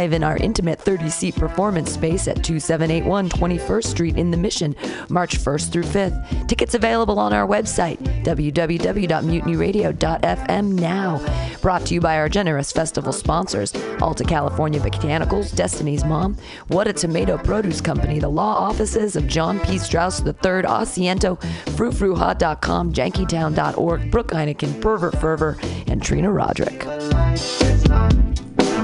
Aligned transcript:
in 0.00 0.22
our 0.22 0.36
intimate 0.36 0.78
30 0.78 1.10
seat 1.10 1.34
performance 1.34 1.90
space 1.90 2.28
at 2.28 2.44
2781 2.44 3.28
21st 3.30 3.84
Street 3.84 4.16
in 4.16 4.30
the 4.30 4.36
Mission, 4.36 4.76
March 5.08 5.36
1st 5.36 5.72
through 5.72 5.82
5th. 5.82 6.46
Tickets 6.46 6.74
available 6.74 7.18
on 7.18 7.32
our 7.32 7.48
website, 7.48 7.98
www.mutinyradio.fm 8.22 10.72
now. 10.72 11.58
Brought 11.60 11.84
to 11.86 11.94
you 11.94 12.00
by 12.00 12.16
our 12.16 12.28
generous 12.28 12.70
festival 12.70 13.12
sponsors 13.12 13.74
Alta 14.00 14.22
California 14.22 14.78
Botanicals, 14.78 15.52
Destiny's 15.56 16.04
Mom, 16.04 16.36
What 16.68 16.86
a 16.86 16.92
Tomato 16.92 17.36
Produce 17.36 17.80
Company, 17.80 18.20
the 18.20 18.28
law 18.28 18.54
offices 18.54 19.16
of 19.16 19.26
John 19.26 19.58
P. 19.58 19.78
Strauss 19.78 20.20
III, 20.20 20.32
Asiento, 20.32 21.40
FruFruHot.com, 21.74 22.92
JankyTown.org, 22.92 24.12
Brooke 24.12 24.30
Heineken, 24.30 24.80
Pervert 24.80 25.20
Fervor, 25.20 25.58
and 25.88 26.00
Trina 26.00 26.30
Roderick. 26.30 26.86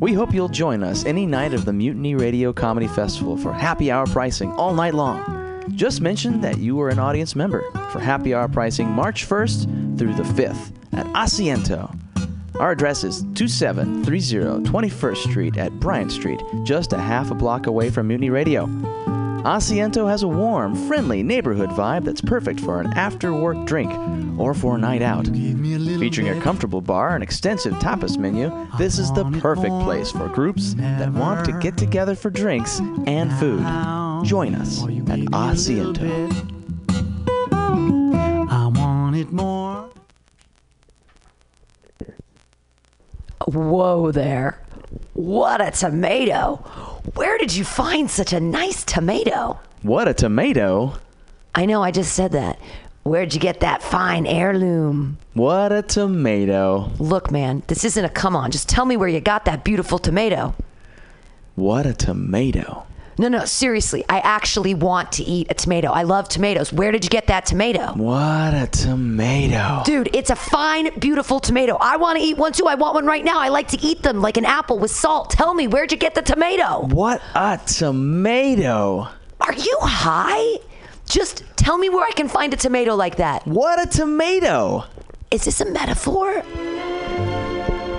We 0.00 0.14
hope 0.14 0.32
you'll 0.32 0.48
join 0.48 0.82
us 0.82 1.04
any 1.04 1.26
night 1.26 1.52
of 1.52 1.66
the 1.66 1.74
Mutiny 1.74 2.14
Radio 2.14 2.54
Comedy 2.54 2.88
Festival 2.88 3.36
for 3.36 3.52
happy 3.52 3.90
hour 3.90 4.06
pricing 4.06 4.50
all 4.52 4.72
night 4.72 4.94
long. 4.94 5.62
Just 5.74 6.00
mention 6.00 6.40
that 6.40 6.56
you 6.56 6.80
are 6.80 6.88
an 6.88 6.98
audience 6.98 7.36
member 7.36 7.70
for 7.92 8.00
happy 8.00 8.32
hour 8.32 8.48
pricing 8.48 8.88
March 8.88 9.28
1st 9.28 9.98
through 9.98 10.14
the 10.14 10.22
5th 10.22 10.72
at 10.94 11.04
Asiento. 11.08 11.94
Our 12.58 12.70
address 12.70 13.04
is 13.04 13.26
2730 13.34 14.70
21st 14.70 15.16
Street 15.18 15.58
at 15.58 15.70
Bryant 15.78 16.12
Street, 16.12 16.40
just 16.64 16.94
a 16.94 16.98
half 16.98 17.30
a 17.30 17.34
block 17.34 17.66
away 17.66 17.90
from 17.90 18.08
Mutiny 18.08 18.30
Radio. 18.30 18.64
Asiento 19.44 20.08
has 20.08 20.22
a 20.22 20.28
warm, 20.28 20.74
friendly 20.88 21.22
neighborhood 21.22 21.70
vibe 21.70 22.04
that's 22.04 22.22
perfect 22.22 22.60
for 22.60 22.80
an 22.80 22.86
after 22.94 23.34
work 23.34 23.66
drink 23.66 23.92
or 24.38 24.54
for 24.54 24.76
a 24.76 24.78
night 24.78 25.02
out. 25.02 25.26
Featuring 26.00 26.30
a 26.30 26.40
comfortable 26.40 26.80
bar 26.80 27.14
and 27.14 27.22
extensive 27.22 27.74
tapas 27.74 28.16
menu, 28.16 28.50
this 28.78 28.98
is 28.98 29.12
the 29.12 29.24
perfect 29.38 29.74
place 29.82 30.10
for 30.10 30.28
groups 30.28 30.72
that 30.74 31.12
want 31.12 31.44
to 31.44 31.52
get 31.60 31.76
together 31.76 32.14
for 32.14 32.30
drinks 32.30 32.80
and 33.06 33.30
food. 33.34 33.60
Join 34.26 34.54
us 34.54 34.82
at 34.82 35.20
Asiento. 35.30 36.08
I 38.50 38.66
want 38.66 39.16
it 39.16 39.30
more. 39.30 39.90
Whoa 43.46 44.10
there. 44.10 44.62
What 45.12 45.60
a 45.60 45.70
tomato. 45.70 46.56
Where 47.14 47.36
did 47.36 47.54
you 47.54 47.64
find 47.64 48.10
such 48.10 48.32
a 48.32 48.40
nice 48.40 48.84
tomato? 48.84 49.60
What 49.82 50.08
a 50.08 50.14
tomato! 50.14 50.94
I 51.54 51.66
know, 51.66 51.82
I 51.82 51.90
just 51.90 52.14
said 52.14 52.32
that. 52.32 52.58
Where'd 53.02 53.32
you 53.32 53.40
get 53.40 53.60
that 53.60 53.82
fine 53.82 54.26
heirloom? 54.26 55.16
What 55.32 55.72
a 55.72 55.80
tomato! 55.80 56.90
Look, 56.98 57.30
man, 57.30 57.62
this 57.66 57.82
isn't 57.84 58.04
a 58.04 58.10
come 58.10 58.36
on. 58.36 58.50
Just 58.50 58.68
tell 58.68 58.84
me 58.84 58.96
where 58.96 59.08
you 59.08 59.20
got 59.20 59.46
that 59.46 59.64
beautiful 59.64 59.98
tomato. 59.98 60.54
What 61.54 61.86
a 61.86 61.94
tomato! 61.94 62.84
No, 63.18 63.28
no, 63.28 63.44
seriously. 63.44 64.04
I 64.08 64.20
actually 64.20 64.74
want 64.74 65.12
to 65.12 65.22
eat 65.22 65.46
a 65.50 65.54
tomato. 65.54 65.88
I 65.88 66.04
love 66.04 66.28
tomatoes. 66.28 66.72
Where 66.72 66.92
did 66.92 67.04
you 67.04 67.10
get 67.10 67.26
that 67.26 67.46
tomato? 67.46 67.92
What 67.94 68.54
a 68.54 68.66
tomato! 68.70 69.82
Dude, 69.84 70.14
it's 70.14 70.30
a 70.30 70.36
fine, 70.36 70.98
beautiful 70.98 71.40
tomato. 71.40 71.76
I 71.80 71.96
want 71.96 72.18
to 72.18 72.24
eat 72.24 72.36
one 72.36 72.52
too. 72.52 72.66
I 72.66 72.74
want 72.74 72.94
one 72.94 73.06
right 73.06 73.24
now. 73.24 73.38
I 73.38 73.48
like 73.48 73.68
to 73.68 73.80
eat 73.80 74.02
them 74.02 74.20
like 74.20 74.36
an 74.36 74.44
apple 74.44 74.78
with 74.78 74.90
salt. 74.90 75.30
Tell 75.30 75.54
me, 75.54 75.68
where'd 75.68 75.90
you 75.90 75.98
get 75.98 76.14
the 76.14 76.22
tomato? 76.22 76.86
What 76.86 77.22
a 77.34 77.58
tomato! 77.66 79.08
Are 79.40 79.54
you 79.54 79.78
high? 79.80 80.58
Just 81.10 81.42
tell 81.56 81.76
me 81.76 81.88
where 81.88 82.06
I 82.06 82.12
can 82.12 82.28
find 82.28 82.54
a 82.54 82.56
tomato 82.56 82.94
like 82.94 83.16
that. 83.16 83.44
What 83.44 83.84
a 83.84 83.90
tomato! 83.90 84.84
Is 85.32 85.44
this 85.44 85.60
a 85.60 85.68
metaphor? 85.68 86.40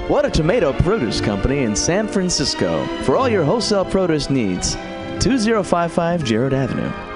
What 0.07 0.25
a 0.25 0.29
Tomato 0.29 0.71
Produce 0.71 1.19
Company 1.19 1.59
in 1.63 1.75
San 1.75 2.07
Francisco 2.07 2.85
for 3.03 3.17
all 3.17 3.27
your 3.27 3.43
wholesale 3.43 3.83
produce 3.83 4.29
needs. 4.29 4.75
2055 5.19 6.23
Jerrold 6.23 6.53
Avenue. 6.53 7.10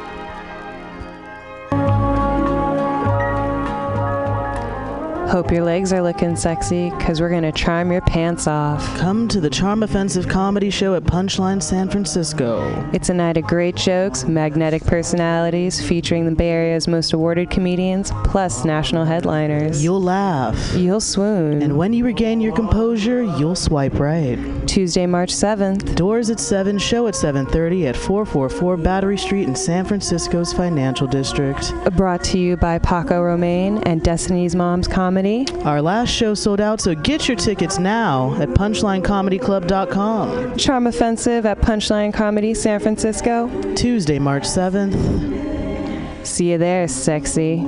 Hope 5.27 5.51
your 5.51 5.63
legs 5.63 5.91
are 5.91 6.03
looking 6.03 6.35
sexy, 6.35 6.91
because 6.91 7.19
we're 7.19 7.29
going 7.29 7.41
to 7.41 7.51
charm 7.51 7.91
your 7.91 8.01
pants 8.01 8.45
off. 8.45 8.85
Come 8.97 9.27
to 9.29 9.41
the 9.41 9.49
Charm 9.49 9.81
Offensive 9.81 10.29
Comedy 10.29 10.69
Show 10.69 10.93
at 10.93 11.03
Punchline 11.03 11.61
San 11.61 11.89
Francisco. 11.89 12.87
It's 12.93 13.09
a 13.09 13.13
night 13.13 13.35
of 13.35 13.43
great 13.45 13.75
jokes, 13.75 14.25
magnetic 14.25 14.85
personalities 14.85 15.85
featuring 15.85 16.25
the 16.25 16.35
Bay 16.35 16.49
Area's 16.49 16.87
most 16.87 17.11
awarded 17.11 17.49
comedians, 17.49 18.11
plus 18.23 18.63
national 18.65 19.03
headliners. 19.03 19.83
You'll 19.83 20.01
laugh. 20.01 20.75
You'll 20.75 21.01
swoon. 21.01 21.63
And 21.63 21.75
when 21.75 21.91
you 21.91 22.05
regain 22.05 22.39
your 22.39 22.53
composure, 22.53 23.23
you'll 23.23 23.55
swipe 23.55 23.99
right. 23.99 24.37
Tuesday, 24.67 25.07
March 25.07 25.33
7th. 25.33 25.95
Doors 25.95 26.29
at 26.29 26.39
7, 26.39 26.77
show 26.77 27.07
at 27.07 27.15
7:30 27.15 27.87
at 27.87 27.97
444 27.97 28.77
Battery 28.77 29.17
Street 29.17 29.47
in 29.47 29.55
San 29.55 29.85
Francisco's 29.85 30.53
financial 30.53 31.07
district. 31.07 31.73
Brought 31.95 32.23
to 32.25 32.37
you 32.37 32.57
by 32.57 32.77
Paco 32.77 33.23
Romane 33.23 33.79
and 33.87 34.03
Destiny's 34.03 34.55
Mom's 34.55 34.87
Comedy. 34.87 35.14
Our 35.15 35.81
last 35.81 36.09
show 36.09 36.33
sold 36.33 36.59
out, 36.59 36.81
so 36.81 36.93
get 36.93 37.29
your 37.29 37.37
tickets 37.37 37.79
now 37.79 38.35
at 38.41 38.49
punchlinecomedyclub.com. 38.49 40.57
Charm 40.57 40.87
Offensive 40.87 41.45
at 41.45 41.59
Punchline 41.59 42.13
Comedy 42.13 42.53
San 42.53 42.81
Francisco. 42.81 43.47
Tuesday, 43.75 44.19
March 44.19 44.43
7th. 44.43 46.27
See 46.27 46.51
you 46.51 46.57
there, 46.57 46.89
sexy. 46.89 47.59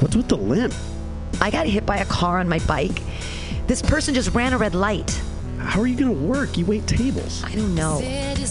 What's 0.00 0.16
with 0.16 0.26
the 0.26 0.36
limp? 0.36 0.74
I 1.40 1.52
got 1.52 1.66
hit 1.66 1.86
by 1.86 1.98
a 1.98 2.06
car 2.06 2.40
on 2.40 2.48
my 2.48 2.58
bike. 2.60 3.00
This 3.68 3.82
person 3.82 4.14
just 4.14 4.34
ran 4.34 4.52
a 4.52 4.58
red 4.58 4.74
light. 4.74 5.22
How 5.58 5.80
are 5.80 5.86
you 5.86 5.96
going 5.96 6.14
to 6.14 6.22
work? 6.26 6.56
You 6.56 6.66
wait 6.66 6.86
tables. 6.86 7.42
I 7.44 7.54
don't 7.54 7.74
know. 7.74 8.00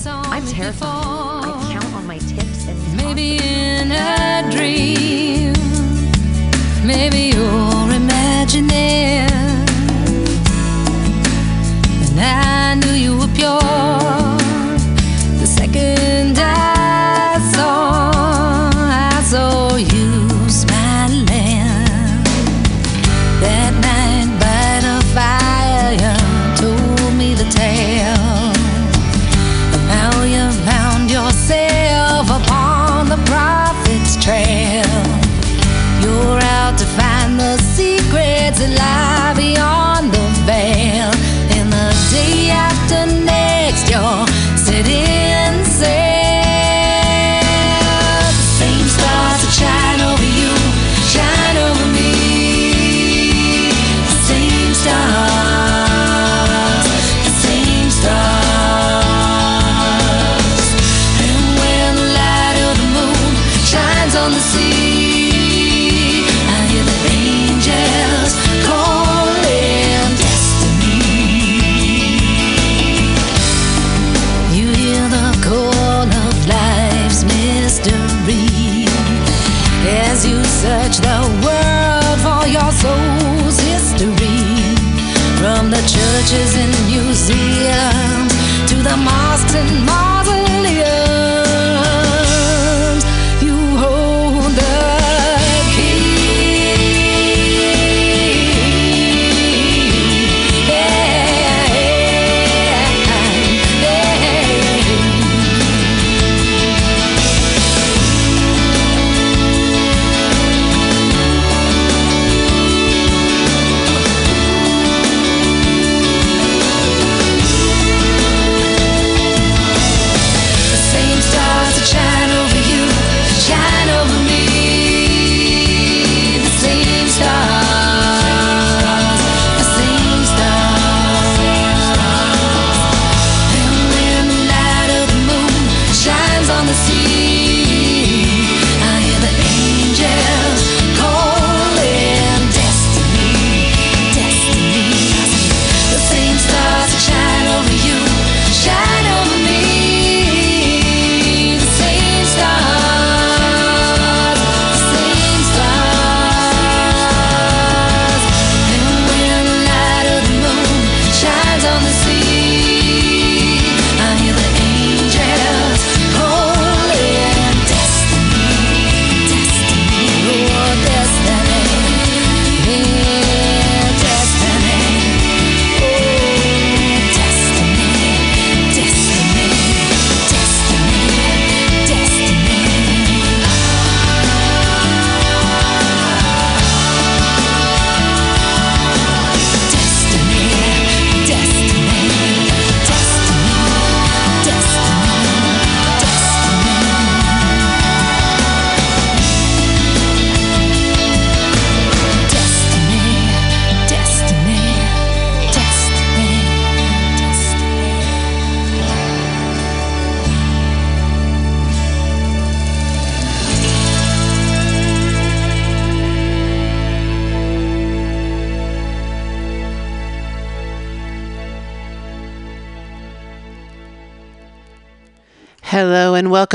I'm 0.07 0.45
terrified. 0.47 1.45
I 1.45 1.69
count 1.71 1.93
on 1.93 2.05
my 2.05 2.17
tips 2.17 2.67
and 2.67 2.97
Maybe 2.97 3.37
in 3.37 3.91
a 3.91 4.49
dream, 4.51 5.53
maybe 6.85 7.35
you're 7.35 7.91
imagining. 7.93 9.54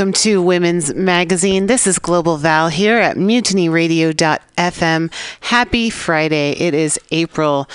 Welcome 0.01 0.15
to 0.15 0.41
Women's 0.41 0.95
Magazine. 0.95 1.67
This 1.67 1.87
is 1.87 1.99
Global 1.99 2.39
Val 2.39 2.71
here 2.71 2.97
at 2.97 3.19
mutinyradio.fm. 3.19 5.13
Happy 5.41 5.91
Friday. 5.91 6.53
It 6.53 6.73
is 6.73 6.99
April. 7.11 7.69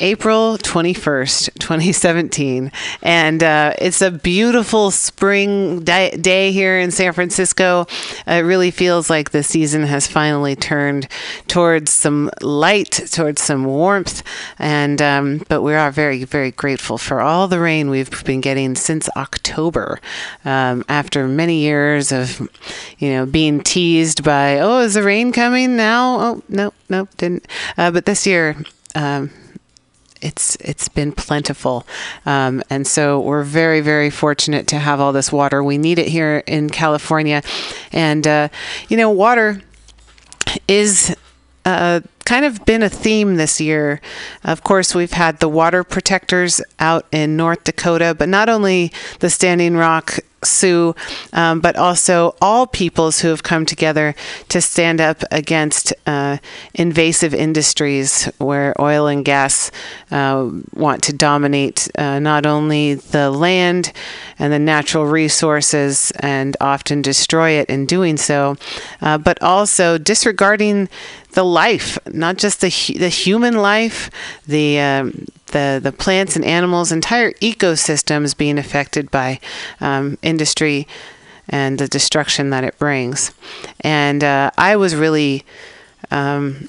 April 0.00 0.56
21st, 0.56 1.58
2017. 1.58 2.72
And 3.02 3.42
uh, 3.42 3.74
it's 3.78 4.00
a 4.00 4.10
beautiful 4.10 4.90
spring 4.90 5.84
di- 5.84 6.16
day 6.16 6.52
here 6.52 6.78
in 6.78 6.90
San 6.90 7.12
Francisco. 7.12 7.86
It 8.26 8.44
really 8.44 8.70
feels 8.70 9.10
like 9.10 9.30
the 9.30 9.42
season 9.42 9.82
has 9.84 10.06
finally 10.06 10.56
turned 10.56 11.06
towards 11.48 11.92
some 11.92 12.30
light, 12.40 12.90
towards 13.12 13.42
some 13.42 13.66
warmth. 13.66 14.22
And, 14.58 15.02
um, 15.02 15.42
but 15.48 15.60
we 15.60 15.74
are 15.74 15.90
very, 15.90 16.24
very 16.24 16.50
grateful 16.50 16.96
for 16.96 17.20
all 17.20 17.46
the 17.46 17.60
rain 17.60 17.90
we've 17.90 18.24
been 18.24 18.40
getting 18.40 18.74
since 18.76 19.08
October. 19.16 20.00
Um, 20.46 20.82
after 20.88 21.28
many 21.28 21.58
years 21.58 22.10
of, 22.10 22.40
you 22.98 23.10
know, 23.10 23.26
being 23.26 23.60
teased 23.60 24.24
by, 24.24 24.58
oh, 24.60 24.80
is 24.80 24.94
the 24.94 25.02
rain 25.02 25.30
coming 25.30 25.76
now? 25.76 26.20
Oh, 26.20 26.42
no, 26.48 26.72
no, 26.88 27.06
didn't. 27.18 27.46
Uh, 27.76 27.90
but 27.90 28.06
this 28.06 28.26
year, 28.26 28.56
um, 28.94 29.30
it's 30.22 30.56
it's 30.56 30.88
been 30.88 31.12
plentiful, 31.12 31.86
um, 32.26 32.62
and 32.70 32.86
so 32.86 33.20
we're 33.20 33.42
very 33.42 33.80
very 33.80 34.10
fortunate 34.10 34.66
to 34.68 34.76
have 34.78 35.00
all 35.00 35.12
this 35.12 35.32
water. 35.32 35.62
We 35.62 35.78
need 35.78 35.98
it 35.98 36.08
here 36.08 36.42
in 36.46 36.70
California, 36.70 37.42
and 37.92 38.26
uh, 38.26 38.48
you 38.88 38.96
know 38.96 39.10
water 39.10 39.62
is 40.68 41.16
uh, 41.64 42.00
kind 42.24 42.44
of 42.44 42.64
been 42.64 42.82
a 42.82 42.88
theme 42.88 43.36
this 43.36 43.60
year. 43.60 44.00
Of 44.44 44.62
course, 44.62 44.94
we've 44.94 45.12
had 45.12 45.40
the 45.40 45.48
water 45.48 45.82
protectors 45.82 46.62
out 46.78 47.06
in 47.10 47.36
North 47.36 47.64
Dakota, 47.64 48.14
but 48.16 48.28
not 48.28 48.48
only 48.48 48.92
the 49.18 49.30
Standing 49.30 49.76
Rock 49.76 50.20
Sioux, 50.42 50.94
um, 51.32 51.60
but 51.60 51.76
also 51.76 52.34
all 52.40 52.66
peoples 52.66 53.20
who 53.20 53.28
have 53.28 53.42
come 53.42 53.66
together 53.66 54.14
to 54.48 54.60
stand 54.60 55.00
up 55.00 55.22
against 55.30 55.92
uh, 56.06 56.38
invasive 56.72 57.34
industries 57.34 58.24
where 58.38 58.80
oil 58.80 59.06
and 59.06 59.24
gas 59.24 59.70
uh, 60.10 60.48
want 60.72 61.02
to 61.02 61.12
dominate 61.12 61.88
uh, 61.98 62.18
not 62.18 62.46
only 62.46 62.94
the 62.94 63.30
land 63.30 63.92
and 64.38 64.52
the 64.52 64.58
natural 64.58 65.04
resources 65.04 66.10
and 66.20 66.56
often 66.60 67.02
destroy 67.02 67.50
it 67.50 67.68
in 67.68 67.84
doing 67.84 68.16
so, 68.16 68.56
uh, 69.02 69.18
but 69.18 69.40
also 69.42 69.98
disregarding 69.98 70.88
the 71.32 71.44
life, 71.44 71.98
not 72.06 72.36
just 72.38 72.60
the 72.60 72.70
the 72.98 73.08
human 73.08 73.54
life, 73.54 74.10
the 74.46 74.80
um, 74.80 75.26
the 75.46 75.80
the 75.82 75.92
plants 75.92 76.36
and 76.36 76.44
animals, 76.44 76.92
entire 76.92 77.32
ecosystems 77.32 78.36
being 78.36 78.58
affected 78.58 79.10
by 79.10 79.40
um, 79.80 80.18
industry 80.22 80.86
and 81.48 81.78
the 81.78 81.88
destruction 81.88 82.50
that 82.50 82.64
it 82.64 82.78
brings. 82.78 83.32
And 83.80 84.22
uh, 84.22 84.50
I 84.56 84.76
was 84.76 84.94
really 84.94 85.44
um, 86.10 86.68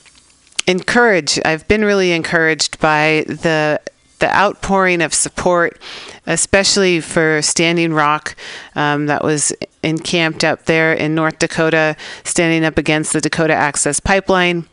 encouraged. 0.68 1.40
I've 1.46 1.68
been 1.68 1.86
really 1.86 2.12
encouraged 2.12 2.80
by 2.80 3.26
the 3.28 3.80
the 4.20 4.36
outpouring 4.38 5.02
of 5.02 5.14
support, 5.14 5.82
especially 6.28 7.02
for 7.02 7.42
Standing 7.42 7.92
Rock, 7.92 8.36
um, 8.76 9.08
that 9.08 9.24
was 9.24 9.52
encamped 9.84 10.44
up 10.44 10.66
there 10.66 10.94
in 10.94 11.16
North 11.16 11.40
Dakota, 11.40 11.96
standing 12.24 12.64
up 12.64 12.78
against 12.78 13.14
the 13.14 13.22
Dakota 13.22 13.54
Access 13.54 14.00
Pipeline. 14.00 14.68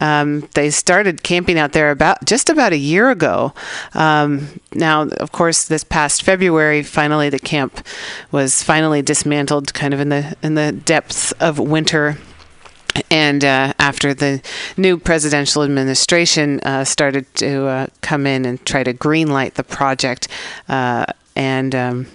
Um, 0.00 0.48
they 0.54 0.70
started 0.70 1.22
camping 1.22 1.58
out 1.58 1.72
there 1.72 1.90
about 1.90 2.24
just 2.24 2.50
about 2.50 2.72
a 2.72 2.78
year 2.78 3.10
ago. 3.10 3.54
Um, 3.94 4.60
now, 4.74 5.02
of 5.02 5.32
course, 5.32 5.64
this 5.64 5.84
past 5.84 6.22
February, 6.22 6.82
finally 6.82 7.28
the 7.28 7.38
camp 7.38 7.86
was 8.30 8.62
finally 8.62 9.02
dismantled, 9.02 9.72
kind 9.74 9.94
of 9.94 10.00
in 10.00 10.08
the 10.08 10.36
in 10.42 10.54
the 10.54 10.72
depths 10.72 11.32
of 11.32 11.58
winter 11.58 12.18
and 13.10 13.44
uh, 13.44 13.72
after 13.78 14.14
the 14.14 14.42
new 14.76 14.98
presidential 14.98 15.62
administration 15.62 16.60
uh, 16.60 16.84
started 16.84 17.32
to 17.36 17.66
uh, 17.66 17.86
come 18.00 18.26
in 18.26 18.44
and 18.44 18.64
try 18.64 18.82
to 18.82 18.92
greenlight 18.92 19.54
the 19.54 19.64
project, 19.64 20.28
uh, 20.68 21.06
and 21.36 21.74
um, 21.74 22.06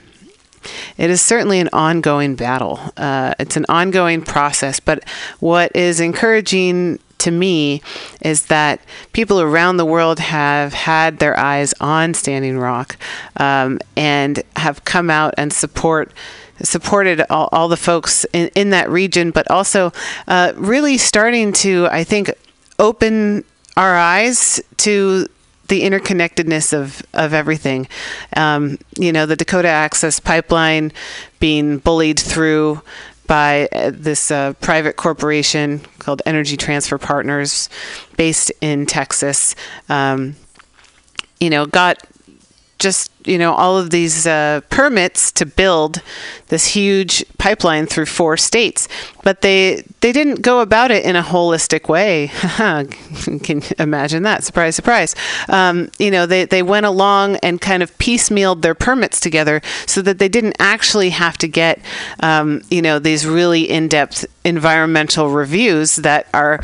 it 0.98 1.10
is 1.10 1.22
certainly 1.22 1.60
an 1.60 1.70
ongoing 1.74 2.36
battle. 2.36 2.80
Uh, 2.98 3.34
it's 3.40 3.58
an 3.58 3.66
ongoing 3.70 4.22
process, 4.22 4.80
but 4.80 5.08
what 5.40 5.76
is 5.76 6.00
encouraging 6.00 7.00
to 7.20 7.32
me 7.32 7.82
is 8.22 8.46
that 8.48 8.82
people 9.14 9.42
around 9.42 9.78
the 9.78 9.86
world 9.86 10.20
have 10.20 10.74
had 10.74 11.20
their 11.20 11.38
eyes 11.40 11.74
on 11.80 12.14
Standing 12.14 12.58
Rock 12.58 12.98
um, 13.38 13.80
and 13.96 14.44
have 14.56 14.86
come 14.86 15.10
out 15.10 15.34
and 15.38 15.52
support 15.52 16.12
supported 16.62 17.22
all, 17.30 17.50
all 17.52 17.68
the 17.68 17.78
folks 17.78 18.26
in, 18.32 18.50
in 18.56 18.70
that 18.70 18.90
region, 18.90 19.32
but 19.32 19.50
also 19.52 19.92
uh, 20.28 20.54
really 20.56 20.98
starting 20.98 21.52
to, 21.52 21.88
I 21.92 22.06
think, 22.06 22.32
open 22.80 23.44
our 23.76 23.96
eyes 23.96 24.62
to 24.78 25.28
the 25.68 25.82
interconnectedness 25.82 26.74
of, 26.74 27.02
of 27.14 27.34
everything. 27.34 27.88
Um, 28.36 28.78
you 28.98 29.12
know, 29.12 29.26
the 29.26 29.36
Dakota 29.36 29.68
Access 29.68 30.20
Pipeline 30.20 30.92
being 31.40 31.80
bullied 31.80 32.20
through 32.20 32.82
by 33.28 33.68
uh, 33.72 33.92
this 33.94 34.30
uh, 34.30 34.54
private 34.54 34.96
corporation 34.96 35.82
called 36.00 36.22
Energy 36.26 36.58
Transfer 36.58 36.98
Partners, 36.98 37.70
based 38.18 38.52
in 38.62 38.86
Texas. 38.86 39.56
Um, 39.90 40.36
you 41.40 41.50
know, 41.50 41.66
got 41.66 41.98
just 42.78 43.10
you 43.26 43.38
know 43.38 43.54
all 43.54 43.78
of 43.78 43.90
these 43.90 44.28
uh, 44.28 44.62
permits 44.70 45.32
to 45.32 45.46
build 45.46 46.02
this 46.50 46.68
huge 46.68 47.26
pipeline 47.38 47.86
through 47.86 48.06
four 48.06 48.38
states, 48.38 48.88
but 49.24 49.42
they 49.42 49.84
they 50.02 50.12
didn't 50.12 50.42
go 50.42 50.60
about 50.60 50.92
it 50.92 51.06
in 51.06 51.16
a 51.16 51.24
holistic 51.24 51.88
way. 51.88 52.32
Can 53.44 53.62
imagine 53.80 54.24
that? 54.24 54.44
Surprise, 54.44 54.76
surprise. 54.76 55.16
Um, 55.48 55.90
you 56.00 56.12
know, 56.12 56.26
they 56.26 56.46
they 56.46 56.64
went 56.64 56.86
along 56.86 57.38
and 57.38 57.62
kind 57.62 57.82
of 57.82 57.98
piecemealed 57.98 58.62
their 58.62 58.76
permits 58.76 59.20
together 59.20 59.62
so 59.86 60.02
that 60.02 60.20
they 60.20 60.30
didn't 60.30 60.56
actually 60.60 61.12
have 61.12 61.38
to 61.40 61.48
get 61.48 61.80
um, 62.20 62.62
you 62.70 62.82
know 62.82 63.00
these 63.00 63.26
really 63.26 63.70
in 63.70 63.88
depth 63.88 64.26
environmental 64.44 65.30
reviews 65.30 65.96
that 65.98 66.28
are 66.34 66.64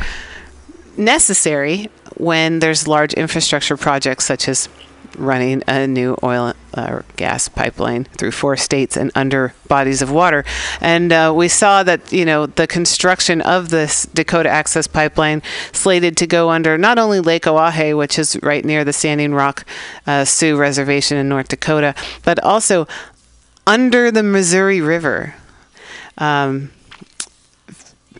necessary 0.96 1.88
when 2.16 2.58
there's 2.58 2.86
large 2.86 3.14
infrastructure 3.14 3.76
projects 3.76 4.26
such 4.26 4.48
as 4.48 4.68
running 5.16 5.62
a 5.66 5.86
new 5.86 6.16
oil 6.22 6.54
or 6.76 7.04
gas 7.16 7.48
pipeline 7.48 8.04
through 8.04 8.30
four 8.30 8.56
states 8.56 8.96
and 8.96 9.10
under 9.14 9.54
bodies 9.68 10.02
of 10.02 10.10
water. 10.10 10.44
And 10.80 11.12
uh, 11.12 11.32
we 11.34 11.48
saw 11.48 11.82
that, 11.82 12.12
you 12.12 12.24
know, 12.24 12.46
the 12.46 12.66
construction 12.66 13.40
of 13.40 13.68
this 13.68 14.06
Dakota 14.06 14.48
Access 14.48 14.86
Pipeline 14.86 15.42
slated 15.72 16.16
to 16.18 16.26
go 16.26 16.50
under 16.50 16.78
not 16.78 16.98
only 16.98 17.20
Lake 17.20 17.44
Oahe, 17.44 17.96
which 17.96 18.18
is 18.18 18.38
right 18.42 18.64
near 18.64 18.84
the 18.84 18.92
Standing 18.92 19.34
Rock 19.34 19.66
uh, 20.06 20.24
Sioux 20.24 20.56
Reservation 20.56 21.18
in 21.18 21.28
North 21.28 21.48
Dakota, 21.48 21.94
but 22.24 22.42
also 22.42 22.86
under 23.66 24.10
the 24.10 24.22
Missouri 24.22 24.80
River. 24.80 25.34
Um, 26.18 26.70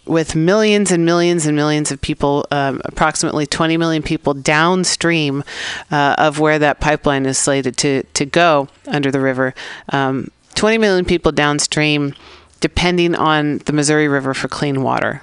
with 0.05 0.35
millions 0.35 0.91
and 0.91 1.05
millions 1.05 1.47
and 1.47 1.57
millions 1.57 1.93
of 1.93 2.01
people, 2.01 2.47
um, 2.51 2.81
approximately 2.85 3.47
20 3.47 3.77
million 3.77 4.03
people 4.03 4.35
downstream 4.35 5.45
uh, 5.91 6.15
of 6.19 6.39
where 6.39 6.59
that 6.59 6.81
pipeline 6.81 7.27
is 7.27 7.39
slated 7.39 7.77
to, 7.79 8.03
to 8.15 8.27
go 8.27 8.69
under 8.87 9.11
the 9.11 9.21
river. 9.21 9.55
Um, 9.91 10.31
20 10.55 10.79
million 10.79 11.05
people 11.05 11.33
downstream, 11.33 12.15
depending 12.61 13.15
on 13.15 13.59
the 13.59 13.73
Missouri 13.73 14.09
River 14.09 14.35
for 14.35 14.49
clean 14.49 14.83
water. 14.83 15.23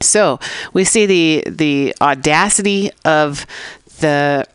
So 0.00 0.38
we 0.72 0.84
see 0.84 1.06
the 1.06 1.44
the 1.46 1.94
audacity 2.02 2.90
of 3.04 3.46
the 4.00 4.46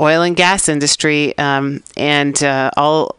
oil 0.00 0.22
and 0.22 0.36
gas 0.36 0.68
industry 0.68 1.36
um, 1.38 1.82
and 1.96 2.42
uh, 2.42 2.70
all 2.76 3.16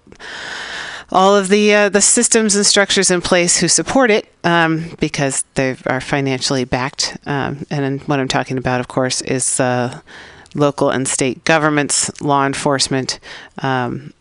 all 1.15 1.33
of 1.33 1.47
the 1.47 1.73
uh, 1.73 1.89
the 1.89 2.01
systems 2.01 2.55
and 2.55 2.65
structures 2.65 3.09
in 3.09 3.21
place 3.21 3.57
who 3.57 3.69
support 3.69 4.11
it 4.11 4.31
um, 4.43 4.91
because 4.99 5.45
they 5.55 5.77
are 5.85 6.01
financially 6.01 6.65
backed. 6.65 7.17
Um, 7.25 7.65
and 7.71 8.01
what 8.01 8.19
I'm 8.19 8.27
talking 8.27 8.57
about, 8.57 8.81
of 8.81 8.89
course, 8.89 9.21
is 9.21 9.59
uh, 9.61 10.01
local 10.53 10.89
and 10.89 11.07
state 11.07 11.45
governments, 11.45 12.21
law 12.21 12.45
enforcement, 12.45 13.19
um, 13.59 14.13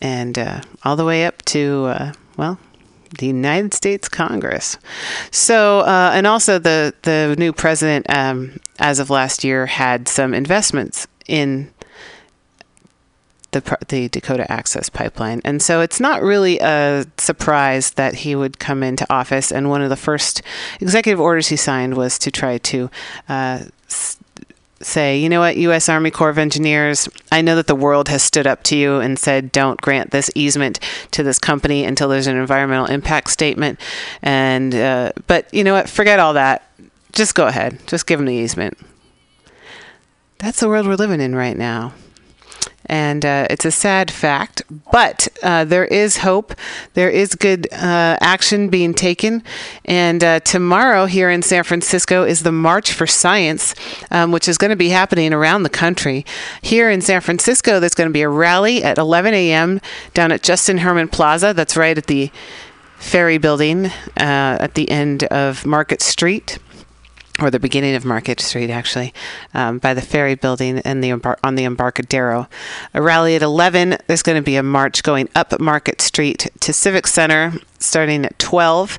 and 0.00 0.38
uh, 0.38 0.60
all 0.84 0.94
the 0.94 1.04
way 1.04 1.26
up 1.26 1.42
to 1.46 1.86
uh, 1.86 2.12
well. 2.36 2.58
The 3.18 3.26
United 3.26 3.72
States 3.72 4.08
Congress. 4.08 4.78
So, 5.30 5.80
uh, 5.80 6.10
and 6.14 6.26
also 6.26 6.58
the 6.58 6.94
the 7.02 7.34
new 7.36 7.52
president, 7.52 8.06
um, 8.10 8.60
as 8.78 9.00
of 9.00 9.10
last 9.10 9.42
year, 9.42 9.66
had 9.66 10.06
some 10.06 10.34
investments 10.34 11.06
in 11.26 11.72
the, 13.52 13.78
the 13.88 14.08
Dakota 14.08 14.50
Access 14.50 14.88
Pipeline. 14.88 15.40
And 15.44 15.62
so 15.62 15.80
it's 15.80 16.00
not 16.00 16.22
really 16.22 16.58
a 16.58 17.06
surprise 17.18 17.92
that 17.92 18.16
he 18.16 18.34
would 18.34 18.58
come 18.58 18.82
into 18.82 19.06
office. 19.12 19.50
And 19.50 19.70
one 19.70 19.82
of 19.82 19.90
the 19.90 19.96
first 19.96 20.42
executive 20.80 21.20
orders 21.20 21.48
he 21.48 21.56
signed 21.56 21.94
was 21.94 22.18
to 22.20 22.30
try 22.30 22.58
to 22.58 22.90
uh, 23.28 23.64
say, 24.80 25.18
you 25.18 25.28
know 25.28 25.40
what, 25.40 25.56
U.S. 25.56 25.88
Army 25.88 26.10
Corps 26.10 26.30
of 26.30 26.38
Engineers, 26.38 27.08
I 27.32 27.40
know 27.40 27.56
that 27.56 27.66
the 27.66 27.74
world 27.74 28.08
has 28.08 28.22
stood 28.22 28.46
up 28.46 28.62
to 28.64 28.76
you 28.76 28.96
and 28.96 29.18
said, 29.18 29.52
don't 29.52 29.80
grant 29.80 30.10
this 30.10 30.30
easement 30.34 30.80
to 31.12 31.22
this 31.22 31.38
company 31.38 31.84
until 31.84 32.08
there's 32.08 32.26
an 32.26 32.36
environmental 32.36 32.86
impact 32.86 33.30
statement. 33.30 33.80
And, 34.22 34.74
uh, 34.74 35.12
but 35.26 35.52
you 35.52 35.64
know 35.64 35.74
what, 35.74 35.88
forget 35.88 36.18
all 36.18 36.34
that. 36.34 36.70
Just 37.12 37.34
go 37.34 37.46
ahead. 37.46 37.78
Just 37.86 38.06
give 38.06 38.18
them 38.18 38.26
the 38.26 38.34
easement. 38.34 38.76
That's 40.38 40.60
the 40.60 40.68
world 40.68 40.86
we're 40.86 40.96
living 40.96 41.22
in 41.22 41.34
right 41.34 41.56
now 41.56 41.94
and 42.86 43.24
uh, 43.24 43.46
it's 43.50 43.64
a 43.64 43.70
sad 43.70 44.10
fact, 44.10 44.62
but 44.92 45.28
uh, 45.42 45.64
there 45.64 45.84
is 45.84 46.18
hope. 46.18 46.54
There 46.94 47.10
is 47.10 47.34
good 47.34 47.68
uh, 47.72 48.16
action 48.20 48.68
being 48.68 48.94
taken. 48.94 49.42
And 49.84 50.22
uh, 50.22 50.40
tomorrow 50.40 51.06
here 51.06 51.30
in 51.30 51.42
San 51.42 51.64
Francisco 51.64 52.24
is 52.24 52.42
the 52.42 52.52
March 52.52 52.92
for 52.92 53.06
Science, 53.06 53.74
um, 54.10 54.32
which 54.32 54.48
is 54.48 54.58
going 54.58 54.70
to 54.70 54.76
be 54.76 54.90
happening 54.90 55.32
around 55.32 55.64
the 55.64 55.70
country. 55.70 56.24
Here 56.62 56.90
in 56.90 57.00
San 57.00 57.20
Francisco, 57.20 57.80
there's 57.80 57.94
going 57.94 58.08
to 58.08 58.14
be 58.14 58.22
a 58.22 58.28
rally 58.28 58.82
at 58.82 58.98
11 58.98 59.34
a.m. 59.34 59.80
down 60.14 60.32
at 60.32 60.42
Justin 60.42 60.78
Herman 60.78 61.08
Plaza. 61.08 61.52
That's 61.52 61.76
right 61.76 61.96
at 61.96 62.06
the 62.06 62.30
Ferry 62.98 63.38
Building 63.38 63.86
uh, 63.86 63.90
at 64.16 64.74
the 64.74 64.90
end 64.90 65.24
of 65.24 65.66
Market 65.66 66.00
Street 66.00 66.58
or 67.40 67.50
the 67.50 67.58
beginning 67.58 67.94
of 67.94 68.04
Market 68.04 68.40
Street, 68.40 68.70
actually, 68.70 69.12
um, 69.52 69.78
by 69.78 69.94
the 69.94 70.00
ferry 70.00 70.34
building 70.34 70.78
and 70.80 71.02
the 71.02 71.10
embar- 71.10 71.38
on 71.44 71.54
the 71.54 71.64
Embarcadero. 71.64 72.48
A 72.94 73.02
rally 73.02 73.34
at 73.34 73.42
11. 73.42 73.98
There's 74.06 74.22
going 74.22 74.36
to 74.36 74.42
be 74.42 74.56
a 74.56 74.62
march 74.62 75.02
going 75.02 75.28
up 75.34 75.58
Market 75.60 76.00
Street 76.00 76.50
to 76.60 76.72
Civic 76.72 77.06
Center 77.06 77.52
starting 77.78 78.24
at 78.24 78.38
12. 78.38 78.98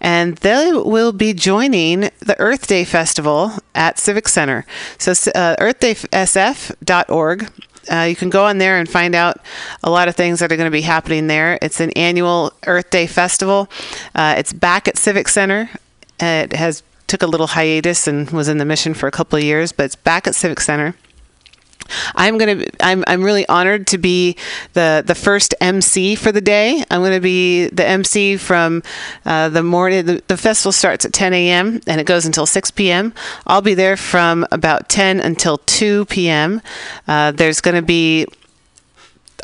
And 0.00 0.36
they 0.38 0.72
will 0.72 1.12
be 1.12 1.32
joining 1.32 2.10
the 2.20 2.36
Earth 2.38 2.66
Day 2.66 2.84
Festival 2.84 3.52
at 3.74 3.98
Civic 3.98 4.28
Center. 4.28 4.64
So, 4.98 5.12
uh, 5.34 5.56
earthdaysf.org. 5.56 7.50
Uh, 7.90 8.06
you 8.08 8.16
can 8.16 8.30
go 8.30 8.46
on 8.46 8.56
there 8.58 8.78
and 8.78 8.88
find 8.88 9.14
out 9.14 9.38
a 9.82 9.90
lot 9.90 10.08
of 10.08 10.16
things 10.16 10.40
that 10.40 10.50
are 10.50 10.56
going 10.56 10.66
to 10.66 10.70
be 10.70 10.80
happening 10.80 11.26
there. 11.26 11.58
It's 11.60 11.80
an 11.80 11.90
annual 11.90 12.52
Earth 12.66 12.88
Day 12.88 13.06
festival. 13.06 13.68
Uh, 14.14 14.36
it's 14.38 14.54
back 14.54 14.88
at 14.88 14.96
Civic 14.96 15.28
Center. 15.28 15.68
Uh, 16.22 16.46
it 16.48 16.54
has 16.54 16.82
took 17.06 17.22
a 17.22 17.26
little 17.26 17.48
hiatus 17.48 18.06
and 18.06 18.30
was 18.30 18.48
in 18.48 18.58
the 18.58 18.64
mission 18.64 18.94
for 18.94 19.06
a 19.06 19.10
couple 19.10 19.36
of 19.36 19.44
years, 19.44 19.72
but 19.72 19.84
it's 19.84 19.96
back 19.96 20.26
at 20.26 20.34
Civic 20.34 20.60
Center. 20.60 20.94
I'm 22.14 22.38
gonna. 22.38 22.64
I'm. 22.80 23.04
I'm 23.06 23.22
really 23.22 23.46
honored 23.46 23.86
to 23.88 23.98
be 23.98 24.36
the 24.72 25.02
the 25.06 25.14
first 25.14 25.54
MC 25.60 26.14
for 26.14 26.32
the 26.32 26.40
day. 26.40 26.82
I'm 26.90 27.02
gonna 27.02 27.20
be 27.20 27.68
the 27.68 27.86
MC 27.86 28.36
from 28.36 28.82
uh, 29.24 29.48
the 29.48 29.62
morning. 29.62 30.06
The, 30.06 30.22
the 30.26 30.36
festival 30.36 30.72
starts 30.72 31.04
at 31.04 31.12
10 31.12 31.34
a.m. 31.34 31.80
and 31.86 32.00
it 32.00 32.06
goes 32.06 32.26
until 32.26 32.46
6 32.46 32.70
p.m. 32.72 33.12
I'll 33.46 33.62
be 33.62 33.74
there 33.74 33.96
from 33.96 34.46
about 34.50 34.88
10 34.88 35.20
until 35.20 35.58
2 35.58 36.06
p.m. 36.06 36.62
Uh, 37.06 37.32
there's 37.32 37.60
gonna 37.60 37.82
be 37.82 38.26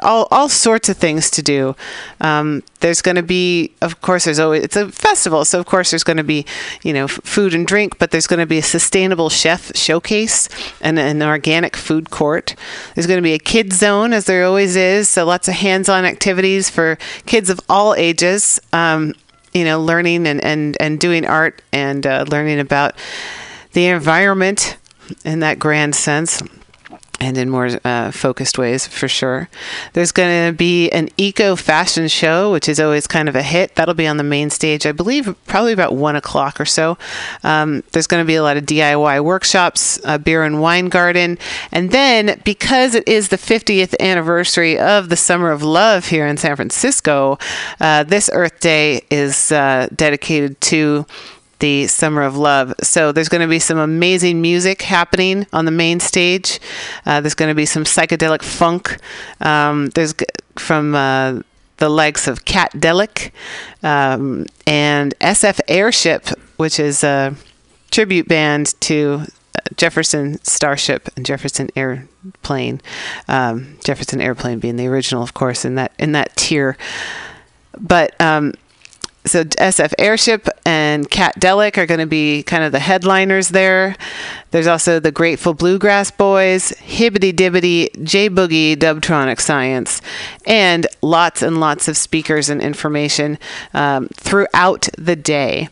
all, 0.03 0.29
all 0.31 0.49
sorts 0.49 0.89
of 0.89 0.97
things 0.97 1.31
to 1.31 1.43
do. 1.43 1.77
Um, 2.21 2.63
there's 2.81 3.03
going 3.03 3.17
to 3.17 3.23
be, 3.23 3.73
of 3.81 4.01
course, 4.01 4.25
there's 4.25 4.39
always, 4.39 4.65
it's 4.65 4.77
a 4.77 4.89
festival. 4.91 5.45
So, 5.45 5.61
of 5.61 5.67
course, 5.67 5.91
there's 5.91 6.05
going 6.05 6.17
to 6.17 6.25
be, 6.25 6.47
you 6.83 6.93
know, 6.93 7.05
f- 7.05 7.21
food 7.25 7.55
and 7.55 7.67
drink, 7.67 7.99
but 7.99 8.11
there's 8.11 8.27
going 8.27 8.41
to 8.41 8.47
be 8.47 8.59
a 8.59 8.63
sustainable 8.63 9.29
chef 9.29 9.77
showcase 9.77 10.49
and 10.81 10.99
an 10.99 11.23
organic 11.23 11.77
food 11.77 12.11
court. 12.11 12.55
There's 12.95 13.07
going 13.07 13.19
to 13.19 13.23
be 13.23 13.35
a 13.35 13.39
kids 13.39 13.77
zone, 13.77 14.13
as 14.13 14.25
there 14.25 14.45
always 14.45 14.77
is. 14.77 15.09
So, 15.09 15.25
lots 15.25 15.49
of 15.49 15.55
hands 15.55 15.89
on 15.89 16.05
activities 16.05 16.71
for 16.71 16.99
kids 17.27 17.51
of 17.51 17.61
all 17.69 17.95
ages, 17.95 18.61
um, 18.73 19.15
you 19.53 19.65
know, 19.65 19.81
learning 19.81 20.27
and, 20.27 20.43
and, 20.45 20.77
and 20.81 20.99
doing 20.99 21.27
art 21.27 21.63
and 21.73 22.07
uh, 22.07 22.25
learning 22.31 22.61
about 22.61 22.95
the 23.73 23.87
environment 23.87 24.77
in 25.25 25.41
that 25.41 25.59
grand 25.59 25.95
sense 25.95 26.43
and 27.21 27.37
in 27.37 27.51
more 27.51 27.69
uh, 27.85 28.11
focused 28.11 28.57
ways 28.57 28.87
for 28.87 29.07
sure. 29.07 29.49
There's 29.93 30.11
going 30.11 30.49
to 30.49 30.57
be 30.57 30.91
an 30.91 31.11
eco 31.19 31.55
fashion 31.55 32.09
show, 32.09 32.51
which 32.51 32.69
is 32.69 32.81
always 32.81 33.07
kind 33.07 33.29
of 33.29 33.37
a 33.37 33.43
hit. 33.43 33.75
That'll 33.75 33.95
be 33.95 34.07
on 34.07 34.17
the 34.17 34.25
main 34.25 34.49
stage, 34.49 34.87
I 34.87 34.93
believe, 34.93 35.35
probably 35.47 35.73
about 35.73 35.95
one 35.95 36.17
o'clock 36.17 36.59
or 36.61 36.65
so. 36.65 36.97
Um, 37.45 37.83
there's 37.93 38.07
going 38.07 38.23
to 38.23 38.27
be 38.27 38.37
a 38.37 38.43
lot 38.43 38.57
of 38.57 38.65
DIY 38.65 39.23
workshops, 39.23 40.01
a 40.05 40.19
beer 40.19 40.45
and 40.45 40.63
wine 40.63 40.89
garden, 40.89 41.39
and 41.71 41.91
then 41.91 42.41
because 42.45 42.95
it 42.95 43.07
is 43.07 43.29
the 43.29 43.37
50th 43.37 43.95
anniversary 44.01 44.79
of 44.79 45.11
the 45.11 45.17
Summer 45.17 45.51
of 45.51 45.63
Love 45.63 46.07
here 46.07 46.27
in 46.27 46.39
San 46.39 46.57
Francisco, 46.57 47.39
uh, 47.81 48.03
this 48.03 48.31
Earth 48.33 48.59
Day 48.61 49.03
is 49.11 49.53
uh, 49.53 49.89
dedicated 49.95 50.59
to 50.63 51.05
the 51.61 51.87
Summer 51.87 52.23
of 52.23 52.37
Love. 52.37 52.75
So 52.83 53.13
there's 53.13 53.29
going 53.29 53.43
to 53.43 53.47
be 53.47 53.59
some 53.59 53.79
amazing 53.79 54.43
music 54.43 54.83
happening 54.83 55.47
on 55.53 55.65
the 55.65 55.71
main 55.71 56.01
stage. 56.01 56.61
Uh, 57.07 57.21
there's 57.21 57.35
going 57.35 57.51
to 57.51 57.55
be 57.55 57.67
some 57.67 57.85
psychedelic 57.85 58.43
funk. 58.43 58.99
Um, 59.41 59.91
there's 59.91 60.15
from 60.57 60.95
uh, 60.95 61.41
the 61.77 61.89
likes 61.89 62.27
of 62.27 62.45
Katdelic 62.45 63.31
um, 63.83 64.47
and 64.67 65.19
SF 65.21 65.61
Airship, 65.69 66.29
which 66.57 66.81
is 66.81 67.05
a 67.05 67.35
tribute 67.91 68.29
band 68.29 68.79
to 68.81 69.23
uh, 69.57 69.61
Jefferson 69.77 70.43
Starship 70.45 71.09
and 71.17 71.27
Jefferson 71.27 71.71
Airplane. 71.77 72.81
Um, 73.29 73.79
Jefferson 73.85 74.21
Airplane 74.21 74.59
being 74.61 74.77
the 74.77 74.87
original, 74.87 75.23
of 75.23 75.35
course, 75.35 75.65
in 75.65 75.75
that 75.77 75.93
in 75.99 76.13
that 76.13 76.37
tier. 76.37 76.77
But 77.79 78.19
um, 78.21 78.55
so 79.25 79.45
SF 79.45 79.93
Airship 79.99 80.49
and 80.91 81.09
Katdelic 81.09 81.79
are 81.79 81.87
going 81.87 82.01
to 82.01 82.07
be 82.07 82.43
kind 82.43 82.65
of 82.65 82.73
the 82.73 82.81
headliners 82.81 83.51
there. 83.51 83.95
There's 84.51 84.67
also 84.67 84.99
the 84.99 85.13
Grateful 85.13 85.55
Bluegrass 85.55 86.11
Boys, 86.11 86.73
Hibbity 86.73 87.33
Dibbity, 87.33 88.05
J 88.05 88.29
Boogie, 88.29 88.77
Dubtronic 88.77 89.41
Science, 89.41 90.03
and 90.47 90.87
lots 91.01 91.43
and 91.43 91.61
lots 91.61 91.87
of 91.87 91.97
speakers 91.97 92.49
and 92.49 92.61
information 92.61 93.39
um, 93.73 94.09
throughout 94.15 94.89
the 94.99 95.17
day. 95.17 95.69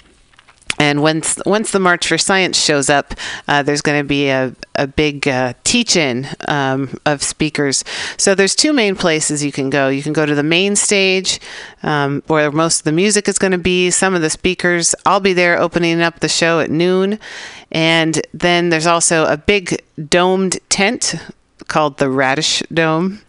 And 0.78 1.02
once 1.02 1.38
once 1.44 1.72
the 1.72 1.80
March 1.80 2.06
for 2.06 2.18
Science 2.18 2.62
shows 2.62 2.88
up, 2.88 3.14
uh, 3.48 3.62
there's 3.62 3.82
going 3.82 4.00
to 4.00 4.06
be 4.06 4.28
a, 4.28 4.54
a 4.76 4.86
big 4.86 5.26
uh, 5.26 5.54
teach-in 5.64 6.26
um, 6.46 6.98
of 7.04 7.22
speakers. 7.22 7.84
So 8.16 8.34
there's 8.34 8.54
two 8.54 8.72
main 8.72 8.94
places 8.94 9.44
you 9.44 9.52
can 9.52 9.70
go. 9.70 9.88
You 9.88 10.02
can 10.02 10.12
go 10.12 10.24
to 10.24 10.34
the 10.34 10.42
main 10.42 10.76
stage, 10.76 11.40
um, 11.82 12.22
where 12.28 12.52
most 12.52 12.80
of 12.80 12.84
the 12.84 12.92
music 12.92 13.28
is 13.28 13.38
going 13.38 13.52
to 13.52 13.58
be. 13.58 13.90
Some 13.90 14.14
of 14.14 14.22
the 14.22 14.30
speakers, 14.30 14.94
I'll 15.04 15.20
be 15.20 15.32
there 15.32 15.58
opening 15.58 16.00
up 16.00 16.20
the 16.20 16.28
show 16.28 16.60
at 16.60 16.70
noon, 16.70 17.18
and 17.72 18.22
then 18.32 18.68
there's 18.68 18.86
also 18.86 19.24
a 19.26 19.36
big 19.36 19.82
domed 20.08 20.58
tent 20.68 21.14
called 21.66 21.98
the 21.98 22.08
Radish 22.08 22.62
Dome, 22.72 23.20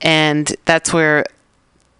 and 0.00 0.54
that's 0.64 0.92
where 0.92 1.24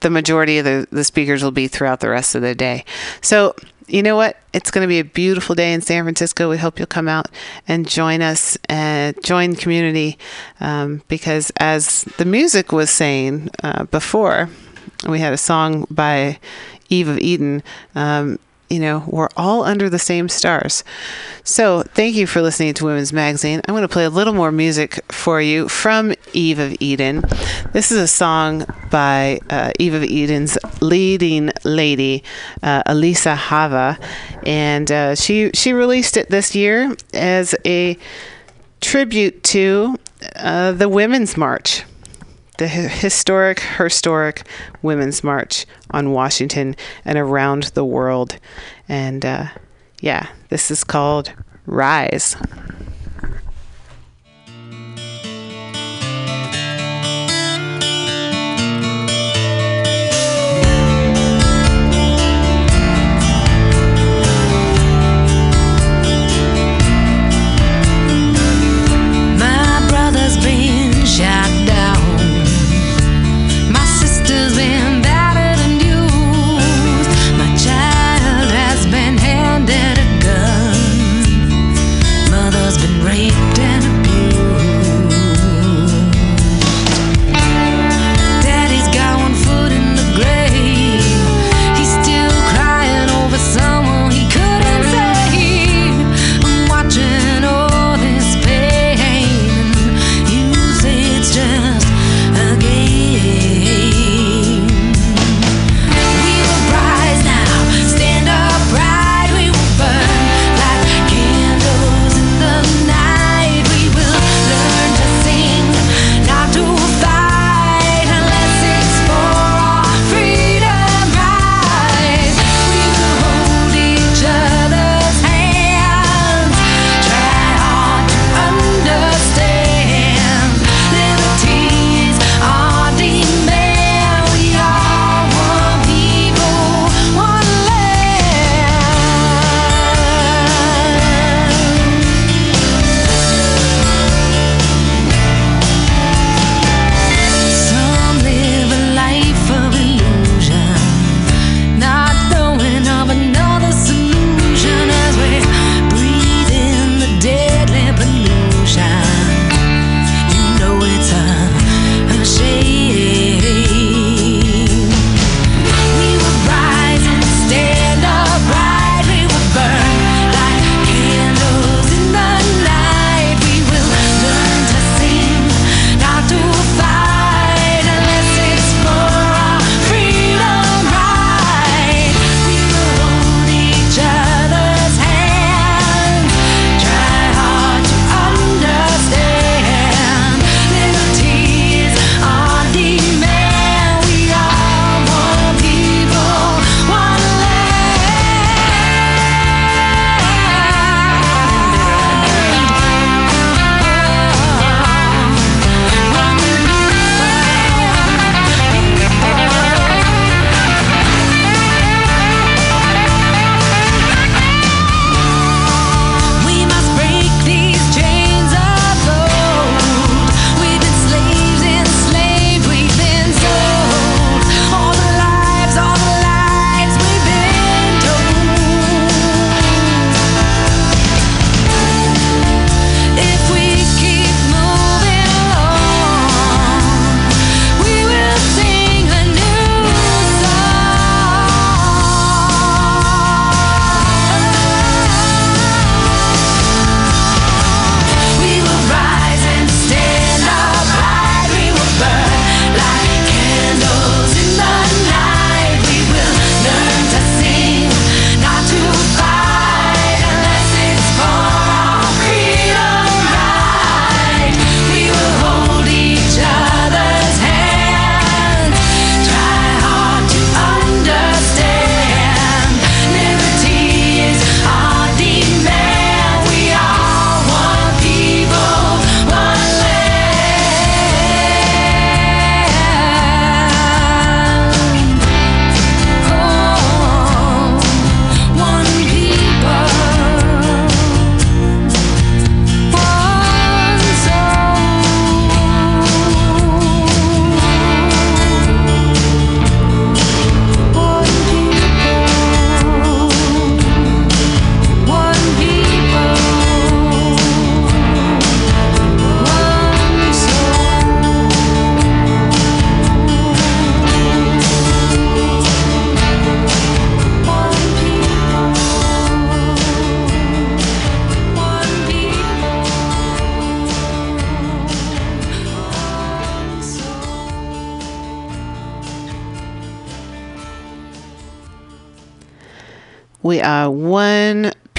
the 0.01 0.11
majority 0.11 0.59
of 0.59 0.65
the, 0.65 0.87
the 0.91 1.05
speakers 1.05 1.43
will 1.43 1.51
be 1.51 1.69
throughout 1.69 2.01
the 2.01 2.09
rest 2.09 2.35
of 2.35 2.43
the 2.43 2.55
day. 2.55 2.85
So, 3.21 3.55
you 3.89 4.03
know 4.03 4.17
what? 4.17 4.37
It's 4.53 4.71
going 4.71 4.83
to 4.83 4.89
be 4.89 4.99
a 4.99 5.05
beautiful 5.05 5.55
day 5.55 5.73
in 5.73 5.81
San 5.81 6.05
Francisco. 6.05 6.51
We 6.51 6.59
hope 6.59 6.79
you'll 6.79 6.87
come 6.87 7.09
out 7.09 7.29
and 7.67 7.89
join 7.89 8.23
us 8.23 8.59
and 8.69 9.17
join 9.23 9.55
community 9.55 10.19
um, 10.61 11.03
because, 11.09 11.51
as 11.57 12.03
the 12.19 12.25
music 12.25 12.73
was 12.73 12.91
saying 12.91 13.51
uh, 13.63 13.85
before, 13.85 14.49
we 15.09 15.21
had 15.21 15.33
a 15.33 15.39
song 15.39 15.87
by 15.91 16.39
Eve 16.89 17.09
of 17.09 17.19
Eden. 17.19 17.63
Um, 17.95 18.39
you 18.69 18.79
know, 18.79 19.05
we're 19.07 19.29
all 19.37 19.65
under 19.65 19.89
the 19.89 19.99
same 19.99 20.29
stars. 20.29 20.85
So, 21.43 21.83
thank 21.83 22.15
you 22.15 22.27
for 22.27 22.43
listening 22.43 22.75
to 22.75 22.85
Women's 22.85 23.13
Magazine. 23.13 23.61
I'm 23.67 23.75
going 23.75 23.83
to 23.83 23.89
play 23.89 24.05
a 24.05 24.11
little 24.11 24.35
more 24.35 24.53
music 24.53 25.01
for 25.11 25.41
you 25.41 25.69
from 25.69 26.15
Eve 26.33 26.59
of 26.59 26.77
Eden. 26.81 27.25
This 27.73 27.91
is 27.91 27.99
a 27.99 28.09
song 28.09 28.67
by 28.91 29.41
uh, 29.49 29.73
Eve 29.79 29.95
of 29.95 30.03
Eden's 30.03 30.59
leading 30.81 31.51
lady, 31.65 32.23
uh, 32.63 32.83
Elisa 32.87 33.35
Hava, 33.35 33.99
and 34.45 34.91
uh, 34.93 35.15
she 35.15 35.51
she 35.55 35.73
released 35.73 36.17
it 36.17 36.29
this 36.29 36.55
year 36.55 36.95
as 37.15 37.55
a 37.65 37.97
tribute 38.81 39.43
to 39.45 39.97
uh, 40.37 40.73
the 40.73 40.89
Women's 40.89 41.37
March 41.37 41.85
the 42.59 42.69
historic, 42.69 43.61
historic 43.61 44.47
Women's 44.83 45.25
March 45.25 45.65
on 45.91 46.13
Washington 46.13 46.77
and 47.05 47.19
around 47.19 47.65
the 47.75 47.85
world. 47.85 48.39
And 48.89 49.25
uh, 49.25 49.47
yeah, 50.01 50.29
this 50.51 50.71
is 50.71 50.85
called 50.85 51.33
Rise. 51.67 52.37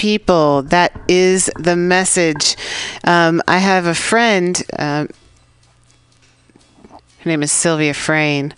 People. 0.10 0.64
That 0.64 1.00
is 1.08 1.52
the 1.56 1.76
message. 1.76 2.56
Um, 3.04 3.44
I 3.48 3.60
have 3.60 3.86
a 3.86 3.94
friend. 3.94 4.60
Uh, 4.74 5.06
her 7.20 7.26
name 7.26 7.44
is 7.44 7.52
Sylvia 7.52 7.94
Frain. 7.94 8.56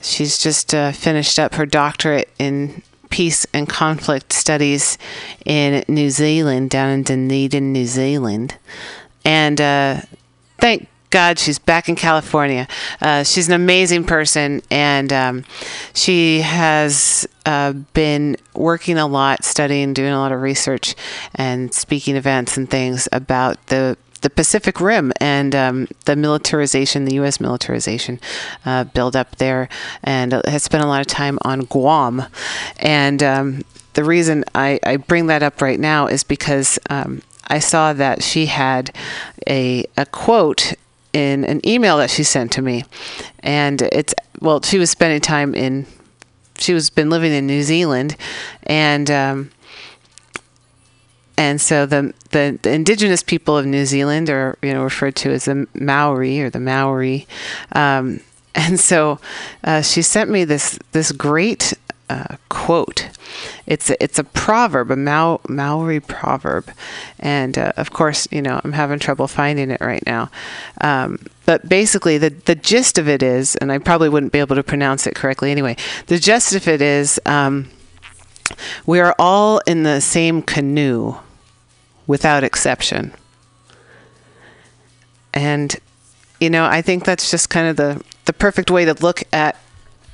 She's 0.00 0.38
just 0.38 0.72
uh, 0.72 0.92
finished 0.92 1.40
up 1.40 1.56
her 1.56 1.66
doctorate 1.66 2.30
in 2.38 2.84
peace 3.10 3.44
and 3.52 3.68
conflict 3.68 4.32
studies 4.32 4.96
in 5.44 5.82
New 5.88 6.10
Zealand, 6.10 6.70
down 6.70 6.90
in 6.90 7.02
Dunedin, 7.02 7.72
New 7.72 7.86
Zealand. 7.86 8.56
And 9.24 9.60
uh, 9.60 10.00
thank 10.58 10.86
God 11.14 11.38
she's 11.38 11.60
back 11.60 11.88
in 11.88 11.94
California. 11.94 12.66
Uh, 13.00 13.22
she's 13.22 13.46
an 13.46 13.54
amazing 13.54 14.02
person, 14.02 14.60
and 14.68 15.12
um, 15.12 15.44
she 15.92 16.40
has 16.40 17.24
uh, 17.46 17.70
been 17.72 18.36
working 18.52 18.98
a 18.98 19.06
lot, 19.06 19.44
studying, 19.44 19.94
doing 19.94 20.12
a 20.12 20.18
lot 20.18 20.32
of 20.32 20.42
research, 20.42 20.96
and 21.36 21.72
speaking 21.72 22.16
events 22.16 22.56
and 22.56 22.68
things 22.68 23.08
about 23.12 23.64
the 23.68 23.96
the 24.22 24.30
Pacific 24.30 24.80
Rim 24.80 25.12
and 25.20 25.54
um, 25.54 25.86
the 26.06 26.16
militarization, 26.16 27.04
the 27.04 27.14
U.S. 27.14 27.38
militarization 27.38 28.18
uh, 28.66 28.82
build 28.82 29.14
up 29.14 29.36
there, 29.36 29.68
and 30.02 30.32
has 30.32 30.64
spent 30.64 30.82
a 30.82 30.88
lot 30.88 31.00
of 31.00 31.06
time 31.06 31.38
on 31.42 31.60
Guam. 31.60 32.24
And 32.78 33.22
um, 33.22 33.62
the 33.92 34.02
reason 34.02 34.42
I, 34.52 34.80
I 34.82 34.96
bring 34.96 35.28
that 35.28 35.44
up 35.44 35.62
right 35.62 35.78
now 35.78 36.08
is 36.08 36.24
because 36.24 36.76
um, 36.90 37.22
I 37.46 37.60
saw 37.60 37.92
that 37.92 38.24
she 38.24 38.46
had 38.46 38.92
a, 39.46 39.84
a 39.96 40.06
quote 40.06 40.74
in 41.14 41.44
an 41.44 41.66
email 41.66 41.96
that 41.98 42.10
she 42.10 42.24
sent 42.24 42.52
to 42.52 42.62
me. 42.62 42.84
And 43.40 43.80
it's, 43.80 44.14
well, 44.40 44.60
she 44.60 44.78
was 44.78 44.90
spending 44.90 45.20
time 45.20 45.54
in, 45.54 45.86
she 46.58 46.74
was 46.74 46.90
been 46.90 47.08
living 47.08 47.32
in 47.32 47.46
New 47.46 47.62
Zealand. 47.62 48.16
And, 48.64 49.10
um, 49.10 49.50
and 51.36 51.60
so 51.60 51.84
the, 51.84 52.14
the 52.30 52.58
the 52.62 52.72
indigenous 52.72 53.22
people 53.22 53.56
of 53.56 53.66
New 53.66 53.86
Zealand 53.86 54.30
are 54.30 54.56
you 54.62 54.72
know 54.72 54.82
referred 54.82 55.16
to 55.16 55.30
as 55.30 55.46
the 55.46 55.66
Maori 55.74 56.40
or 56.40 56.48
the 56.48 56.60
Maori, 56.60 57.26
um, 57.72 58.20
and 58.54 58.78
so 58.78 59.18
uh, 59.64 59.82
she 59.82 60.02
sent 60.02 60.30
me 60.30 60.44
this 60.44 60.78
this 60.92 61.10
great 61.12 61.74
uh, 62.08 62.36
quote. 62.64 63.08
It's 63.66 63.90
a, 63.90 64.02
it's 64.02 64.18
a 64.18 64.24
proverb, 64.24 64.90
a 64.90 64.96
Maori 64.96 66.00
proverb, 66.00 66.70
and 67.18 67.58
uh, 67.58 67.72
of 67.76 67.90
course 67.92 68.26
you 68.30 68.40
know 68.40 68.60
I'm 68.64 68.72
having 68.72 68.98
trouble 68.98 69.28
finding 69.28 69.70
it 69.70 69.80
right 69.80 70.04
now. 70.06 70.30
Um, 70.80 71.18
but 71.44 71.68
basically, 71.68 72.16
the 72.18 72.30
the 72.30 72.54
gist 72.54 72.98
of 72.98 73.08
it 73.08 73.22
is, 73.22 73.56
and 73.56 73.70
I 73.70 73.78
probably 73.78 74.08
wouldn't 74.08 74.32
be 74.32 74.38
able 74.38 74.56
to 74.56 74.62
pronounce 74.62 75.06
it 75.06 75.14
correctly 75.14 75.50
anyway. 75.50 75.76
The 76.06 76.18
gist 76.18 76.54
of 76.54 76.66
it 76.68 76.80
is. 76.80 77.20
Um, 77.26 77.68
we 78.86 79.00
are 79.00 79.14
all 79.18 79.60
in 79.66 79.82
the 79.82 80.00
same 80.00 80.42
canoe 80.42 81.16
without 82.06 82.44
exception. 82.44 83.12
And, 85.32 85.74
you 86.40 86.50
know, 86.50 86.64
I 86.64 86.82
think 86.82 87.04
that's 87.04 87.30
just 87.30 87.50
kind 87.50 87.68
of 87.68 87.76
the, 87.76 88.04
the 88.26 88.32
perfect 88.32 88.70
way 88.70 88.84
to 88.84 88.94
look 88.94 89.22
at 89.32 89.56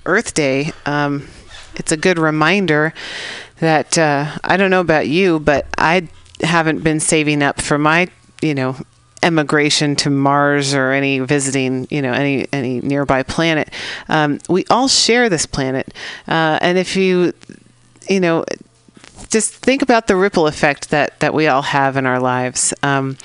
Earth 0.07 0.33
Day. 0.33 0.73
Um, 0.87 1.29
it's 1.77 1.93
a 1.93 1.97
good 1.97 2.19
reminder 2.19 2.93
that 3.61 3.99
uh, 3.99 4.37
I 4.43 4.57
don't 4.57 4.71
know 4.71 4.81
about 4.81 5.09
you, 5.09 5.39
but 5.39 5.67
I 5.77 6.09
haven't 6.43 6.83
been 6.83 7.01
saving 7.01 7.43
up 7.43 7.61
for 7.61 7.79
my, 7.79 8.09
you 8.41 8.55
know, 8.55 8.77
emigration 9.23 9.97
to 9.97 10.11
Mars 10.11 10.75
or 10.75 10.93
any 10.93 11.19
visiting, 11.21 11.87
you 11.91 12.03
know, 12.03 12.13
any 12.13 12.47
any 12.53 12.81
nearby 12.81 13.23
planet. 13.23 13.71
Um, 14.09 14.39
we 14.49 14.65
all 14.71 14.89
share 14.89 15.29
this 15.29 15.47
planet, 15.47 15.93
uh, 16.27 16.59
and 16.61 16.79
if 16.79 16.97
you, 16.97 17.33
you 18.09 18.21
know, 18.21 18.45
just 19.29 19.55
think 19.55 19.83
about 19.83 20.07
the 20.07 20.17
ripple 20.17 20.47
effect 20.47 20.91
that 20.91 21.21
that 21.21 21.35
we 21.35 21.47
all 21.47 21.63
have 21.63 21.97
in 21.97 22.07
our 22.07 22.21
lives. 22.21 22.73
Um, 22.83 23.17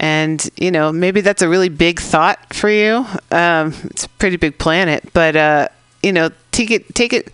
and 0.00 0.48
you 0.56 0.70
know, 0.70 0.92
maybe 0.92 1.20
that's 1.20 1.42
a 1.42 1.48
really 1.48 1.68
big 1.68 2.00
thought 2.00 2.52
for 2.52 2.70
you. 2.70 3.06
Um, 3.30 3.74
it's 3.84 4.04
a 4.04 4.08
pretty 4.10 4.36
big 4.36 4.58
planet, 4.58 5.08
but 5.12 5.36
uh, 5.36 5.68
you 6.02 6.12
know, 6.12 6.30
take 6.52 6.70
it, 6.70 6.94
take 6.94 7.12
it, 7.12 7.30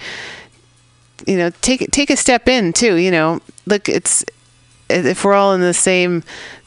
you 1.26 1.36
know, 1.36 1.50
take 1.62 1.90
take 1.90 2.10
a 2.10 2.16
step 2.16 2.48
in 2.48 2.72
too. 2.72 2.96
You 2.96 3.10
know, 3.10 3.40
look, 3.66 3.88
it's 3.88 4.24
if 4.88 5.24
we're 5.24 5.34
all 5.34 5.54
in 5.54 5.60
the 5.60 5.74
same 5.74 6.22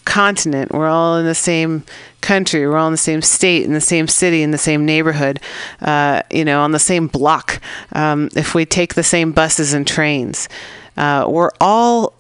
continent, 0.05 0.71
we're 0.71 0.87
all 0.87 1.17
in 1.17 1.25
the 1.25 1.35
same 1.35 1.83
country, 2.21 2.67
we're 2.67 2.77
all 2.77 2.87
in 2.87 2.93
the 2.93 2.97
same 2.97 3.21
state, 3.21 3.63
in 3.63 3.73
the 3.73 3.81
same 3.81 4.07
city, 4.07 4.41
in 4.41 4.51
the 4.51 4.57
same 4.57 4.85
neighborhood, 4.85 5.39
uh, 5.81 6.21
you 6.31 6.45
know, 6.45 6.61
on 6.61 6.71
the 6.71 6.79
same 6.79 7.07
block. 7.07 7.61
Um, 7.93 8.29
if 8.35 8.55
we 8.55 8.65
take 8.65 8.95
the 8.95 9.03
same 9.03 9.31
buses 9.31 9.73
and 9.73 9.87
trains, 9.87 10.49
uh, 10.97 11.25
we're 11.29 11.51
all 11.59 12.13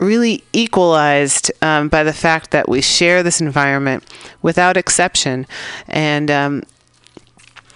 really 0.00 0.42
equalized 0.52 1.52
um, 1.62 1.88
by 1.88 2.02
the 2.02 2.12
fact 2.12 2.50
that 2.50 2.68
we 2.68 2.80
share 2.80 3.22
this 3.22 3.40
environment 3.40 4.04
without 4.42 4.76
exception. 4.76 5.46
And 5.86 6.30
um, 6.30 6.62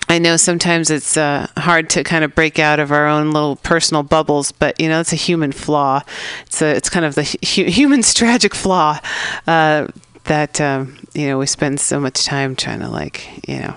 I 0.09 0.19
know 0.19 0.37
sometimes 0.37 0.91
it's 0.91 1.17
uh, 1.17 1.49
hard 1.59 1.91
to 1.91 2.03
kind 2.03 2.25
of 2.25 2.35
break 2.35 2.59
out 2.59 2.81
of 2.81 2.91
our 2.93 3.07
own 3.07 3.31
little 3.31 3.57
personal 3.57 4.03
bubbles, 4.03 4.53
but 4.53 4.81
you 4.81 4.89
know 4.89 5.01
it's 5.01 5.13
a 5.13 5.17
human 5.17 5.53
flaw. 5.53 6.03
It's 6.47 6.63
a, 6.63 6.75
it's 6.75 6.89
kind 6.89 7.05
of 7.05 7.15
the 7.15 7.25
hu- 7.25 7.71
human's 7.71 8.15
tragic 8.15 8.55
flaw 8.55 9.01
uh, 9.47 9.89
that 10.25 10.61
um, 10.61 10.99
you 11.15 11.27
know 11.27 11.39
we 11.39 11.47
spend 11.47 11.81
so 11.81 12.01
much 12.01 12.25
time 12.25 12.57
trying 12.57 12.81
to 12.81 12.89
like 12.89 13.47
you 13.47 13.61
know 13.61 13.75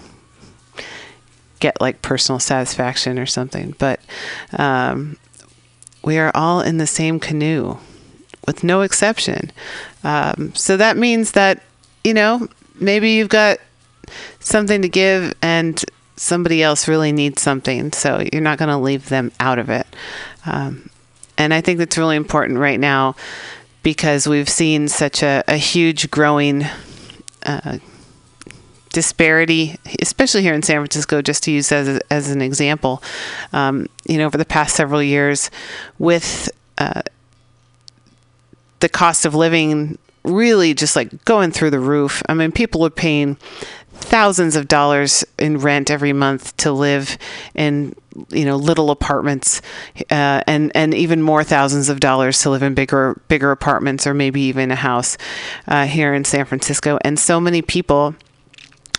get 1.60 1.80
like 1.82 2.02
personal 2.02 2.40
satisfaction 2.40 3.20
or 3.20 3.26
something. 3.26 3.76
But 3.78 4.00
um, 4.58 5.18
we 6.04 6.18
are 6.18 6.32
all 6.34 6.62
in 6.62 6.78
the 6.78 6.88
same 6.88 7.20
canoe, 7.20 7.78
with 8.48 8.64
no 8.64 8.82
exception. 8.82 9.52
Um, 10.04 10.54
so 10.56 10.78
that 10.78 10.96
means 10.96 11.34
that 11.34 11.62
you 12.06 12.14
know 12.14 12.48
maybe 12.76 13.12
you've 13.12 13.30
got 13.30 13.60
something 14.40 14.82
to 14.82 14.90
give 14.90 15.34
and 15.42 15.84
somebody 16.16 16.62
else 16.62 16.88
really 16.88 17.12
needs 17.12 17.42
something 17.42 17.92
so 17.92 18.24
you're 18.32 18.42
not 18.42 18.58
going 18.58 18.70
to 18.70 18.78
leave 18.78 19.10
them 19.10 19.32
out 19.40 19.60
of 19.60 19.70
it 19.70 19.88
um, 20.46 20.90
and 21.38 21.54
i 21.54 21.62
think 21.62 21.78
that's 21.80 21.98
really 21.98 22.16
important 22.16 22.60
right 22.60 22.80
now 22.80 23.16
because 23.84 24.28
we've 24.28 24.50
seen 24.50 24.88
such 24.88 25.24
a, 25.24 25.44
a 25.48 25.58
huge 25.58 26.12
growing 26.12 26.64
uh, 27.46 27.80
disparity, 28.92 29.78
especially 30.02 30.42
here 30.42 30.54
in 30.54 30.62
San 30.62 30.78
Francisco, 30.78 31.22
just 31.22 31.44
to 31.44 31.52
use 31.52 31.72
as, 31.72 32.00
as 32.10 32.30
an 32.30 32.42
example, 32.42 33.02
um, 33.54 33.88
you 34.06 34.18
know, 34.18 34.26
over 34.26 34.38
the 34.38 34.46
past 34.46 34.76
several 34.76 35.02
years 35.02 35.50
with 35.98 36.52
uh, 36.78 37.02
the 38.80 38.90
cost 38.90 39.26
of 39.26 39.34
living 39.34 39.98
really 40.24 40.74
just 40.74 40.96
like 40.96 41.26
going 41.26 41.52
through 41.52 41.72
the 41.72 41.80
roof. 41.80 42.22
I 42.30 42.34
mean, 42.34 42.52
people 42.52 42.86
are 42.86 42.92
paying 42.92 43.38
thousands 44.04 44.56
of 44.56 44.68
dollars 44.68 45.24
in 45.38 45.58
rent 45.58 45.90
every 45.90 46.14
month 46.14 46.56
to 46.58 46.72
live 46.72 47.18
in 47.56 47.96
you 48.30 48.44
know 48.44 48.56
little 48.56 48.92
apartments 48.92 49.62
uh, 50.10 50.42
and 50.48 50.72
and 50.76 50.94
even 50.94 51.22
more 51.22 51.44
thousands 51.44 51.88
of 51.90 52.00
dollars 52.00 52.40
to 52.42 52.50
live 52.50 52.64
in 52.64 52.74
bigger 52.74 53.20
bigger 53.28 53.52
apartments 53.52 54.06
or 54.06 54.14
maybe 54.14 54.42
even 54.42 54.72
a 54.72 54.76
house 54.76 55.18
uh, 55.68 55.86
here 55.86 56.14
in 56.14 56.24
San 56.24 56.46
Francisco. 56.46 56.98
And 57.04 57.20
so 57.20 57.40
many 57.40 57.62
people 57.62 58.16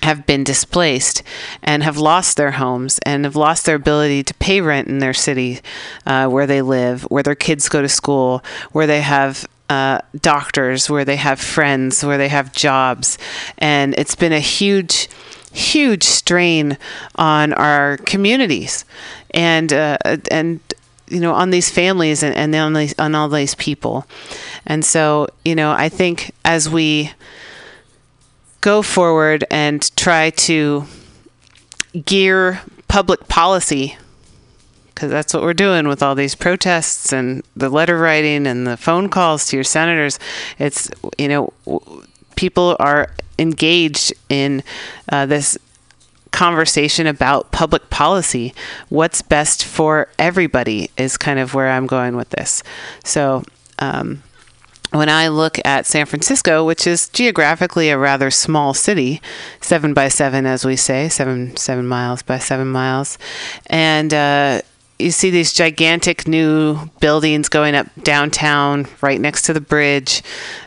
have 0.03 0.27
been 0.27 0.43
displaced 0.45 1.23
and 1.63 1.83
have 1.83 1.97
lost 1.97 2.37
their 2.37 2.53
homes 2.53 2.99
and 3.07 3.25
have 3.25 3.37
lost 3.37 3.67
their 3.67 3.77
ability 3.77 4.23
to 4.25 4.35
pay 4.35 4.61
rent 4.61 4.89
in 4.89 4.99
their 4.99 5.15
city 5.15 5.61
uh, 6.07 6.27
where 6.27 6.47
they 6.47 6.61
live, 6.61 7.03
where 7.05 7.23
their 7.23 7.37
kids 7.37 7.69
go 7.69 7.81
to 7.81 7.89
school, 7.89 8.43
where 8.73 8.87
they 8.87 9.01
have 9.01 9.47
uh, 9.73 9.99
doctors, 10.21 10.91
where 10.91 11.05
they 11.05 11.17
have 11.17 11.41
friends, 11.41 12.05
where 12.05 12.19
they 12.19 12.29
have 12.29 12.53
jobs. 12.53 13.19
And 13.59 13.95
it's 13.97 14.15
been 14.15 14.33
a 14.33 14.41
huge, 14.59 15.09
huge 15.53 16.05
strain 16.05 16.77
on 17.15 17.53
our 17.55 17.97
communities 17.99 18.85
and, 19.31 19.73
uh, 19.73 19.97
and, 20.31 20.61
you 21.09 21.21
know, 21.21 21.33
on 21.33 21.51
these 21.51 21.71
families 21.71 22.23
and, 22.23 22.35
and 22.35 22.55
on, 22.55 22.75
these, 22.75 22.95
on 22.99 23.15
all 23.15 23.29
these 23.29 23.55
people. 23.55 24.07
And 24.67 24.85
so, 24.85 25.29
you 25.45 25.55
know, 25.55 25.73
I 25.73 25.89
think 25.89 26.33
as 26.45 26.69
we 26.69 27.13
go 28.61 28.83
forward 28.83 29.45
and 29.51 29.95
try 29.97 30.31
to 30.49 30.85
gear 32.05 32.61
public 32.89 33.27
policy 33.29 33.97
because 35.03 35.11
that's 35.11 35.35
what 35.35 35.43
we're 35.43 35.53
doing 35.53 35.89
with 35.89 36.01
all 36.01 36.15
these 36.15 36.37
protests 36.37 37.13
and 37.13 37.43
the 37.57 37.69
letter 37.69 37.99
writing 37.99 38.47
and 38.47 38.65
the 38.65 38.77
phone 38.77 39.09
calls 39.09 39.49
to 39.49 39.57
your 39.57 39.65
senators. 39.65 40.17
It's 40.61 40.89
you 41.19 41.27
know 41.27 41.53
people 42.37 42.77
are 42.79 43.11
engaged 43.37 44.13
in 44.29 44.63
uh, 45.09 45.27
this 45.27 45.59
conversation 46.31 47.09
about 47.09 47.51
public 47.51 47.91
policy. 47.91 48.55
What's 48.91 49.23
best 49.23 49.65
for 49.65 50.07
everybody 50.21 50.89
is 50.97 51.17
kind 51.17 51.41
of 51.41 51.53
where 51.53 51.71
i'm 51.71 51.89
going 51.89 52.15
with 52.15 52.31
this. 52.31 52.63
So 53.03 53.43
um, 53.81 54.23
when 54.93 55.09
I 55.09 55.27
look 55.27 55.59
at 55.65 55.85
San 55.85 56.07
Francisco, 56.07 56.65
which 56.65 56.87
is 56.87 57.09
geographically 57.09 57.89
a 57.89 57.99
rather 57.99 58.31
small 58.31 58.73
city, 58.73 59.21
seven 59.61 59.95
by 59.95 60.07
seven, 60.07 60.47
as 60.47 60.65
we 60.65 60.77
say, 60.77 61.09
seven 61.09 61.57
seven 61.57 61.89
miles 61.89 62.23
by 62.23 62.39
seven 62.39 62.69
miles, 62.69 63.19
and 63.67 64.15
uh, 64.15 64.63
you 64.99 65.11
see 65.11 65.31
these 65.31 65.53
gigantic 65.53 66.29
new 66.29 66.79
buildings 67.01 67.49
going 67.49 67.75
up 67.75 67.87
downtown, 68.03 68.87
right 69.01 69.21
next 69.21 69.43
to 69.43 69.53
the 69.53 69.61
bridge. 69.61 70.23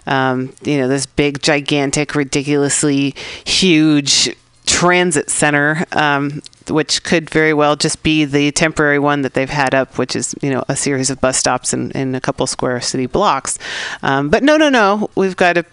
Um, 0.06 0.54
you 0.64 0.78
know, 0.78 0.88
this 0.88 1.06
big, 1.06 1.42
gigantic, 1.42 2.16
ridiculously 2.16 3.16
huge 3.46 4.36
transit 4.66 5.30
center, 5.30 5.86
um, 5.92 6.42
which 6.70 7.04
could 7.04 7.30
very 7.30 7.54
well 7.54 7.76
just 7.76 8.04
be 8.04 8.26
the 8.26 8.52
temporary 8.52 9.00
one 9.00 9.22
that 9.22 9.34
they've 9.34 9.50
had 9.50 9.74
up, 9.74 9.98
which 9.98 10.16
is 10.16 10.36
you 10.42 10.50
know 10.50 10.64
a 10.68 10.76
series 10.76 11.10
of 11.10 11.22
bus 11.22 11.38
stops 11.38 11.74
in, 11.74 11.92
in 11.92 12.16
a 12.16 12.22
couple 12.22 12.46
square 12.48 12.82
city 12.82 13.06
blocks. 13.06 13.58
Um, 14.02 14.30
but 14.30 14.44
no, 14.44 14.58
no, 14.58 14.70
no, 14.70 15.10
we've 15.16 15.36
got 15.36 15.54
to 15.54 15.66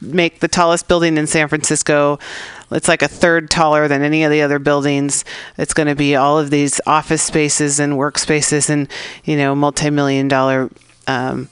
make 0.00 0.40
the 0.40 0.48
tallest 0.48 0.88
building 0.88 1.16
in 1.16 1.26
San 1.26 1.48
Francisco. 1.48 2.18
It's 2.70 2.88
like 2.88 3.02
a 3.02 3.08
third 3.08 3.50
taller 3.50 3.88
than 3.88 4.02
any 4.02 4.24
of 4.24 4.30
the 4.30 4.42
other 4.42 4.58
buildings. 4.58 5.24
It's 5.56 5.74
going 5.74 5.88
to 5.88 5.94
be 5.94 6.14
all 6.14 6.38
of 6.38 6.50
these 6.50 6.80
office 6.86 7.22
spaces 7.22 7.80
and 7.80 7.94
workspaces 7.94 8.70
and 8.70 8.88
you 9.24 9.36
know 9.36 9.54
multi-million 9.54 10.28
dollar 10.28 10.70
um, 11.06 11.48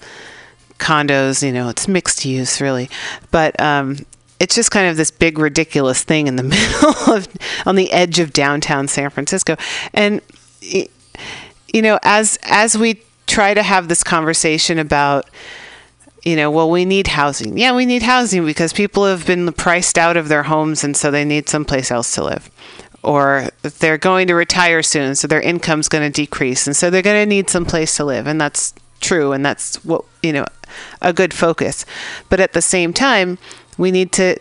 condos. 0.79 1.45
You 1.45 1.53
know, 1.53 1.69
it's 1.69 1.89
mixed 1.89 2.25
use 2.25 2.61
really, 2.61 2.89
but 3.31 3.59
um, 3.61 3.99
it's 4.39 4.55
just 4.55 4.71
kind 4.71 4.89
of 4.89 4.97
this 4.97 5.11
big 5.11 5.39
ridiculous 5.39 6.03
thing 6.05 6.27
in 6.27 6.37
the 6.37 6.43
middle 6.43 7.15
of 7.15 7.29
on 7.67 7.77
the 7.77 7.91
edge 7.93 8.19
of 8.19 8.33
downtown 8.33 8.89
San 8.89 9.11
Francisco, 9.11 9.57
and 9.93 10.21
you 10.61 11.83
know 11.83 11.99
as 12.03 12.39
as 12.43 12.77
we 12.77 13.03
try 13.27 13.55
to 13.55 13.63
have 13.63 13.89
this 13.89 14.05
conversation 14.05 14.79
about 14.79 15.29
you 16.27 16.35
know, 16.35 16.51
well, 16.51 16.69
we 16.69 16.85
need 16.85 17.07
housing. 17.07 17.57
Yeah, 17.57 17.73
we 17.73 17.87
need 17.87 18.03
housing 18.03 18.45
because 18.45 18.73
people 18.73 19.07
have 19.07 19.25
been 19.25 19.53
priced 19.53 19.97
out 19.97 20.17
of 20.17 20.27
their 20.27 20.43
homes 20.43 20.83
and 20.83 20.97
so 20.97 21.13
they 21.13 21.25
need 21.25 21.49
someplace 21.49 21.93
else 21.93 22.13
to 22.17 22.25
live. 22.25 22.51
Or 23.05 23.51
they're 23.63 23.97
going 23.97 24.27
to 24.27 24.35
retire 24.35 24.83
soon, 24.83 25.15
so 25.15 25.29
their 25.29 25.41
income's 25.41 25.89
going 25.89 26.03
to 26.03 26.11
decrease. 26.11 26.67
And 26.67 26.75
so 26.75 26.91
they're 26.91 27.01
going 27.01 27.23
to 27.23 27.33
need 27.33 27.49
someplace 27.49 27.95
to 27.99 28.05
live. 28.05 28.27
And 28.27 28.41
that's 28.41 28.75
true. 29.01 29.31
And 29.31 29.47
that's 29.47 29.85
what, 29.85 30.05
you 30.21 30.33
know, 30.33 30.47
a 31.01 31.13
good 31.13 31.33
focus. 31.33 31.87
But 32.29 32.41
at 32.41 32.55
the 32.55 32.63
same 32.63 32.93
time, 32.93 33.39
we 33.79 33.93
need 33.93 34.11
to 34.13 34.37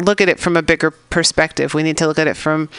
look 0.00 0.20
at 0.20 0.28
it 0.28 0.40
from 0.40 0.56
a 0.56 0.62
bigger 0.62 0.90
perspective. 0.90 1.74
We 1.74 1.84
need 1.84 1.96
to 1.98 2.08
look 2.08 2.18
at 2.18 2.26
it 2.26 2.36
from 2.36 2.70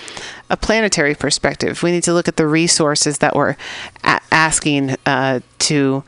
a 0.49 0.57
planetary 0.57 1.15
perspective. 1.15 1.83
We 1.83 1.91
need 1.91 2.03
to 2.03 2.13
look 2.13 2.27
at 2.27 2.35
the 2.35 2.47
resources 2.47 3.19
that 3.19 3.33
we're 3.33 3.55
a- 4.03 4.19
asking 4.29 4.97
uh, 5.05 5.39
to 5.59 6.03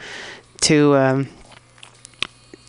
to 0.61 0.95
um, 0.97 1.29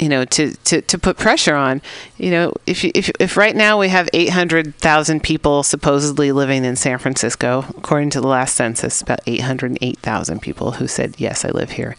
you 0.01 0.09
know 0.09 0.25
to, 0.25 0.53
to, 0.65 0.81
to 0.81 0.99
put 0.99 1.19
pressure 1.19 1.55
on. 1.55 1.83
You 2.17 2.31
know 2.31 2.55
if 2.67 2.85
if 2.85 3.11
if 3.21 3.37
right 3.37 3.55
now 3.55 3.79
we 3.79 3.89
have 3.89 4.09
800,000 4.13 5.23
people 5.23 5.63
supposedly 5.63 6.33
living 6.33 6.65
in 6.65 6.75
San 6.75 6.99
Francisco 6.99 7.67
according 7.77 8.11
to 8.11 8.21
the 8.21 8.27
last 8.27 8.57
census 8.57 9.03
about 9.03 9.21
808,000 9.27 10.41
people 10.41 10.73
who 10.73 10.89
said 10.89 11.15
yes 11.19 11.45
I 11.45 11.51
live 11.51 11.73
here. 11.73 11.97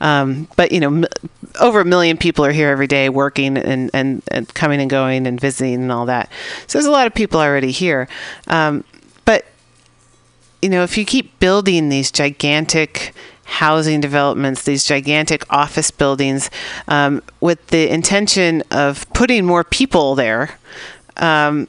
Um, 0.00 0.48
but 0.56 0.70
you 0.70 0.80
know 0.80 0.88
m- 0.88 1.04
over 1.60 1.80
a 1.80 1.84
million 1.84 2.16
people 2.16 2.44
are 2.44 2.52
here 2.52 2.68
every 2.68 2.86
day 2.86 3.08
working 3.08 3.58
and, 3.58 3.90
and, 3.92 4.22
and 4.28 4.54
coming 4.54 4.80
and 4.80 4.88
going 4.88 5.26
and 5.26 5.40
visiting 5.40 5.74
and 5.74 5.90
all 5.90 6.06
that. 6.06 6.30
So 6.68 6.78
there's 6.78 6.86
a 6.86 6.92
lot 6.92 7.08
of 7.08 7.14
people 7.14 7.40
already 7.40 7.72
here. 7.72 8.08
Um, 8.46 8.84
but 9.24 9.46
you 10.62 10.68
know 10.68 10.84
if 10.84 10.96
you 10.96 11.04
keep 11.04 11.38
building 11.40 11.88
these 11.88 12.12
gigantic 12.12 13.12
housing 13.50 14.00
developments, 14.00 14.62
these 14.62 14.84
gigantic 14.84 15.44
office 15.52 15.90
buildings, 15.90 16.50
um, 16.88 17.22
with 17.40 17.66
the 17.68 17.92
intention 17.92 18.62
of 18.70 19.10
putting 19.12 19.44
more 19.44 19.64
people 19.64 20.14
there. 20.14 20.58
Um, 21.16 21.68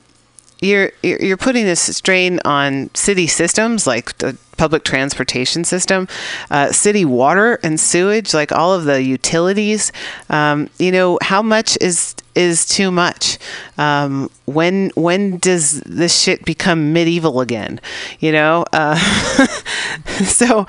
you're 0.61 0.91
you're 1.01 1.37
putting 1.37 1.65
this 1.65 1.95
strain 1.97 2.39
on 2.45 2.93
city 2.93 3.25
systems 3.25 3.87
like 3.87 4.15
the 4.19 4.37
public 4.61 4.83
transportation 4.83 5.63
system, 5.63 6.07
uh, 6.51 6.71
city 6.71 7.03
water 7.03 7.59
and 7.63 7.79
sewage, 7.79 8.31
like 8.31 8.51
all 8.51 8.71
of 8.71 8.83
the 8.83 9.01
utilities. 9.01 9.91
Um, 10.29 10.69
you 10.77 10.91
know 10.91 11.17
how 11.23 11.41
much 11.41 11.79
is 11.81 12.13
is 12.35 12.67
too 12.67 12.91
much. 12.91 13.39
Um, 13.79 14.29
when 14.45 14.91
when 14.93 15.39
does 15.39 15.81
this 15.81 16.15
shit 16.15 16.45
become 16.45 16.93
medieval 16.93 17.41
again? 17.41 17.81
You 18.19 18.33
know. 18.33 18.63
Uh, 18.71 18.97
so 20.25 20.67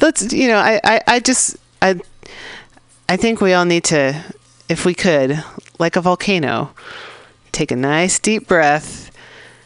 let's 0.00 0.32
you 0.32 0.48
know 0.48 0.56
I, 0.56 0.80
I 0.82 1.00
I 1.06 1.20
just 1.20 1.58
I 1.82 2.00
I 3.06 3.18
think 3.18 3.42
we 3.42 3.52
all 3.52 3.66
need 3.66 3.84
to 3.84 4.24
if 4.70 4.86
we 4.86 4.94
could 4.94 5.44
like 5.78 5.96
a 5.96 6.00
volcano 6.00 6.70
take 7.52 7.70
a 7.70 7.76
nice 7.76 8.18
deep 8.18 8.48
breath 8.48 9.10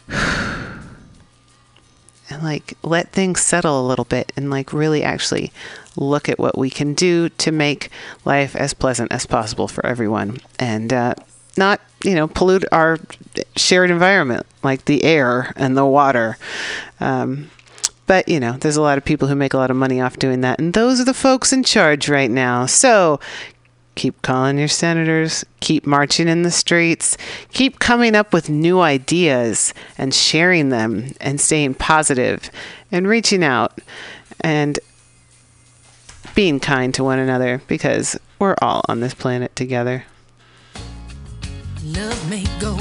and 2.31 2.43
like 2.43 2.77
let 2.81 3.11
things 3.11 3.41
settle 3.41 3.79
a 3.79 3.87
little 3.87 4.05
bit 4.05 4.31
and 4.35 4.49
like 4.49 4.73
really 4.73 5.03
actually 5.03 5.51
look 5.95 6.29
at 6.29 6.39
what 6.39 6.57
we 6.57 6.69
can 6.69 6.93
do 6.93 7.29
to 7.29 7.51
make 7.51 7.89
life 8.25 8.55
as 8.55 8.73
pleasant 8.73 9.11
as 9.11 9.25
possible 9.25 9.67
for 9.67 9.85
everyone 9.85 10.39
and 10.57 10.93
uh, 10.93 11.13
not 11.57 11.81
you 12.03 12.15
know 12.15 12.27
pollute 12.27 12.65
our 12.71 12.97
shared 13.55 13.91
environment 13.91 14.45
like 14.63 14.85
the 14.85 15.03
air 15.03 15.53
and 15.55 15.75
the 15.75 15.85
water. 15.85 16.37
Um, 16.99 17.51
but 18.07 18.27
you 18.27 18.39
know 18.39 18.53
there's 18.53 18.77
a 18.77 18.81
lot 18.81 18.97
of 18.97 19.05
people 19.05 19.27
who 19.27 19.35
make 19.35 19.53
a 19.53 19.57
lot 19.57 19.71
of 19.71 19.77
money 19.77 20.01
off 20.01 20.17
doing 20.17 20.41
that 20.41 20.59
and 20.59 20.73
those 20.73 20.99
are 20.99 21.05
the 21.05 21.13
folks 21.13 21.51
in 21.53 21.63
charge 21.63 22.09
right 22.09 22.31
now. 22.31 22.65
So 22.65 23.19
keep 23.95 24.21
calling 24.21 24.57
your 24.57 24.67
senators, 24.67 25.45
keep 25.59 25.85
marching 25.85 26.27
in 26.27 26.43
the 26.43 26.51
streets, 26.51 27.17
keep 27.51 27.79
coming 27.79 28.15
up 28.15 28.33
with 28.33 28.49
new 28.49 28.79
ideas 28.79 29.73
and 29.97 30.13
sharing 30.13 30.69
them 30.69 31.11
and 31.19 31.39
staying 31.39 31.75
positive 31.75 32.49
and 32.91 33.07
reaching 33.07 33.43
out 33.43 33.79
and 34.41 34.79
being 36.35 36.59
kind 36.59 36.93
to 36.93 37.03
one 37.03 37.19
another 37.19 37.61
because 37.67 38.17
we're 38.39 38.55
all 38.61 38.83
on 38.87 38.99
this 38.99 39.13
planet 39.13 39.55
together. 39.55 40.05
Love 41.83 42.29
may 42.29 42.45
go. 42.59 42.75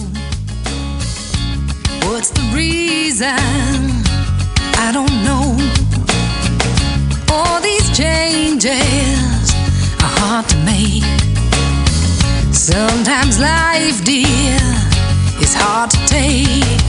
What's 2.09 2.31
the 2.31 2.53
reason? 2.55 3.29
I 4.77 4.91
don't 4.93 5.11
know. 5.25 5.57
All 7.33 7.61
these 7.61 7.97
changes 7.97 9.70
are 10.03 10.15
hard 10.21 10.49
to 10.49 10.57
make. 10.65 11.05
Sometimes 12.53 13.39
life, 13.39 14.05
dear, 14.05 14.59
is 15.41 15.55
hard 15.55 15.91
to 15.91 15.99
take. 16.07 16.81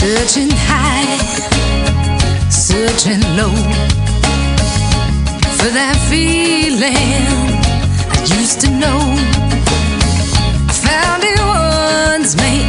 Searching 0.00 0.50
high, 0.52 1.18
searching 2.50 3.20
low 3.36 3.54
for 5.58 5.70
that 5.74 5.96
feeling 6.08 6.94
I 8.10 8.20
used 8.38 8.60
to 8.60 8.70
know. 8.70 9.57
Found 10.88 11.22
it 11.24 11.40
once, 11.40 12.36
may 12.36 12.67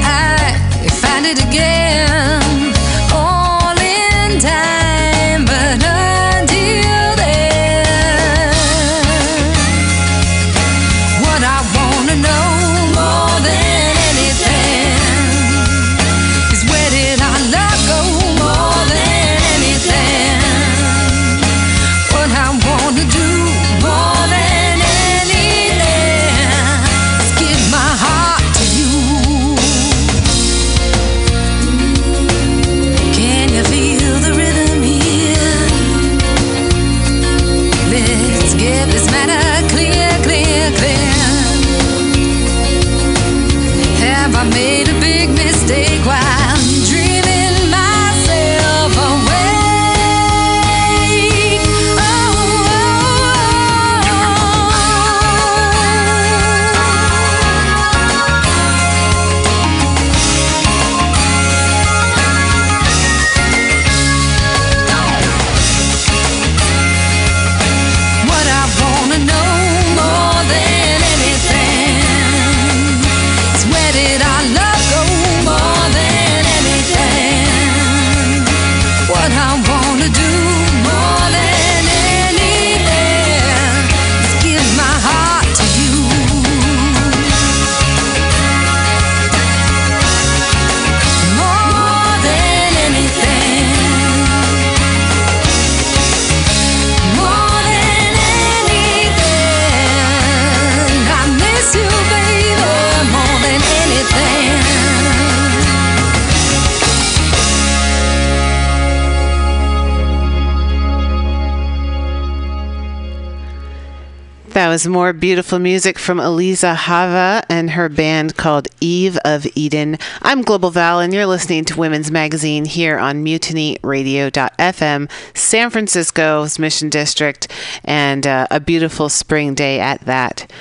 That 114.69 114.73
was 114.73 114.87
more 114.87 115.13
beautiful 115.13 115.57
music 115.57 115.97
from 115.97 116.19
Eliza 116.19 116.75
Hava 116.75 117.43
and 117.49 117.71
her 117.71 117.89
band 117.89 118.37
called 118.37 118.67
Eve 118.79 119.17
of 119.25 119.47
Eden. 119.55 119.97
I'm 120.21 120.43
Global 120.43 120.69
Val, 120.69 120.99
and 120.99 121.11
you're 121.11 121.25
listening 121.25 121.65
to 121.65 121.79
Women's 121.79 122.11
Magazine 122.11 122.65
here 122.65 122.99
on 122.99 123.25
MutinyRadio.fm, 123.25 125.11
San 125.33 125.69
Francisco's 125.71 126.59
Mission 126.59 126.89
District, 126.89 127.51
and 127.83 128.27
uh, 128.27 128.45
a 128.51 128.59
beautiful 128.59 129.09
spring 129.09 129.55
day 129.55 129.79
at 129.79 130.01
that. 130.01 130.51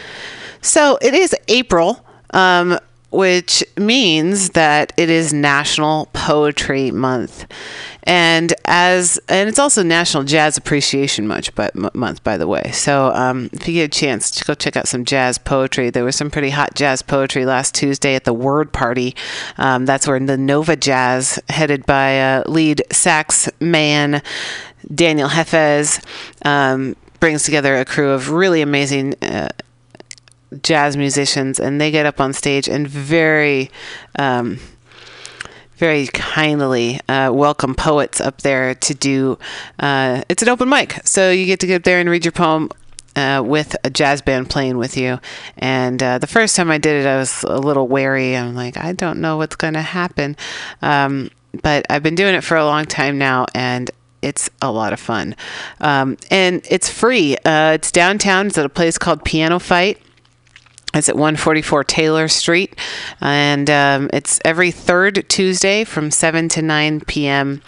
So 0.62 0.98
it 1.02 1.12
is 1.12 1.34
April. 1.48 2.02
Um, 2.30 2.78
which 3.10 3.64
means 3.76 4.50
that 4.50 4.92
it 4.96 5.08
is 5.08 5.32
National 5.32 6.06
Poetry 6.12 6.90
Month, 6.90 7.46
and 8.02 8.52
as 8.66 9.18
and 9.28 9.48
it's 9.48 9.58
also 9.58 9.82
National 9.82 10.24
Jazz 10.24 10.56
Appreciation 10.56 11.26
Month, 11.26 11.54
but 11.54 11.74
month 11.94 12.22
by 12.22 12.36
the 12.36 12.46
way. 12.46 12.70
So 12.72 13.12
um, 13.14 13.48
if 13.52 13.66
you 13.66 13.74
get 13.74 13.96
a 13.96 13.98
chance 13.98 14.30
to 14.32 14.44
go 14.44 14.54
check 14.54 14.76
out 14.76 14.88
some 14.88 15.04
jazz 15.04 15.38
poetry, 15.38 15.90
there 15.90 16.04
was 16.04 16.16
some 16.16 16.30
pretty 16.30 16.50
hot 16.50 16.74
jazz 16.74 17.02
poetry 17.02 17.46
last 17.46 17.74
Tuesday 17.74 18.14
at 18.14 18.24
the 18.24 18.34
Word 18.34 18.72
Party. 18.72 19.16
Um, 19.56 19.86
that's 19.86 20.06
where 20.06 20.20
the 20.20 20.36
Nova 20.36 20.76
Jazz, 20.76 21.38
headed 21.48 21.86
by 21.86 22.20
uh, 22.20 22.42
lead 22.46 22.82
sax 22.90 23.48
man 23.60 24.22
Daniel 24.94 25.28
Hefez. 25.28 26.04
Um, 26.44 26.96
brings 27.20 27.42
together 27.42 27.76
a 27.76 27.84
crew 27.84 28.10
of 28.10 28.30
really 28.30 28.62
amazing 28.62 29.14
uh, 29.22 29.48
jazz 30.62 30.96
musicians, 30.96 31.60
and 31.60 31.80
they 31.80 31.90
get 31.90 32.06
up 32.06 32.20
on 32.20 32.32
stage 32.32 32.68
and 32.68 32.86
very, 32.86 33.70
um, 34.18 34.58
very 35.76 36.06
kindly 36.08 37.00
uh, 37.08 37.30
welcome 37.32 37.74
poets 37.74 38.20
up 38.20 38.42
there 38.42 38.74
to 38.74 38.94
do. 38.94 39.38
Uh, 39.78 40.22
it's 40.28 40.42
an 40.42 40.48
open 40.48 40.68
mic, 40.68 41.00
so 41.04 41.30
you 41.30 41.46
get 41.46 41.60
to 41.60 41.66
get 41.66 41.76
up 41.76 41.82
there 41.82 42.00
and 42.00 42.08
read 42.10 42.24
your 42.24 42.32
poem. 42.32 42.70
Uh, 43.16 43.42
with 43.42 43.74
a 43.82 43.90
jazz 43.90 44.22
band 44.22 44.48
playing 44.48 44.78
with 44.78 44.96
you. 44.96 45.18
And 45.56 46.00
uh, 46.00 46.18
the 46.18 46.28
first 46.28 46.54
time 46.54 46.70
I 46.70 46.78
did 46.78 47.04
it, 47.04 47.08
I 47.08 47.16
was 47.16 47.42
a 47.42 47.58
little 47.58 47.88
wary. 47.88 48.36
I'm 48.36 48.54
like, 48.54 48.76
I 48.76 48.92
don't 48.92 49.20
know 49.20 49.38
what's 49.38 49.56
going 49.56 49.74
to 49.74 49.82
happen. 49.82 50.36
Um, 50.82 51.28
but 51.62 51.84
I've 51.90 52.04
been 52.04 52.14
doing 52.14 52.36
it 52.36 52.44
for 52.44 52.56
a 52.56 52.64
long 52.64 52.84
time 52.84 53.18
now, 53.18 53.46
and 53.56 53.90
it's 54.22 54.48
a 54.62 54.70
lot 54.70 54.92
of 54.92 55.00
fun. 55.00 55.34
Um, 55.80 56.16
and 56.30 56.64
it's 56.70 56.88
free. 56.88 57.36
Uh, 57.44 57.72
it's 57.72 57.90
downtown. 57.90 58.48
It's 58.48 58.58
at 58.58 58.64
a 58.64 58.68
place 58.68 58.98
called 58.98 59.24
Piano 59.24 59.58
Fight. 59.58 60.00
It's 60.94 61.08
at 61.08 61.16
144 61.16 61.84
Taylor 61.84 62.28
Street, 62.28 62.74
and 63.20 63.68
um, 63.68 64.10
it's 64.12 64.40
every 64.44 64.70
third 64.70 65.28
Tuesday 65.28 65.84
from 65.84 66.10
7 66.10 66.48
to 66.50 66.62
9 66.62 67.00
p.m. 67.02 67.62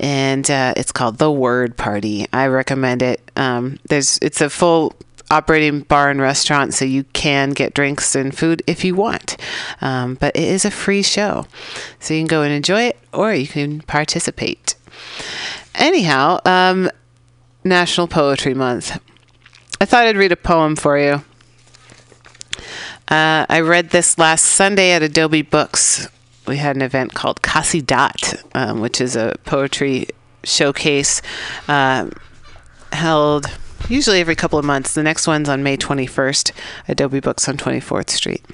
And 0.00 0.50
uh, 0.50 0.74
it's 0.76 0.92
called 0.92 1.18
the 1.18 1.30
Word 1.30 1.76
Party. 1.76 2.26
I 2.32 2.46
recommend 2.46 3.02
it. 3.02 3.30
Um, 3.36 3.78
there's 3.88 4.18
it's 4.22 4.40
a 4.40 4.48
full 4.48 4.94
operating 5.30 5.80
bar 5.80 6.10
and 6.10 6.20
restaurant, 6.20 6.72
so 6.72 6.84
you 6.84 7.04
can 7.12 7.50
get 7.50 7.74
drinks 7.74 8.14
and 8.14 8.36
food 8.36 8.62
if 8.66 8.84
you 8.84 8.94
want. 8.94 9.36
Um, 9.80 10.14
but 10.14 10.34
it 10.34 10.44
is 10.44 10.64
a 10.64 10.70
free 10.70 11.02
show, 11.02 11.46
so 12.00 12.14
you 12.14 12.20
can 12.20 12.28
go 12.28 12.42
and 12.42 12.52
enjoy 12.52 12.82
it, 12.82 12.98
or 13.12 13.34
you 13.34 13.46
can 13.46 13.82
participate. 13.82 14.74
Anyhow, 15.74 16.40
um, 16.44 16.90
National 17.62 18.08
Poetry 18.08 18.54
Month. 18.54 18.98
I 19.80 19.84
thought 19.84 20.06
I'd 20.06 20.16
read 20.16 20.32
a 20.32 20.36
poem 20.36 20.74
for 20.74 20.98
you. 20.98 21.22
Uh, 23.08 23.46
I 23.48 23.60
read 23.60 23.88
this 23.88 24.18
last 24.18 24.44
Sunday 24.44 24.90
at 24.92 25.02
Adobe 25.02 25.40
Books. 25.40 26.08
We 26.46 26.58
had 26.58 26.76
an 26.76 26.82
event 26.82 27.14
called 27.14 27.40
Casidat, 27.40 28.42
um, 28.54 28.80
which 28.80 29.00
is 29.00 29.16
a 29.16 29.34
poetry 29.46 30.08
showcase 30.44 31.22
um, 31.68 32.12
held 32.92 33.46
usually 33.88 34.20
every 34.20 34.34
couple 34.34 34.58
of 34.58 34.64
months. 34.66 34.92
The 34.92 35.02
next 35.02 35.26
one's 35.26 35.48
on 35.48 35.62
May 35.62 35.78
21st, 35.78 36.52
Adobe 36.86 37.20
Books 37.20 37.48
on 37.48 37.56
24th 37.56 38.10
Street. 38.10 38.44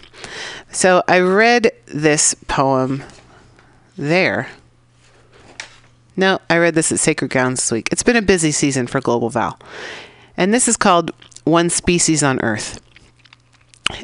So 0.71 1.03
I 1.09 1.19
read 1.19 1.73
this 1.87 2.35
poem 2.47 3.03
there. 3.99 4.51
No, 6.17 6.41
I 6.49 6.59
read 6.59 6.77
this 6.77 6.93
at 6.93 7.01
Sacred 7.01 7.33
Grounds 7.33 7.61
this 7.61 7.73
week. 7.73 7.89
It's 7.91 8.05
been 8.05 8.15
a 8.15 8.23
busy 8.23 8.53
season 8.53 8.87
for 8.87 9.01
Global 9.01 9.31
Val. 9.31 9.59
And 10.37 10.55
this 10.55 10.69
is 10.69 10.77
called 10.77 11.11
One 11.43 11.71
Species 11.71 12.23
on 12.23 12.41
Earth. 12.41 12.81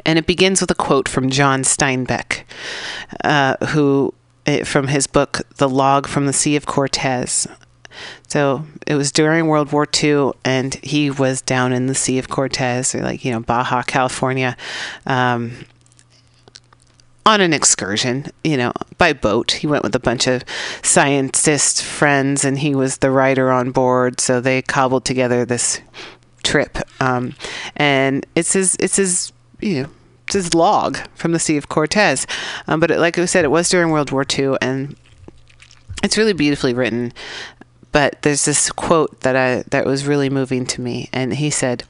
And 0.05 0.19
it 0.19 0.27
begins 0.27 0.61
with 0.61 0.71
a 0.71 0.75
quote 0.75 1.09
from 1.09 1.29
John 1.29 1.63
Steinbeck, 1.63 2.43
uh, 3.23 3.57
who, 3.67 4.13
eh, 4.45 4.63
from 4.63 4.87
his 4.87 5.07
book, 5.07 5.41
The 5.57 5.69
Log 5.69 6.07
from 6.07 6.27
the 6.27 6.33
Sea 6.33 6.55
of 6.55 6.65
Cortez. 6.65 7.47
So 8.27 8.65
it 8.87 8.95
was 8.95 9.11
during 9.11 9.47
World 9.47 9.71
War 9.71 9.87
II, 10.01 10.31
and 10.45 10.75
he 10.75 11.09
was 11.09 11.41
down 11.41 11.73
in 11.73 11.87
the 11.87 11.95
Sea 11.95 12.19
of 12.19 12.29
Cortez, 12.29 12.95
or 12.95 13.01
like, 13.01 13.25
you 13.25 13.31
know, 13.31 13.41
Baja, 13.41 13.83
California, 13.83 14.55
um, 15.05 15.65
on 17.25 17.41
an 17.41 17.53
excursion, 17.53 18.27
you 18.43 18.57
know, 18.57 18.71
by 18.97 19.13
boat. 19.13 19.51
He 19.51 19.67
went 19.67 19.83
with 19.83 19.95
a 19.95 19.99
bunch 19.99 20.27
of 20.27 20.43
scientist 20.81 21.83
friends, 21.83 22.43
and 22.43 22.59
he 22.59 22.73
was 22.73 22.97
the 22.97 23.11
writer 23.11 23.51
on 23.51 23.71
board. 23.71 24.19
So 24.19 24.41
they 24.41 24.61
cobbled 24.61 25.05
together 25.05 25.45
this 25.45 25.81
trip, 26.43 26.77
um, 26.99 27.35
and 27.75 28.25
it's 28.35 28.53
his 28.53 28.75
it's 28.79 28.95
his 28.95 29.30
you 29.61 29.83
know 29.83 29.89
log 30.53 30.97
from 31.13 31.33
the 31.33 31.39
Sea 31.39 31.57
of 31.57 31.67
Cortez. 31.67 32.25
Um, 32.67 32.79
but 32.79 32.89
it, 32.89 32.99
like 32.99 33.17
I 33.17 33.25
said, 33.25 33.43
it 33.43 33.51
was 33.51 33.67
during 33.67 33.91
World 33.91 34.11
War 34.11 34.25
II, 34.27 34.55
and 34.61 34.95
it's 36.03 36.17
really 36.17 36.33
beautifully 36.33 36.73
written. 36.73 37.11
But 37.91 38.21
there's 38.21 38.45
this 38.45 38.71
quote 38.71 39.21
that 39.21 39.35
I 39.35 39.63
that 39.69 39.85
was 39.85 40.07
really 40.07 40.29
moving 40.29 40.65
to 40.67 40.81
me, 40.81 41.09
and 41.11 41.33
he 41.33 41.49
said, 41.49 41.83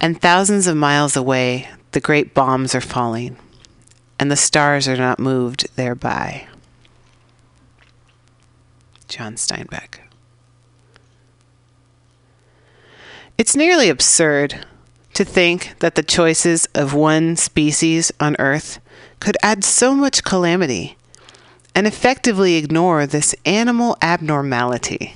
"And 0.00 0.20
thousands 0.20 0.66
of 0.66 0.76
miles 0.76 1.16
away, 1.16 1.68
the 1.92 2.00
great 2.00 2.34
bombs 2.34 2.74
are 2.74 2.80
falling." 2.80 3.36
and 4.20 4.30
the 4.30 4.36
stars 4.36 4.86
are 4.86 4.98
not 4.98 5.18
moved 5.18 5.66
thereby. 5.76 6.46
John 9.08 9.34
Steinbeck. 9.34 10.00
It's 13.38 13.56
nearly 13.56 13.88
absurd 13.88 14.66
to 15.14 15.24
think 15.24 15.78
that 15.80 15.94
the 15.94 16.02
choices 16.02 16.66
of 16.74 16.94
one 16.94 17.36
species 17.36 18.12
on 18.20 18.36
Earth 18.38 18.80
could 19.20 19.36
add 19.42 19.64
so 19.64 19.94
much 19.94 20.24
calamity 20.24 20.96
and 21.74 21.86
effectively 21.86 22.56
ignore 22.56 23.06
this 23.06 23.34
animal 23.44 23.96
abnormality. 24.02 25.14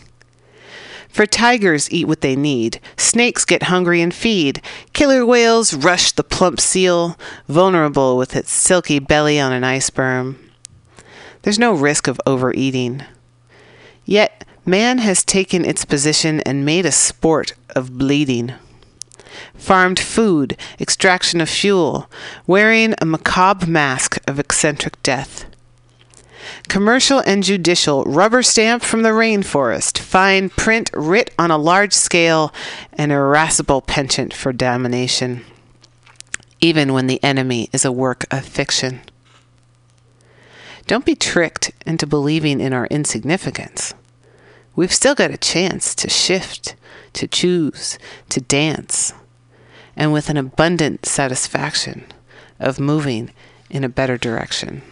For 1.09 1.27
tigers 1.27 1.89
eat 1.93 2.09
what 2.09 2.23
they 2.23 2.35
need, 2.35 2.81
snakes 2.97 3.45
get 3.45 3.65
hungry 3.65 4.03
and 4.03 4.13
feed, 4.13 4.61
killer 4.93 5.25
whales 5.25 5.73
rush 5.73 6.11
the 6.11 6.25
plump 6.25 6.61
seal, 6.61 7.17
vulnerable 7.49 8.17
with 8.17 8.35
its 8.35 8.51
silky 8.51 8.99
belly 8.99 9.39
on 9.39 9.53
an 9.53 9.63
ice 9.63 9.91
berm. 9.91 10.37
There's 11.43 11.59
no 11.59 11.73
risk 11.73 12.09
of 12.09 12.21
overeating. 12.27 13.05
Yet, 14.05 14.45
man 14.67 14.99
has 14.99 15.25
taken 15.25 15.65
its 15.65 15.85
position 15.85 16.41
and 16.41 16.65
made 16.65 16.85
a 16.85 16.91
sport 16.91 17.53
of 17.77 17.97
bleeding. 17.97 18.53
Farmed 19.55 19.99
food, 19.99 20.57
extraction 20.81 21.41
of 21.41 21.49
fuel, 21.49 22.11
wearing 22.47 22.95
a 23.01 23.07
macabre 23.07 23.67
mask 23.67 24.19
of 24.29 24.39
eccentric 24.39 25.03
death 25.03 25.47
commercial 26.69 27.21
and 27.21 27.43
judicial, 27.43 28.05
rubber 28.05 28.43
stamp 28.43 28.83
from 28.83 29.03
the 29.03 29.11
rainforest, 29.11 29.99
fine 29.99 30.49
print 30.49 30.91
writ 30.95 31.33
on 31.39 31.51
a 31.51 31.59
large 31.59 31.93
scale, 31.93 32.53
an 32.95 33.11
irascible 33.11 33.81
penchant 33.81 34.33
for 34.33 34.53
domination, 34.53 35.45
even 36.61 36.93
when 36.93 37.07
the 37.07 37.23
enemy 37.23 37.69
is 37.73 37.85
a 37.85 37.93
work 37.93 38.27
of 38.31 38.45
fiction. 38.45 39.01
Don't 40.87 41.07
be 41.07 41.15
tricked 41.15 41.73
into 41.87 42.07
believing 42.07 42.61
in 42.61 42.73
our 42.73 42.87
insignificance. 42.87 43.95
We've 44.77 44.93
still 44.93 45.15
got 45.15 45.31
a 45.31 45.39
chance 45.39 45.95
to 45.95 46.11
shift, 46.11 46.75
to 47.15 47.27
choose, 47.27 47.99
to 48.29 48.41
dance, 48.41 49.15
and 49.97 50.13
with 50.13 50.29
an 50.29 50.37
abundant 50.37 51.07
satisfaction 51.07 52.05
of 52.59 52.81
moving 52.81 53.31
in 53.71 53.85
a 53.85 53.89
better 53.89 54.17
direction. 54.17 54.83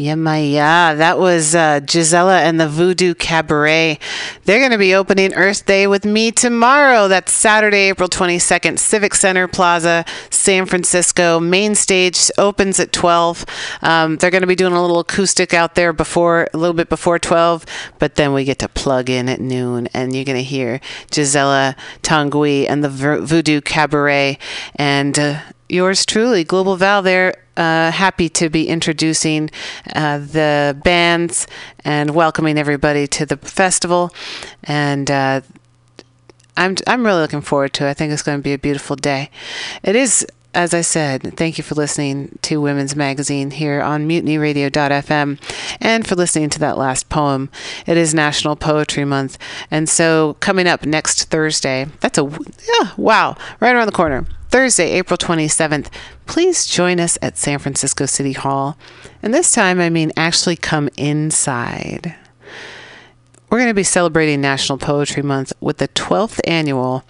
Yeah, 0.00 0.14
my 0.14 0.38
yeah. 0.38 0.94
That 0.94 1.18
was 1.18 1.54
uh, 1.54 1.80
Gisela 1.80 2.40
and 2.40 2.58
the 2.58 2.66
Voodoo 2.66 3.12
Cabaret. 3.12 3.98
They're 4.46 4.58
going 4.58 4.70
to 4.70 4.78
be 4.78 4.94
opening 4.94 5.34
Earth 5.34 5.66
Day 5.66 5.86
with 5.86 6.06
me 6.06 6.32
tomorrow. 6.32 7.06
That's 7.06 7.34
Saturday, 7.34 7.90
April 7.90 8.08
22nd, 8.08 8.78
Civic 8.78 9.14
Center 9.14 9.46
Plaza, 9.46 10.06
San 10.30 10.64
Francisco. 10.64 11.38
Main 11.38 11.74
stage 11.74 12.30
opens 12.38 12.80
at 12.80 12.94
12. 12.94 13.44
Um, 13.82 14.16
they're 14.16 14.30
going 14.30 14.40
to 14.40 14.46
be 14.46 14.54
doing 14.54 14.72
a 14.72 14.80
little 14.80 15.00
acoustic 15.00 15.52
out 15.52 15.74
there 15.74 15.92
before, 15.92 16.48
a 16.54 16.56
little 16.56 16.72
bit 16.72 16.88
before 16.88 17.18
12, 17.18 17.66
but 17.98 18.14
then 18.14 18.32
we 18.32 18.44
get 18.44 18.58
to 18.60 18.70
plug 18.70 19.10
in 19.10 19.28
at 19.28 19.38
noon 19.38 19.86
and 19.92 20.16
you're 20.16 20.24
going 20.24 20.38
to 20.38 20.42
hear 20.42 20.80
Gisela 21.10 21.76
Tanguy 22.00 22.66
and 22.66 22.82
the 22.82 22.88
Voodoo 22.88 23.60
Cabaret. 23.60 24.38
And 24.76 25.18
uh, 25.18 25.40
yours 25.70 26.04
truly, 26.04 26.44
Global 26.44 26.76
Val, 26.76 27.02
there. 27.02 27.34
Uh, 27.56 27.90
happy 27.90 28.28
to 28.30 28.48
be 28.48 28.68
introducing 28.68 29.50
uh, 29.94 30.18
the 30.18 30.80
bands 30.82 31.46
and 31.84 32.14
welcoming 32.14 32.56
everybody 32.56 33.06
to 33.06 33.26
the 33.26 33.36
festival. 33.36 34.14
And 34.64 35.10
uh, 35.10 35.42
I'm 36.56 36.76
I'm 36.86 37.04
really 37.04 37.20
looking 37.20 37.42
forward 37.42 37.72
to 37.74 37.86
it. 37.86 37.90
I 37.90 37.94
think 37.94 38.12
it's 38.12 38.22
going 38.22 38.38
to 38.38 38.42
be 38.42 38.52
a 38.52 38.58
beautiful 38.58 38.96
day. 38.96 39.30
It 39.82 39.96
is. 39.96 40.26
As 40.52 40.74
I 40.74 40.80
said, 40.80 41.34
thank 41.36 41.58
you 41.58 41.64
for 41.64 41.76
listening 41.76 42.36
to 42.42 42.60
Women's 42.60 42.96
Magazine 42.96 43.52
here 43.52 43.80
on 43.80 44.08
mutinyradio.fm 44.08 45.40
and 45.80 46.06
for 46.06 46.16
listening 46.16 46.50
to 46.50 46.58
that 46.58 46.76
last 46.76 47.08
poem. 47.08 47.50
It 47.86 47.96
is 47.96 48.12
National 48.12 48.56
Poetry 48.56 49.04
Month. 49.04 49.38
And 49.70 49.88
so, 49.88 50.36
coming 50.40 50.66
up 50.66 50.84
next 50.84 51.30
Thursday, 51.30 51.86
that's 52.00 52.18
a, 52.18 52.24
yeah, 52.24 52.90
wow, 52.96 53.36
right 53.60 53.76
around 53.76 53.86
the 53.86 53.92
corner. 53.92 54.26
Thursday, 54.48 54.90
April 54.90 55.16
27th, 55.16 55.86
please 56.26 56.66
join 56.66 56.98
us 56.98 57.16
at 57.22 57.38
San 57.38 57.60
Francisco 57.60 58.04
City 58.06 58.32
Hall. 58.32 58.76
And 59.22 59.32
this 59.32 59.52
time, 59.52 59.78
I 59.78 59.88
mean 59.88 60.10
actually 60.16 60.56
come 60.56 60.88
inside. 60.96 62.16
We're 63.48 63.58
going 63.58 63.70
to 63.70 63.74
be 63.74 63.84
celebrating 63.84 64.40
National 64.40 64.78
Poetry 64.78 65.22
Month 65.22 65.52
with 65.60 65.78
the 65.78 65.86
12th 65.86 66.40
annual 66.42 67.04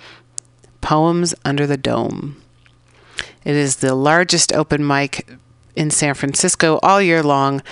Poems 0.82 1.34
Under 1.43 1.66
the 1.66 1.78
Dome. 1.78 2.36
It 3.51 3.57
is 3.57 3.78
the 3.78 3.96
largest 3.96 4.53
open 4.53 4.86
mic 4.86 5.26
in 5.74 5.90
San 5.90 6.14
Francisco 6.14 6.78
all 6.84 7.03
year 7.03 7.20
long. 7.20 7.62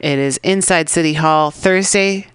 It 0.00 0.18
is 0.18 0.36
inside 0.38 0.88
City 0.88 1.12
Hall 1.12 1.52
Thursday, 1.52 2.26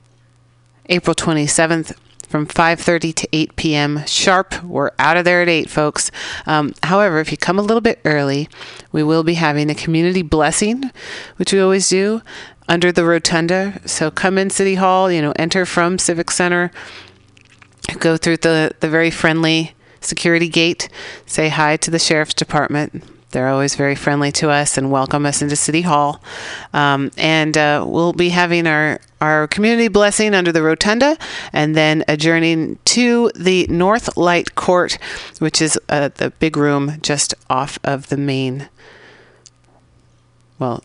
April 0.86 1.14
27th 1.14 1.94
from 2.30 2.48
5:30 2.48 3.14
to 3.14 3.28
8 3.34 3.56
p.m. 3.58 4.06
sharp. 4.06 4.64
We're 4.64 4.92
out 4.98 5.18
of 5.18 5.26
there 5.26 5.42
at 5.42 5.50
8, 5.50 5.70
folks. 5.70 6.12
Um, 6.46 6.74
however, 6.84 7.20
if 7.20 7.30
you 7.30 7.38
come 7.38 7.60
a 7.60 7.62
little 7.62 7.82
bit 7.82 8.00
early, 8.06 8.48
we 8.94 9.04
will 9.04 9.24
be 9.24 9.34
having 9.34 9.70
a 9.70 9.76
community 9.76 10.22
blessing, 10.22 10.92
which 11.36 11.52
we 11.52 11.60
always 11.60 11.90
do 11.90 12.22
under 12.70 12.90
the 12.90 13.04
rotunda. 13.04 13.82
So 13.86 14.10
come 14.10 14.38
in 14.38 14.50
City 14.50 14.76
Hall, 14.76 15.12
you 15.12 15.22
know, 15.22 15.34
enter 15.36 15.66
from 15.66 16.00
Civic 16.00 16.32
Center, 16.32 16.72
go 18.00 18.16
through 18.16 18.38
the 18.38 18.76
the 18.80 18.88
very 18.88 19.12
friendly 19.12 19.76
security 20.02 20.50
gate, 20.50 20.90
say 21.26 21.50
hi 21.50 21.78
to 21.78 21.92
the 21.92 22.00
sheriff's 22.00 22.34
department. 22.34 23.04
They're 23.32 23.48
always 23.48 23.76
very 23.76 23.96
friendly 23.96 24.32
to 24.34 24.50
us 24.50 24.78
and 24.78 24.92
welcome 24.92 25.26
us 25.26 25.42
into 25.42 25.56
City 25.56 25.82
Hall. 25.82 26.22
Um, 26.74 27.12
and 27.18 27.58
uh, 27.58 27.86
we'll 27.88 28.12
be 28.12 28.30
having 28.30 28.68
our, 28.68 29.00
our 29.22 29.48
community 29.48 29.88
blessing 29.88 30.36
under 30.36 30.52
the 30.52 30.62
rotunda 30.62 31.18
and 31.54 31.74
then 31.74 32.04
adjourning 32.10 32.78
to 32.86 33.32
the 33.36 33.68
North 33.70 34.18
Light 34.18 34.56
Court, 34.56 34.98
which 35.40 35.62
is 35.62 35.80
uh, 35.88 36.10
the 36.16 36.32
big 36.32 36.58
room 36.58 36.98
just 37.02 37.34
off 37.50 37.80
of 37.86 38.10
the 38.10 38.18
main, 38.18 38.68
well, 40.60 40.84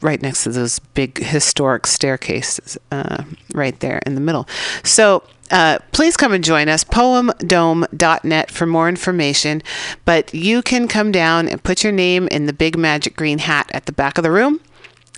right 0.00 0.22
next 0.22 0.44
to 0.44 0.50
those 0.50 0.78
big 0.78 1.18
historic 1.18 1.86
staircases 1.86 2.78
uh, 2.90 3.24
right 3.52 3.78
there 3.80 4.00
in 4.06 4.14
the 4.14 4.20
middle. 4.20 4.48
So 4.82 5.22
uh, 5.50 5.78
please 5.92 6.16
come 6.16 6.32
and 6.32 6.42
join 6.42 6.68
us, 6.68 6.84
poemdome.net 6.84 8.50
for 8.50 8.66
more 8.66 8.88
information. 8.88 9.62
But 10.04 10.34
you 10.34 10.62
can 10.62 10.88
come 10.88 11.12
down 11.12 11.48
and 11.48 11.62
put 11.62 11.82
your 11.82 11.92
name 11.92 12.28
in 12.28 12.46
the 12.46 12.52
big 12.52 12.76
magic 12.76 13.16
green 13.16 13.38
hat 13.38 13.70
at 13.72 13.86
the 13.86 13.92
back 13.92 14.18
of 14.18 14.24
the 14.24 14.30
room. 14.30 14.60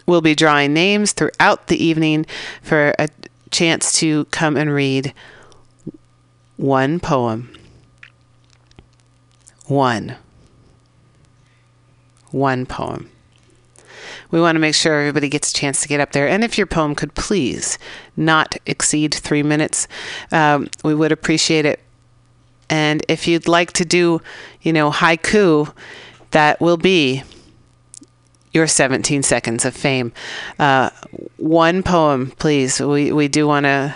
We'll 0.06 0.20
be 0.20 0.34
drawing 0.34 0.72
names 0.72 1.12
throughout 1.12 1.66
the 1.66 1.82
evening 1.82 2.26
for 2.62 2.94
a 2.98 3.08
chance 3.50 3.98
to 4.00 4.24
come 4.26 4.56
and 4.56 4.72
read 4.72 5.12
one 6.56 7.00
poem. 7.00 7.54
One. 9.66 10.16
One 12.30 12.66
poem 12.66 13.10
we 14.30 14.40
want 14.40 14.56
to 14.56 14.60
make 14.60 14.74
sure 14.74 15.00
everybody 15.00 15.28
gets 15.28 15.50
a 15.50 15.54
chance 15.54 15.80
to 15.82 15.88
get 15.88 16.00
up 16.00 16.12
there. 16.12 16.28
And 16.28 16.44
if 16.44 16.58
your 16.58 16.66
poem 16.66 16.94
could 16.94 17.14
please 17.14 17.78
not 18.16 18.56
exceed 18.66 19.14
three 19.14 19.42
minutes, 19.42 19.88
um, 20.32 20.68
we 20.84 20.94
would 20.94 21.12
appreciate 21.12 21.64
it. 21.64 21.80
And 22.70 23.02
if 23.08 23.26
you'd 23.26 23.48
like 23.48 23.72
to 23.74 23.84
do, 23.84 24.20
you 24.60 24.72
know, 24.72 24.90
haiku, 24.90 25.72
that 26.32 26.60
will 26.60 26.76
be 26.76 27.22
your 28.52 28.66
17 28.66 29.22
seconds 29.22 29.64
of 29.64 29.74
fame. 29.74 30.12
Uh, 30.58 30.90
one 31.36 31.82
poem, 31.82 32.32
please. 32.32 32.80
We 32.80 33.12
we 33.12 33.28
do 33.28 33.46
want 33.46 33.64
to 33.64 33.94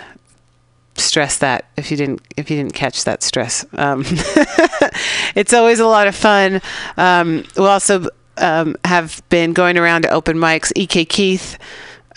stress 0.95 1.39
that 1.39 1.65
if 1.75 1.89
you 1.89 1.97
didn't 1.97 2.21
if 2.37 2.49
you 2.49 2.57
didn't 2.57 2.73
catch 2.73 3.03
that 3.03 3.23
stress. 3.23 3.65
Um, 3.73 4.03
it's 5.35 5.53
always 5.53 5.79
a 5.79 5.87
lot 5.87 6.07
of 6.07 6.15
fun. 6.15 6.61
Um, 6.97 7.43
we'll 7.55 7.67
also 7.67 8.09
um, 8.37 8.75
have 8.85 9.21
been 9.29 9.53
going 9.53 9.77
around 9.77 10.03
to 10.03 10.09
open 10.09 10.37
mics. 10.37 10.71
E.K. 10.75 11.05
Keith, 11.05 11.57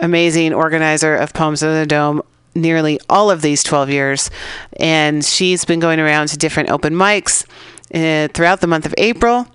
amazing 0.01 0.53
organizer 0.53 1.15
of 1.15 1.33
Poems 1.33 1.63
in 1.63 1.73
the 1.73 1.87
Dome, 1.87 2.23
nearly 2.55 2.99
all 3.09 3.31
of 3.31 3.43
these 3.43 3.63
12 3.63 3.91
years. 3.91 4.31
And 4.79 5.25
she's 5.25 5.65
been 5.65 5.81
going 5.81 6.01
around 6.01 6.29
to 6.29 6.37
different 6.37 6.71
open 6.71 6.95
mics 6.95 7.47
uh, 7.95 8.29
throughout 8.33 8.61
the 8.61 8.67
month 8.67 8.87
of 8.87 8.95
April 8.99 9.47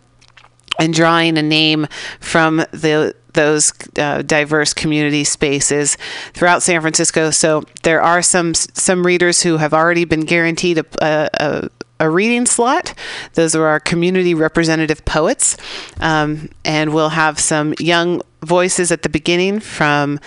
and 0.80 0.93
drawing 0.93 1.38
a 1.38 1.43
name 1.43 1.88
from 2.20 2.57
the 2.72 3.16
those 3.34 3.74
uh, 3.98 4.22
diverse 4.22 4.74
community 4.74 5.24
spaces 5.24 5.98
throughout 6.34 6.64
San 6.64 6.82
Francisco. 6.82 7.32
So 7.32 7.64
there 7.84 8.02
are 8.02 8.22
some 8.22 8.54
some 8.54 9.06
readers 9.06 9.44
who 9.44 9.58
have 9.58 9.74
already 9.74 10.06
been 10.06 10.22
guaranteed 10.22 10.80
a, 10.80 10.86
a, 11.02 11.70
a 12.00 12.10
reading 12.10 12.46
slot. 12.46 12.94
Those 13.34 13.56
are 13.56 13.66
our 13.66 13.80
community 13.80 14.34
representative 14.34 15.06
poets. 15.06 15.56
Um, 16.00 16.50
and 16.66 16.94
we'll 16.94 17.10
have 17.10 17.40
some 17.40 17.74
young 17.80 18.22
voices 18.44 18.92
at 18.92 19.04
the 19.04 19.10
beginning 19.10 19.60
from 19.60 20.20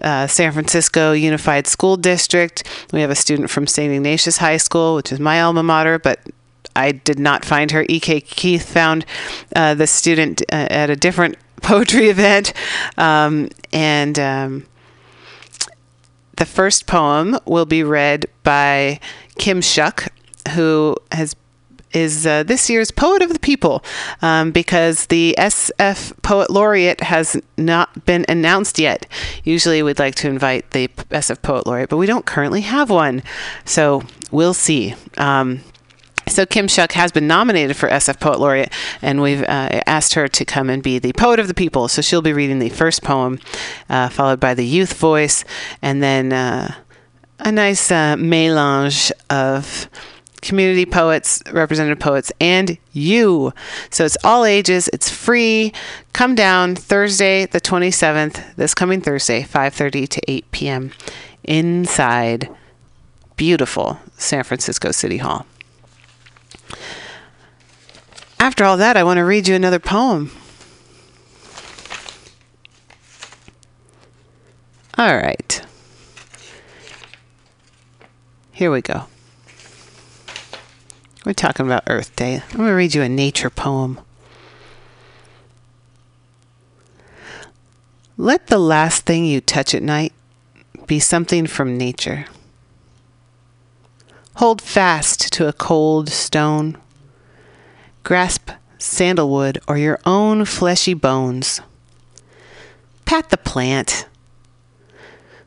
uh, 0.00 0.28
San 0.28 0.52
Francisco 0.52 1.12
Unified 1.12 1.66
School 1.66 1.96
District. 1.96 2.62
We 2.92 3.00
have 3.00 3.10
a 3.10 3.16
student 3.16 3.50
from 3.50 3.66
St. 3.66 3.92
Ignatius 3.92 4.36
High 4.36 4.58
School, 4.58 4.94
which 4.94 5.10
is 5.10 5.18
my 5.18 5.42
alma 5.42 5.62
mater, 5.64 5.98
but 5.98 6.20
I 6.76 6.92
did 6.92 7.18
not 7.18 7.44
find 7.44 7.72
her. 7.72 7.84
E.K. 7.88 8.20
Keith 8.20 8.72
found 8.72 9.04
uh, 9.56 9.74
the 9.74 9.88
student 9.88 10.42
uh, 10.52 10.68
at 10.70 10.90
a 10.90 10.96
different 10.96 11.36
poetry 11.62 12.08
event. 12.10 12.52
Um, 12.96 13.48
and 13.72 14.18
um, 14.18 14.66
the 16.36 16.46
first 16.46 16.86
poem 16.86 17.38
will 17.44 17.66
be 17.66 17.82
read 17.82 18.26
by 18.44 19.00
Kim 19.38 19.60
Shuck, 19.60 20.08
who 20.54 20.96
has 21.12 21.34
is 21.92 22.26
uh, 22.26 22.42
this 22.42 22.68
year's 22.68 22.90
Poet 22.90 23.22
of 23.22 23.32
the 23.32 23.38
People 23.38 23.82
um, 24.22 24.50
because 24.50 25.06
the 25.06 25.34
SF 25.38 26.20
Poet 26.22 26.50
Laureate 26.50 27.00
has 27.00 27.40
not 27.56 28.04
been 28.04 28.24
announced 28.28 28.78
yet. 28.78 29.06
Usually 29.44 29.82
we'd 29.82 29.98
like 29.98 30.14
to 30.16 30.28
invite 30.28 30.70
the 30.72 30.88
SF 30.88 31.42
Poet 31.42 31.66
Laureate, 31.66 31.88
but 31.88 31.96
we 31.96 32.06
don't 32.06 32.26
currently 32.26 32.62
have 32.62 32.90
one. 32.90 33.22
So 33.64 34.02
we'll 34.30 34.54
see. 34.54 34.94
Um, 35.16 35.60
so 36.28 36.46
Kim 36.46 36.68
Shuck 36.68 36.92
has 36.92 37.12
been 37.12 37.26
nominated 37.26 37.76
for 37.76 37.88
SF 37.88 38.20
Poet 38.20 38.40
Laureate, 38.40 38.72
and 39.02 39.20
we've 39.20 39.42
uh, 39.42 39.80
asked 39.86 40.14
her 40.14 40.28
to 40.28 40.44
come 40.44 40.70
and 40.70 40.82
be 40.82 40.98
the 40.98 41.12
poet 41.14 41.40
of 41.40 41.48
the 41.48 41.54
people. 41.54 41.88
So 41.88 42.02
she'll 42.02 42.22
be 42.22 42.32
reading 42.32 42.58
the 42.58 42.68
first 42.68 43.02
poem, 43.02 43.38
uh, 43.88 44.08
followed 44.08 44.40
by 44.40 44.54
the 44.54 44.64
youth 44.64 44.94
voice, 44.94 45.44
and 45.82 46.02
then 46.02 46.32
uh, 46.32 46.74
a 47.40 47.52
nice 47.52 47.90
uh, 47.90 48.16
mélange 48.16 49.12
of 49.30 49.88
community 50.40 50.86
poets, 50.86 51.42
representative 51.52 51.98
poets, 51.98 52.32
and 52.40 52.78
you. 52.92 53.52
So 53.90 54.04
it's 54.04 54.16
all 54.24 54.44
ages. 54.44 54.88
It's 54.92 55.10
free. 55.10 55.72
Come 56.12 56.34
down 56.34 56.74
Thursday, 56.76 57.46
the 57.46 57.60
27th, 57.60 58.54
this 58.56 58.74
coming 58.74 59.00
Thursday, 59.00 59.42
5:30 59.42 60.08
to 60.08 60.20
8 60.30 60.50
p.m. 60.50 60.92
inside 61.44 62.48
beautiful 63.36 64.00
San 64.16 64.44
Francisco 64.44 64.90
City 64.90 65.18
Hall. 65.18 65.46
After 68.40 68.64
all 68.64 68.76
that, 68.76 68.96
I 68.96 69.04
want 69.04 69.18
to 69.18 69.24
read 69.24 69.48
you 69.48 69.54
another 69.54 69.78
poem. 69.78 70.30
All 74.96 75.16
right. 75.16 75.62
Here 78.52 78.70
we 78.70 78.80
go. 78.80 79.04
We're 81.24 81.34
talking 81.34 81.66
about 81.66 81.84
Earth 81.86 82.16
Day. 82.16 82.42
I'm 82.50 82.56
going 82.56 82.68
to 82.68 82.74
read 82.74 82.94
you 82.94 83.02
a 83.02 83.08
nature 83.08 83.50
poem. 83.50 84.00
Let 88.16 88.48
the 88.48 88.58
last 88.58 89.04
thing 89.06 89.24
you 89.24 89.40
touch 89.40 89.74
at 89.74 89.82
night 89.82 90.12
be 90.86 90.98
something 90.98 91.46
from 91.46 91.78
nature. 91.78 92.24
Hold 94.38 94.62
fast 94.62 95.32
to 95.32 95.48
a 95.48 95.52
cold 95.52 96.08
stone. 96.08 96.76
Grasp 98.04 98.52
sandalwood 98.78 99.58
or 99.66 99.76
your 99.76 99.98
own 100.06 100.44
fleshy 100.44 100.94
bones. 100.94 101.60
Pat 103.04 103.30
the 103.30 103.36
plant 103.36 104.06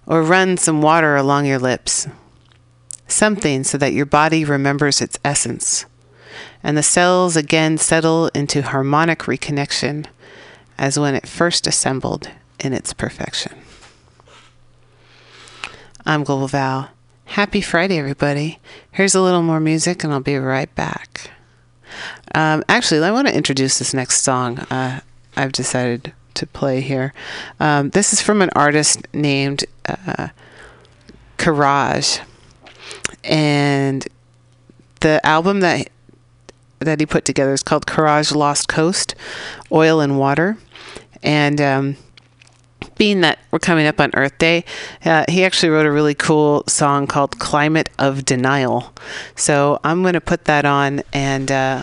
or 0.06 0.22
run 0.22 0.58
some 0.58 0.82
water 0.82 1.16
along 1.16 1.46
your 1.46 1.58
lips. 1.58 2.06
Something 3.08 3.64
so 3.64 3.78
that 3.78 3.94
your 3.94 4.06
body 4.06 4.44
remembers 4.44 5.00
its 5.00 5.18
essence 5.24 5.86
and 6.62 6.78
the 6.78 6.84
cells 6.84 7.38
again 7.38 7.78
settle 7.78 8.28
into 8.36 8.62
harmonic 8.62 9.20
reconnection 9.20 10.06
as 10.78 11.00
when 11.00 11.16
it 11.16 11.30
first 11.30 11.66
assembled 11.66 12.30
in 12.60 12.74
its 12.74 12.92
perfection. 12.92 13.54
I'm 16.06 16.26
Global 16.26 16.50
Val. 16.50 16.90
Happy 17.32 17.62
Friday, 17.62 17.98
everybody. 17.98 18.60
Here's 18.92 19.16
a 19.16 19.22
little 19.22 19.42
more 19.42 19.62
music, 19.62 20.04
and 20.04 20.12
I'll 20.12 20.20
be 20.20 20.36
right 20.36 20.74
back. 20.76 21.32
Um, 22.36 22.62
actually, 22.68 23.02
I 23.06 23.12
want 23.12 23.30
to 23.30 23.34
introduce 23.34 23.80
this 23.80 23.94
next 23.94 24.24
song 24.24 24.60
uh, 24.70 25.00
I've 25.38 25.54
decided 25.54 26.12
to 26.34 26.46
play 26.46 26.82
here. 26.82 27.14
Um, 27.58 27.92
this 27.92 28.12
is 28.12 28.22
from 28.22 28.42
an 28.42 28.50
artist 28.54 29.08
named 29.14 29.64
uh, 29.88 30.28
Courage, 31.38 32.20
and 33.24 34.06
the 35.00 35.26
album 35.26 35.62
that 35.62 35.88
that 36.80 37.00
he 37.00 37.06
put 37.06 37.24
together 37.24 37.54
is 37.54 37.64
called 37.64 37.88
Courage 37.88 38.34
Lost 38.34 38.68
Coast, 38.68 39.16
Oil 39.72 40.02
and 40.02 40.20
Water, 40.20 40.58
and 41.24 41.62
um, 41.62 41.96
being 43.02 43.22
that 43.22 43.40
we're 43.50 43.58
coming 43.58 43.88
up 43.88 44.00
on 44.00 44.12
Earth 44.14 44.38
Day, 44.38 44.64
uh, 45.06 45.26
he 45.28 45.44
actually 45.44 45.70
wrote 45.70 45.88
a 45.88 45.92
really 45.92 46.14
cool 46.14 46.64
song 46.68 47.08
called 47.08 47.40
Climate 47.40 47.90
of 47.98 48.26
Denial. 48.26 48.94
So 49.36 49.80
I'm 49.84 50.04
going 50.04 50.14
to 50.14 50.22
put 50.22 50.46
that 50.46 50.66
on, 50.66 51.02
and 51.12 51.52
uh, 51.52 51.82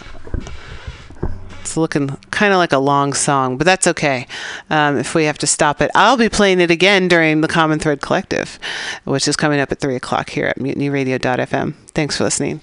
it's 1.61 1.77
looking 1.77 2.11
kind 2.31 2.53
of 2.53 2.59
like 2.59 2.73
a 2.73 2.79
long 2.79 3.15
song, 3.15 3.59
but 3.59 3.65
that's 3.65 3.89
okay 3.89 4.29
um, 4.71 4.97
if 4.97 5.17
we 5.17 5.25
have 5.25 5.39
to 5.39 5.47
stop 5.49 5.83
it. 5.83 5.91
I'll 5.93 6.17
be 6.17 6.29
playing 6.29 6.61
it 6.61 6.71
again 6.71 7.09
during 7.09 7.41
the 7.41 7.49
Common 7.49 7.81
Thread 7.81 8.01
Collective, 8.01 8.61
which 9.03 9.27
is 9.27 9.35
coming 9.35 9.59
up 9.59 9.73
at 9.73 9.81
3 9.81 9.97
o'clock 9.97 10.31
here 10.31 10.47
at 10.47 10.59
mutinyradio.fm. 10.61 11.75
Thanks 11.95 12.17
for 12.17 12.23
listening. 12.23 12.61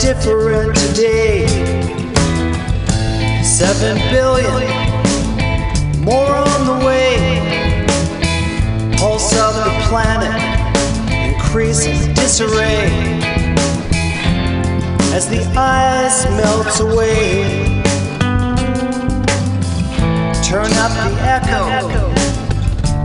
Different 0.00 0.76
today. 0.76 1.46
Seven 3.42 3.96
billion 4.10 4.68
more 6.02 6.34
on 6.34 6.66
the 6.66 6.86
way. 6.86 7.16
Pulse 8.96 9.32
of 9.38 9.54
the 9.54 9.70
planet 9.88 10.40
increases 11.12 12.06
disarray 12.08 12.90
as 15.12 15.28
the 15.28 15.42
ice 15.56 16.24
melts 16.30 16.80
away. 16.80 17.82
Turn 20.42 20.72
up 20.84 20.92
the 21.02 21.10
echo, 21.22 21.62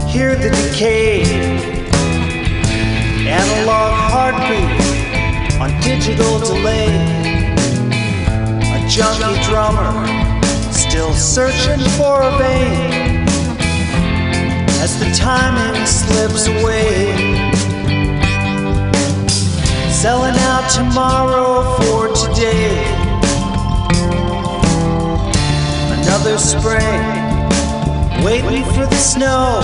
hear 0.06 0.34
the 0.34 0.50
decay. 0.50 1.22
Analog 3.26 3.92
heartbeat 4.10 4.83
on 5.60 5.70
digital 5.80 6.38
delay. 6.38 6.88
A 8.76 8.88
junkie 8.88 9.40
drummer 9.44 9.92
still 10.72 11.12
searching 11.12 11.80
for 11.96 12.22
a 12.22 12.38
vein 12.38 13.26
as 14.82 14.98
the 14.98 15.10
timing 15.14 15.86
slips 15.86 16.46
away. 16.46 17.14
Selling 19.90 20.36
out 20.50 20.68
tomorrow 20.70 21.76
for 21.78 22.08
today. 22.14 22.84
Another 25.98 26.36
spring, 26.38 27.02
waiting 28.24 28.64
for 28.74 28.86
the 28.86 28.96
snow 28.96 29.60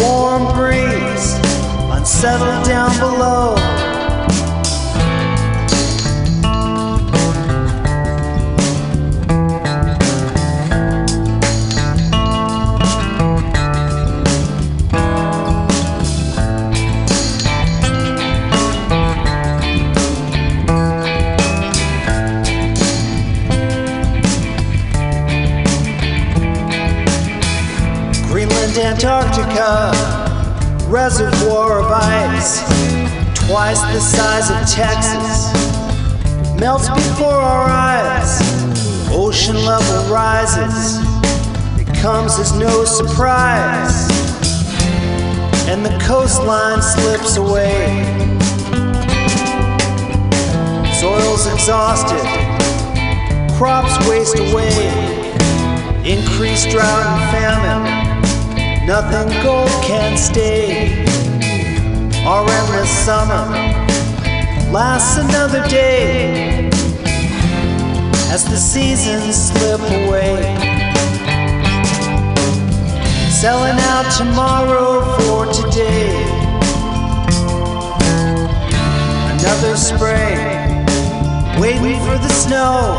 warm 0.00 0.54
breeze 0.54 1.47
unsettled 2.08 2.64
down 2.64 2.90
below. 2.98 3.54
Greenland 28.28 28.78
Antarctica, 28.78 30.17
reservoir 30.88 31.80
of 31.80 31.90
ice, 31.92 32.62
twice 33.46 33.80
the 33.92 34.00
size 34.00 34.50
of 34.50 34.56
Texas, 34.66 35.52
melts 36.58 36.88
before 36.88 37.32
our 37.32 37.68
eyes. 37.68 38.40
Ocean 39.10 39.56
level 39.66 40.12
rises, 40.12 40.98
it 41.78 41.86
comes 41.96 42.38
as 42.38 42.52
no 42.58 42.84
surprise, 42.84 44.08
and 45.68 45.84
the 45.84 45.98
coastline 46.06 46.80
slips 46.80 47.36
away. 47.36 48.04
Soil's 50.98 51.46
exhausted, 51.52 52.24
crops 53.56 53.98
waste 54.08 54.38
away. 54.38 55.16
Increased 56.04 56.70
drought 56.70 57.04
and 57.04 57.30
famine, 57.30 58.07
nothing 58.88 59.28
gold 59.42 59.68
can 59.82 60.16
stay. 60.16 61.04
Our 62.24 62.40
endless 62.48 62.88
summer 63.04 63.44
lasts 64.72 65.18
another 65.18 65.62
day 65.68 66.70
as 68.32 68.46
the 68.46 68.56
seasons 68.56 69.36
slip 69.36 69.80
away. 69.80 70.40
Selling 73.30 73.78
out 73.92 74.08
tomorrow 74.16 75.02
for 75.18 75.44
today. 75.52 76.16
Another 79.34 79.76
spring, 79.76 80.38
waiting 81.60 82.00
for 82.06 82.16
the 82.24 82.30
snow 82.30 82.98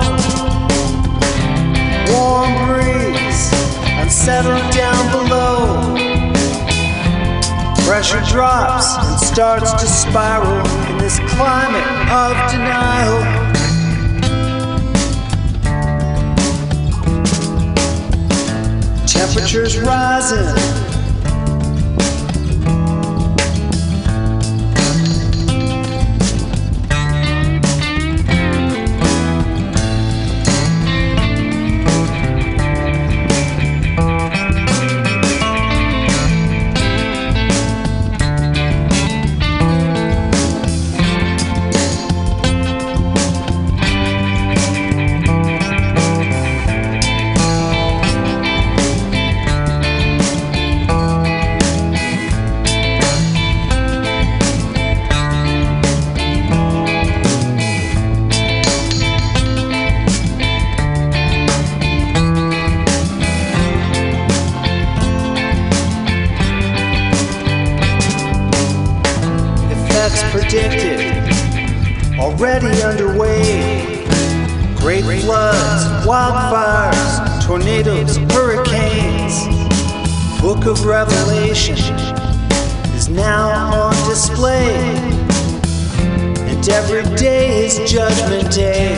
warm 2.12 2.54
breeze 2.68 3.19
unsettled 4.10 4.74
down 4.74 5.12
below. 5.12 5.94
Pressure 7.86 8.22
drops 8.28 8.98
and 8.98 9.20
starts 9.20 9.72
to 9.74 9.86
spiral 9.86 10.66
in 10.90 10.98
this 10.98 11.20
climate 11.36 11.86
of 12.10 12.34
denial. 12.50 13.22
Temperatures 19.06 19.80
rising. 19.80 20.89
Judgment 87.86 88.52
Day. 88.54 88.96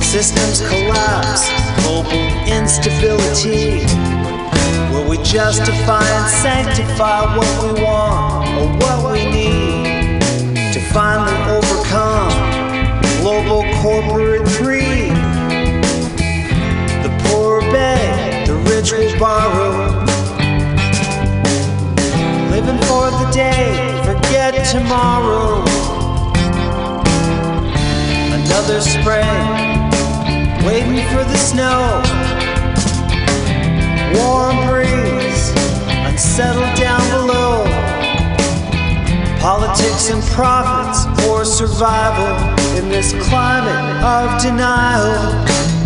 Systems 0.00 0.60
collapse, 0.68 1.48
global 1.82 2.24
instability. 2.46 3.84
Where 4.92 5.08
we 5.08 5.16
justify 5.18 6.04
and 6.04 6.30
sanctify 6.30 7.36
what 7.36 7.64
we 7.64 7.82
want 7.82 8.48
or 8.58 8.68
what 8.78 9.12
we 9.12 9.24
need 9.30 10.20
to 10.72 10.80
finally 10.92 11.36
overcome 11.50 12.58
global 13.20 13.62
corporate 13.82 14.44
greed. 14.58 15.12
The 17.02 17.10
poor 17.24 17.60
beg, 17.72 18.46
the 18.46 18.54
rich 18.70 18.92
will 18.92 19.18
borrow. 19.18 20.04
Living 22.50 22.80
for 22.86 23.10
the 23.10 23.30
day, 23.32 24.02
forget 24.04 24.54
tomorrow. 24.66 25.77
Another 28.58 28.80
spring, 28.80 29.38
waiting 30.66 31.06
for 31.10 31.22
the 31.22 31.36
snow 31.36 32.02
warm 34.18 34.66
breeze 34.66 35.52
unsettled 36.04 36.76
down 36.76 37.00
below. 37.12 37.62
Politics 39.38 40.10
and 40.10 40.20
profits 40.34 41.06
or 41.28 41.44
survival 41.44 42.34
in 42.76 42.88
this 42.88 43.12
climate 43.28 44.02
of 44.02 44.42
denial. 44.42 45.77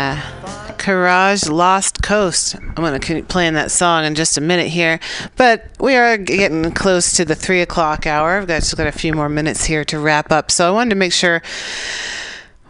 Yeah. 0.00 0.74
Courage 0.78 1.46
Lost 1.46 2.02
Coast. 2.02 2.54
I'm 2.54 2.74
going 2.74 2.98
to 2.98 3.22
playing 3.24 3.52
that 3.52 3.70
song 3.70 4.06
in 4.06 4.14
just 4.14 4.38
a 4.38 4.40
minute 4.40 4.68
here. 4.68 4.98
But 5.36 5.66
we 5.78 5.94
are 5.94 6.16
getting 6.16 6.72
close 6.72 7.12
to 7.18 7.26
the 7.26 7.34
three 7.34 7.60
o'clock 7.60 8.06
hour. 8.06 8.38
I've 8.38 8.46
got, 8.46 8.60
just 8.62 8.74
got 8.78 8.86
a 8.86 8.92
few 8.92 9.12
more 9.12 9.28
minutes 9.28 9.66
here 9.66 9.84
to 9.84 9.98
wrap 9.98 10.32
up. 10.32 10.50
So 10.50 10.66
I 10.66 10.70
wanted 10.70 10.90
to 10.90 10.96
make 10.96 11.12
sure 11.12 11.42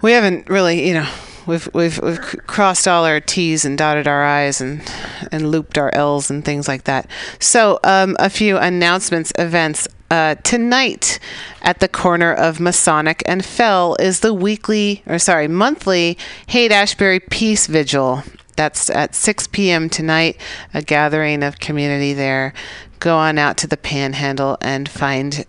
we 0.03 0.11
haven't 0.11 0.51
really, 0.51 0.89
you 0.89 0.95
know, 0.95 1.09
we've 1.47 1.69
we've 1.73 2.01
we've 2.03 2.21
crossed 2.49 2.89
all 2.89 3.05
our 3.05 3.21
T's 3.21 3.65
and 3.65 3.79
dotted 3.79 4.09
our 4.09 4.25
I's 4.25 4.61
and 4.61 4.83
and 5.31 5.53
looped 5.53 5.79
our 5.79 5.95
L's 5.95 6.33
and 6.33 6.45
things 6.45 6.67
like 6.67 6.85
that. 6.85 7.09
So 7.39 7.79
um, 7.85 8.17
a 8.19 8.29
few 8.29 8.59
announcements, 8.59 9.33
events. 9.39 9.87
Uh, 10.11 10.35
tonight 10.43 11.21
at 11.63 11.79
the 11.79 11.87
corner 11.87 12.33
of 12.33 12.59
Masonic 12.59 13.23
and 13.27 13.45
Fell 13.45 13.95
is 14.01 14.21
the 14.21 14.35
weekly, 14.35 15.05
or 15.07 15.21
sorry, 15.21 15.47
monthly 15.47 16.19
Haight 16.49 16.73
Ashbury 16.73 17.21
Peace 17.21 17.69
Vigil. 17.69 18.25
That's 18.57 18.91
at 18.91 19.15
6 19.15 19.47
p.m. 19.49 19.89
tonight, 19.89 20.37
a 20.75 20.83
gathering 20.83 21.45
of 21.45 21.61
community 21.61 22.13
there. 22.13 22.53
Go 22.99 23.17
on 23.17 23.39
out 23.39 23.57
to 23.59 23.69
the 23.69 23.77
Panhandle 23.77 24.59
and 24.61 24.89
find 24.89 25.47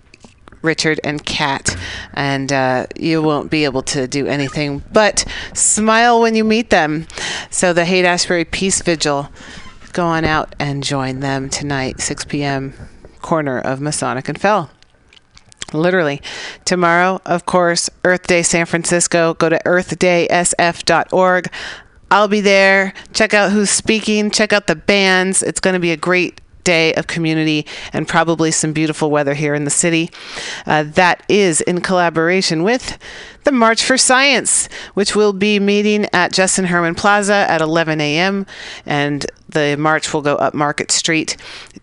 Richard 0.62 1.00
and 1.04 1.26
Kat, 1.26 1.76
and 2.14 2.54
uh, 2.54 2.86
you 2.96 3.24
won't 3.24 3.50
be 3.50 3.66
able 3.66 3.82
to 3.82 4.08
do 4.08 4.28
anything 4.28 4.84
but 4.94 5.26
smile 5.56 6.22
when 6.22 6.36
you 6.36 6.44
meet 6.44 6.70
them. 6.70 7.08
So 7.50 7.74
the 7.74 7.86
Haight 7.86 8.06
Ashbury 8.06 8.46
Peace 8.46 8.80
Vigil, 8.84 9.30
go 9.92 10.06
on 10.06 10.24
out 10.24 10.56
and 10.60 10.84
join 10.84 11.20
them 11.20 11.50
tonight, 11.50 12.00
6 12.00 12.26
p.m. 12.26 12.91
corner 13.22 13.60
of 13.60 13.80
Masonic 13.82 14.28
and 14.28 14.40
Fell. 14.40 14.70
Literally. 15.74 16.22
Tomorrow, 16.66 17.22
of 17.26 17.46
course, 17.46 17.90
Earth 18.04 18.28
Day 18.28 18.44
San 18.44 18.66
Francisco. 18.66 19.34
Go 19.36 19.50
to 19.50 19.60
earthdaysf.org. 19.66 21.52
I'll 22.10 22.28
be 22.28 22.42
there. 22.42 22.94
Check 23.14 23.34
out 23.34 23.52
who's 23.52 23.70
speaking. 23.70 24.32
Check 24.32 24.52
out 24.52 24.68
the 24.68 24.76
bands. 24.76 25.42
It's 25.42 25.62
going 25.62 25.76
to 25.76 25.80
be 25.80 25.92
a 25.92 25.98
great 25.98 26.42
day 26.64 26.94
of 26.94 27.08
community 27.08 27.66
and 27.94 28.08
probably 28.08 28.52
some 28.52 28.74
beautiful 28.74 29.12
weather 29.12 29.34
here 29.34 29.54
in 29.54 29.64
the 29.64 29.72
city. 29.72 30.12
Uh, 30.66 30.84
that 30.84 31.24
is 31.28 31.62
in 31.62 31.82
collaboration 31.82 32.64
with 32.64 32.98
the 33.44 33.52
March 33.52 33.84
for 33.84 33.98
Science, 33.98 34.68
which 34.94 35.16
will 35.16 35.34
be 35.34 35.60
meeting 35.60 36.08
at 36.14 36.32
Justin 36.32 36.66
Herman 36.66 36.96
Plaza 36.96 37.46
at 37.50 37.62
11 37.62 38.00
a.m. 38.00 38.46
And 38.86 39.26
the 39.50 39.76
march 39.78 40.14
will 40.14 40.22
go 40.22 40.36
up 40.36 40.54
Market 40.54 40.92
Street 40.92 41.38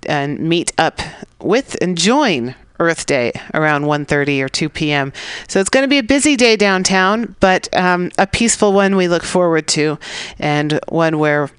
and 0.07 0.39
meet 0.39 0.73
up 0.79 1.01
with 1.41 1.77
and 1.81 1.99
join 1.99 2.55
Earth 2.81 3.07
Day 3.07 3.33
around 3.55 3.85
1:30 3.85 4.41
or 4.41 4.49
2 4.49 4.69
p.m. 4.69 5.13
So 5.49 5.61
it's 5.61 5.71
going 5.71 5.83
to 5.83 5.89
be 5.89 5.99
a 5.99 6.03
busy 6.03 6.37
day 6.37 6.57
downtown, 6.57 7.35
but 7.41 7.69
um, 7.77 8.11
a 8.19 8.27
peaceful 8.27 8.73
one 8.73 8.97
we 8.97 9.09
look 9.09 9.25
forward 9.25 9.67
to, 9.69 9.99
and 10.39 10.79
one 10.89 11.19
where 11.19 11.51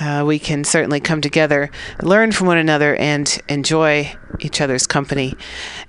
uh, 0.00 0.24
we 0.26 0.38
can 0.38 0.64
certainly 0.64 1.00
come 1.00 1.20
together, 1.20 1.70
learn 2.02 2.32
from 2.32 2.46
one 2.46 2.58
another, 2.58 2.96
and 2.96 3.40
enjoy 3.48 4.14
each 4.40 4.60
other's 4.60 4.86
company, 4.86 5.34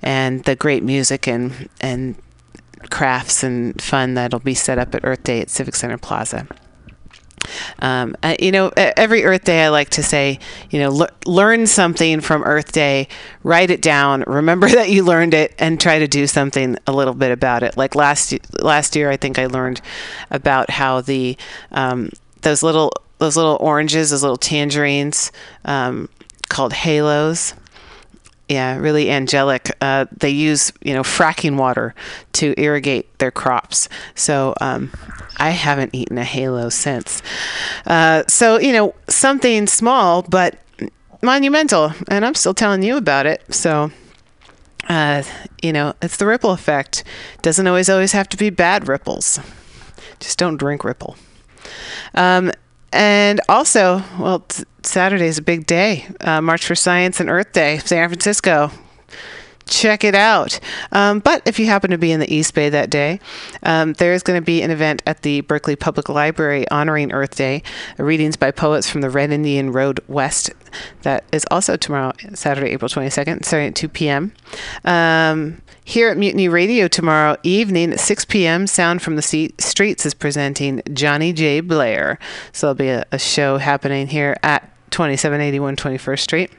and 0.02 0.44
the 0.44 0.56
great 0.56 0.82
music 0.82 1.26
and 1.26 1.68
and 1.80 2.16
crafts 2.90 3.42
and 3.42 3.80
fun 3.80 4.14
that'll 4.14 4.40
be 4.40 4.54
set 4.54 4.78
up 4.78 4.94
at 4.94 5.04
Earth 5.04 5.22
Day 5.22 5.40
at 5.40 5.50
Civic 5.50 5.74
Center 5.74 5.98
Plaza. 5.98 6.46
Um, 7.80 8.16
uh, 8.22 8.36
you 8.38 8.52
know, 8.52 8.72
every 8.76 9.24
Earth 9.24 9.44
Day, 9.44 9.64
I 9.64 9.68
like 9.68 9.90
to 9.90 10.02
say, 10.02 10.38
you 10.70 10.78
know, 10.80 10.90
le- 10.90 11.10
learn 11.26 11.66
something 11.66 12.20
from 12.20 12.42
Earth 12.42 12.72
Day, 12.72 13.08
write 13.42 13.70
it 13.70 13.82
down, 13.82 14.24
remember 14.26 14.68
that 14.70 14.90
you 14.90 15.04
learned 15.04 15.34
it, 15.34 15.54
and 15.58 15.80
try 15.80 15.98
to 15.98 16.08
do 16.08 16.26
something 16.26 16.76
a 16.86 16.92
little 16.92 17.14
bit 17.14 17.32
about 17.32 17.62
it. 17.62 17.76
Like 17.76 17.94
last 17.94 18.34
last 18.62 18.96
year, 18.96 19.10
I 19.10 19.16
think 19.16 19.38
I 19.38 19.46
learned 19.46 19.80
about 20.30 20.70
how 20.70 21.00
the 21.00 21.36
um, 21.72 22.10
those 22.42 22.62
little 22.62 22.92
those 23.24 23.36
little 23.36 23.56
oranges, 23.60 24.10
those 24.10 24.22
little 24.22 24.36
tangerines, 24.36 25.32
um, 25.64 26.08
called 26.48 26.72
halos. 26.72 27.54
Yeah, 28.48 28.76
really 28.76 29.10
angelic. 29.10 29.74
Uh, 29.80 30.04
they 30.14 30.28
use 30.28 30.70
you 30.82 30.92
know 30.92 31.02
fracking 31.02 31.56
water 31.56 31.94
to 32.34 32.54
irrigate 32.60 33.18
their 33.18 33.30
crops. 33.30 33.88
So 34.14 34.54
um, 34.60 34.92
I 35.38 35.50
haven't 35.50 35.94
eaten 35.94 36.18
a 36.18 36.24
halo 36.24 36.68
since. 36.68 37.22
Uh, 37.86 38.24
so 38.28 38.60
you 38.60 38.72
know 38.72 38.94
something 39.08 39.66
small 39.66 40.22
but 40.22 40.58
monumental, 41.22 41.92
and 42.08 42.26
I'm 42.26 42.34
still 42.34 42.54
telling 42.54 42.82
you 42.82 42.98
about 42.98 43.24
it. 43.24 43.42
So 43.48 43.90
uh, 44.90 45.22
you 45.62 45.72
know 45.72 45.94
it's 46.02 46.18
the 46.18 46.26
ripple 46.26 46.50
effect. 46.50 47.02
Doesn't 47.40 47.66
always 47.66 47.88
always 47.88 48.12
have 48.12 48.28
to 48.28 48.36
be 48.36 48.50
bad 48.50 48.88
ripples. 48.88 49.40
Just 50.20 50.38
don't 50.38 50.58
drink 50.58 50.84
ripple. 50.84 51.16
Um, 52.14 52.52
and 52.94 53.40
also, 53.48 54.02
well, 54.18 54.40
t- 54.40 54.64
Saturday 54.84 55.26
is 55.26 55.38
a 55.38 55.42
big 55.42 55.66
day. 55.66 56.06
Uh, 56.20 56.40
March 56.40 56.64
for 56.64 56.74
Science 56.76 57.20
and 57.20 57.28
Earth 57.28 57.52
Day, 57.52 57.78
San 57.78 58.08
Francisco. 58.08 58.70
Check 59.66 60.04
it 60.04 60.14
out. 60.14 60.60
Um, 60.92 61.20
but 61.20 61.42
if 61.46 61.58
you 61.58 61.66
happen 61.66 61.90
to 61.90 61.98
be 61.98 62.12
in 62.12 62.20
the 62.20 62.32
East 62.32 62.54
Bay 62.54 62.68
that 62.68 62.90
day, 62.90 63.18
um, 63.62 63.94
there 63.94 64.12
is 64.12 64.22
going 64.22 64.40
to 64.40 64.44
be 64.44 64.60
an 64.62 64.70
event 64.70 65.02
at 65.06 65.22
the 65.22 65.40
Berkeley 65.42 65.74
Public 65.74 66.08
Library 66.08 66.68
honoring 66.70 67.12
Earth 67.12 67.36
Day, 67.36 67.62
readings 67.96 68.36
by 68.36 68.50
poets 68.50 68.90
from 68.90 69.00
the 69.00 69.10
Red 69.10 69.30
Indian 69.30 69.72
Road 69.72 70.00
West. 70.06 70.50
That 71.02 71.24
is 71.32 71.44
also 71.50 71.76
tomorrow, 71.76 72.12
Saturday, 72.34 72.70
April 72.70 72.88
22nd, 72.88 73.44
starting 73.44 73.68
at 73.68 73.74
2 73.74 73.88
p.m. 73.88 74.32
Um, 74.84 75.62
here 75.84 76.08
at 76.08 76.16
Mutiny 76.16 76.48
Radio 76.48 76.88
tomorrow 76.88 77.36
evening 77.42 77.92
at 77.92 78.00
6 78.00 78.24
p.m., 78.26 78.66
Sound 78.66 79.02
from 79.02 79.16
the 79.16 79.52
Streets 79.58 80.06
is 80.06 80.14
presenting 80.14 80.82
Johnny 80.92 81.32
J. 81.32 81.60
Blair. 81.60 82.18
So 82.52 82.72
there'll 82.72 82.74
be 82.74 82.88
a, 82.88 83.06
a 83.12 83.18
show 83.18 83.58
happening 83.58 84.08
here 84.08 84.36
at 84.42 84.62
2781 84.90 85.76
21st 85.76 86.20
Street. 86.20 86.52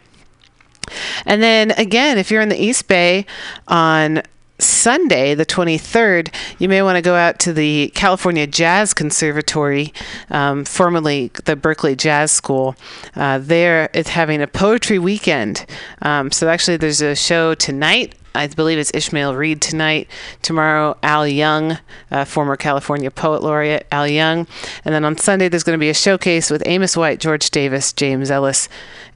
And 1.26 1.42
then 1.42 1.72
again, 1.72 2.18
if 2.18 2.32
you're 2.32 2.42
in 2.42 2.50
the 2.50 2.62
East 2.62 2.88
Bay 2.88 3.26
on 3.68 4.22
Sunday, 4.58 5.36
the 5.36 5.46
23rd, 5.46 6.34
you 6.60 6.70
may 6.70 6.82
want 6.82 6.96
to 6.96 7.02
go 7.02 7.16
out 7.16 7.40
to 7.40 7.52
the 7.52 7.92
California 7.94 8.48
Jazz 8.48 8.94
Conservatory, 8.94 9.94
um, 10.30 10.64
formerly 10.64 11.32
the 11.44 11.56
Berkeley 11.56 11.96
Jazz 11.96 12.32
School. 12.32 12.76
Uh, 13.16 13.40
there, 13.40 13.90
it's 13.94 14.10
having 14.10 14.42
a 14.42 14.48
poetry 14.48 14.98
weekend. 14.98 15.66
Um, 16.02 16.32
so 16.32 16.48
actually, 16.48 16.78
there's 16.78 17.02
a 17.02 17.16
show 17.16 17.54
tonight. 17.54 18.16
I 18.34 18.48
believe 18.48 18.78
it's 18.78 18.94
Ishmael 18.94 19.36
Reed 19.36 19.62
tonight. 19.62 20.10
Tomorrow, 20.42 20.98
Al 21.04 21.28
Young, 21.28 21.78
uh, 22.12 22.26
former 22.26 22.58
California 22.58 23.10
Poet 23.10 23.42
Laureate 23.42 23.88
Al 23.92 24.08
Young. 24.08 24.46
And 24.84 24.94
then 24.94 25.06
on 25.06 25.18
Sunday, 25.18 25.48
there's 25.48 25.64
going 25.64 25.78
to 25.78 25.84
be 25.84 25.90
a 25.90 25.94
showcase 25.94 26.50
with 26.50 26.62
Amos 26.66 26.98
White, 26.98 27.20
George 27.20 27.50
Davis, 27.50 27.94
James 27.94 28.30
Ellis, 28.30 28.68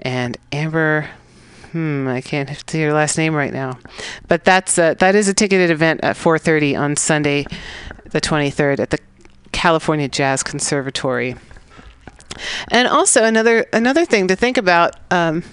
and 0.02 0.38
Amber 0.52 1.10
hmm, 1.72 2.08
I 2.08 2.22
can't 2.22 2.50
see 2.70 2.82
your 2.82 2.94
last 2.94 3.18
name 3.18 3.34
right 3.34 3.54
now, 3.54 3.80
but 4.28 4.44
that's 4.44 4.78
a, 4.78 4.96
that 5.00 5.16
is 5.16 5.28
a 5.28 5.34
ticketed 5.34 5.72
event 5.72 6.02
at 6.04 6.16
4:30 6.16 6.80
on 6.80 6.96
Sunday, 6.96 7.46
the 8.06 8.22
23rd 8.22 8.80
at 8.80 8.90
the 8.90 9.00
California 9.52 10.08
Jazz 10.08 10.44
Conservatory. 10.44 11.36
And 12.70 12.88
also 12.88 13.24
another 13.24 13.66
another 13.74 14.06
thing 14.06 14.28
to 14.28 14.36
think 14.36 14.58
about. 14.58 14.96
Um, 15.12 15.44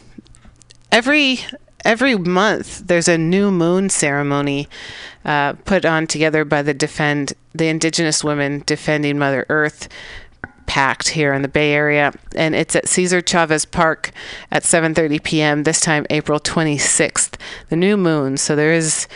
every 0.93 1.41
every 1.85 2.17
month 2.17 2.87
there's 2.87 3.09
a 3.09 3.19
new 3.19 3.51
moon 3.51 3.89
ceremony 3.89 4.69
uh, 5.25 5.55
put 5.65 5.85
on 5.85 6.07
together 6.07 6.45
by 6.45 6.63
the 6.63 6.75
defend 6.75 7.33
the 7.55 7.67
indigenous 7.67 8.23
women 8.23 8.63
defending 8.67 9.19
Mother 9.19 9.47
Earth 9.49 9.89
packed 10.67 11.09
here 11.11 11.33
in 11.33 11.43
the 11.43 11.49
Bay 11.49 11.73
Area, 11.73 12.13
and 12.35 12.55
it's 12.55 12.77
at 12.77 12.89
Cesar 12.89 13.21
Chavez 13.21 13.65
Park 13.65 14.11
at 14.51 14.63
7:30 14.63 15.23
p.m. 15.23 15.63
This 15.63 15.81
time, 15.81 16.07
April 16.11 16.41
26th. 16.41 17.35
The 17.69 17.77
new 17.77 17.97
moon, 17.97 18.37
so 18.37 18.55
there 18.55 18.73
is 18.73 19.09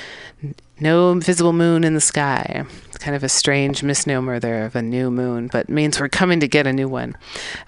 no 0.80 1.14
visible 1.14 1.52
moon 1.52 1.84
in 1.84 1.94
the 1.94 2.00
sky. 2.00 2.64
It's 2.86 2.98
kind 2.98 3.14
of 3.14 3.22
a 3.22 3.28
strange 3.28 3.82
misnomer 3.82 4.40
there 4.40 4.64
of 4.64 4.74
a 4.74 4.82
new 4.82 5.10
moon, 5.10 5.48
but 5.48 5.68
means 5.68 6.00
we're 6.00 6.08
coming 6.08 6.40
to 6.40 6.48
get 6.48 6.66
a 6.66 6.72
new 6.72 6.88
one. 6.88 7.16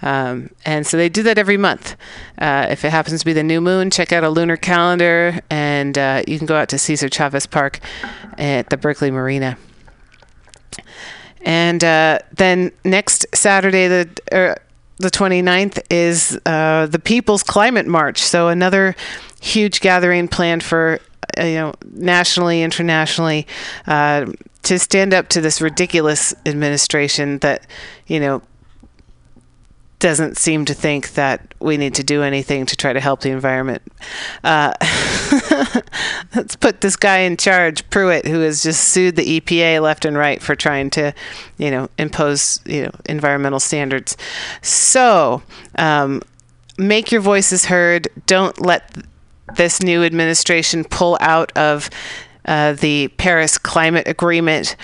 Um, 0.01 0.51
and 0.65 0.87
so 0.87 0.97
they 0.97 1.09
do 1.09 1.23
that 1.25 1.39
every 1.39 1.59
month. 1.59 1.97
Uh, 2.39 2.67
if 2.71 2.85
it 2.85 2.91
happens 2.91 3.21
to 3.21 3.27
be 3.27 3.33
the 3.33 3.43
new 3.43 3.61
moon, 3.61 3.91
check 3.91 4.13
out 4.13 4.25
a 4.25 4.31
lunar 4.31 4.57
calendar, 4.57 5.41
and 5.51 5.97
uh, 5.99 6.23
you 6.27 6.39
can 6.39 6.47
go 6.47 6.57
out 6.57 6.69
to 6.71 6.79
Cesar 6.79 7.09
Chavez 7.09 7.47
Park 7.47 7.81
at 8.39 8.71
the 8.71 8.77
Berkeley 8.77 9.11
Marina. 9.11 9.59
And 11.45 11.83
uh, 11.83 12.21
then 12.33 12.73
next 12.85 13.27
Saturday, 13.35 13.89
the 13.89 14.09
uh, 14.31 14.55
the 14.99 15.11
29th, 15.11 15.83
is 15.91 16.39
uh, 16.47 16.87
the 16.87 16.99
People's 16.99 17.43
Climate 17.43 17.87
March. 17.87 18.23
So 18.23 18.49
another 18.49 18.95
huge 19.41 19.81
gathering 19.81 20.29
planned 20.29 20.63
for 20.63 21.01
uh, 21.39 21.45
you 21.45 21.55
know 21.55 21.75
nationally, 21.91 22.63
internationally, 22.63 23.47
uh, 23.87 24.27
to 24.63 24.79
stand 24.79 25.13
up 25.13 25.29
to 25.29 25.41
this 25.41 25.61
ridiculous 25.61 26.35
administration 26.47 27.39
that 27.39 27.67
you 28.07 28.21
know 28.21 28.43
doesn't 29.99 30.37
seem 30.37 30.65
to 30.65 30.75
think 30.75 31.15
that 31.15 31.55
we 31.61 31.77
need 31.77 31.95
to 31.95 32.03
do 32.03 32.25
anything 32.25 32.67
to 32.67 32.77
try 32.77 32.93
to 32.93 32.99
help 32.99 33.21
the 33.21 33.31
environment. 33.31 33.83
Uh, 34.43 34.75
let's 36.35 36.57
put 36.57 36.81
this 36.81 36.97
guy 36.97 37.19
in 37.19 37.37
charge, 37.37 37.89
Pruitt, 37.91 38.27
who 38.27 38.41
has 38.41 38.63
just 38.63 38.89
sued 38.89 39.17
the 39.17 39.41
EPA 39.41 39.81
left 39.81 40.05
and 40.05 40.17
right 40.17 40.43
for 40.43 40.55
trying 40.55 40.91
to, 40.91 41.15
you 41.59 41.71
know, 41.71 41.89
impose 41.99 42.61
you 42.67 42.85
know 42.85 42.91
environmental 43.07 43.61
standards. 43.61 44.17
So 44.61 45.43
um, 45.77 46.23
make 46.79 47.13
your 47.13 47.21
voices 47.21 47.67
heard. 47.67 48.09
Don't 48.27 48.61
let 48.61 48.97
this 49.57 49.83
new 49.83 50.03
administration 50.03 50.85
pull 50.85 51.17
out 51.21 51.57
of 51.57 51.89
uh, 52.45 52.75
the 52.75 53.09
Paris 53.17 53.59
Climate 53.59 54.09
Agreement. 54.09 54.77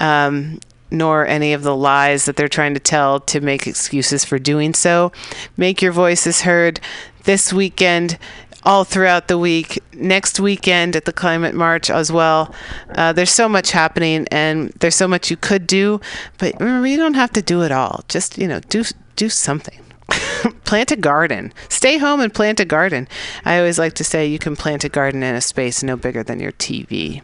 Um, 0.00 0.60
nor 0.90 1.26
any 1.26 1.52
of 1.52 1.62
the 1.62 1.74
lies 1.74 2.24
that 2.24 2.36
they're 2.36 2.46
trying 2.46 2.74
to 2.74 2.80
tell 2.80 3.18
to 3.18 3.40
make 3.40 3.66
excuses 3.66 4.24
for 4.24 4.38
doing 4.38 4.72
so. 4.72 5.10
Make 5.56 5.82
your 5.82 5.90
voices 5.90 6.42
heard 6.42 6.78
this 7.24 7.52
weekend, 7.52 8.18
all 8.64 8.84
throughout 8.84 9.28
the 9.28 9.38
week, 9.38 9.78
next 9.92 10.40
weekend 10.40 10.96
at 10.96 11.04
the 11.04 11.12
Climate 11.12 11.54
March 11.54 11.90
as 11.90 12.10
well. 12.10 12.54
Uh, 12.94 13.12
there's 13.12 13.30
so 13.30 13.48
much 13.48 13.72
happening, 13.72 14.26
and 14.30 14.70
there's 14.80 14.94
so 14.94 15.08
much 15.08 15.30
you 15.30 15.36
could 15.36 15.66
do, 15.66 16.00
but 16.38 16.58
remember, 16.60 16.86
you 16.86 16.96
don't 16.96 17.14
have 17.14 17.32
to 17.32 17.42
do 17.42 17.62
it 17.62 17.72
all. 17.72 18.04
Just 18.08 18.38
you 18.38 18.48
know, 18.48 18.60
do 18.60 18.84
do 19.16 19.28
something. 19.28 19.80
plant 20.64 20.90
a 20.90 20.96
garden. 20.96 21.52
Stay 21.68 21.98
home 21.98 22.20
and 22.20 22.32
plant 22.32 22.60
a 22.60 22.64
garden. 22.64 23.08
I 23.44 23.58
always 23.58 23.78
like 23.78 23.94
to 23.94 24.04
say 24.04 24.26
you 24.26 24.38
can 24.38 24.56
plant 24.56 24.84
a 24.84 24.88
garden 24.88 25.22
in 25.22 25.34
a 25.34 25.40
space 25.40 25.82
no 25.82 25.96
bigger 25.96 26.22
than 26.22 26.40
your 26.40 26.52
TV. 26.52 27.22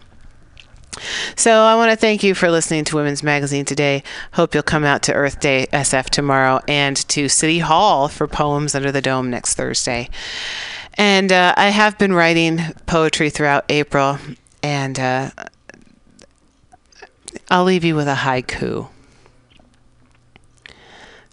So 1.37 1.63
I 1.63 1.77
want 1.77 1.91
to 1.91 1.97
thank 1.97 2.23
you 2.23 2.35
for 2.35 2.51
listening 2.51 2.85
to 2.87 2.97
Women's 2.97 3.23
Magazine 3.23 3.65
today. 3.65 4.03
Hope 4.33 4.55
you'll 4.55 4.63
come 4.63 4.85
out 4.85 5.03
to 5.05 5.15
Earth 5.15 5.41
Day 5.41 5.67
SF 5.73 6.11
tomorrow 6.11 6.61
and 6.67 6.97
to 7.09 7.29
City 7.29 7.61
Hall 7.61 8.09
for 8.09 8.27
Poems 8.27 8.75
Under 8.75 8.93
the 8.93 9.01
Dome 9.01 9.31
next 9.31 9.55
Thursday. 9.55 10.09
And 10.95 11.33
uh, 11.33 11.55
I 11.57 11.69
have 11.69 11.97
been 11.99 12.13
writing 12.13 12.59
poetry 12.87 13.31
throughout 13.31 13.65
April, 13.69 14.19
and 14.63 14.99
uh, 14.99 15.31
I'll 17.51 17.65
leave 17.65 17.85
you 17.85 17.95
with 17.95 18.09
a 18.09 18.17
haiku. 18.17 18.89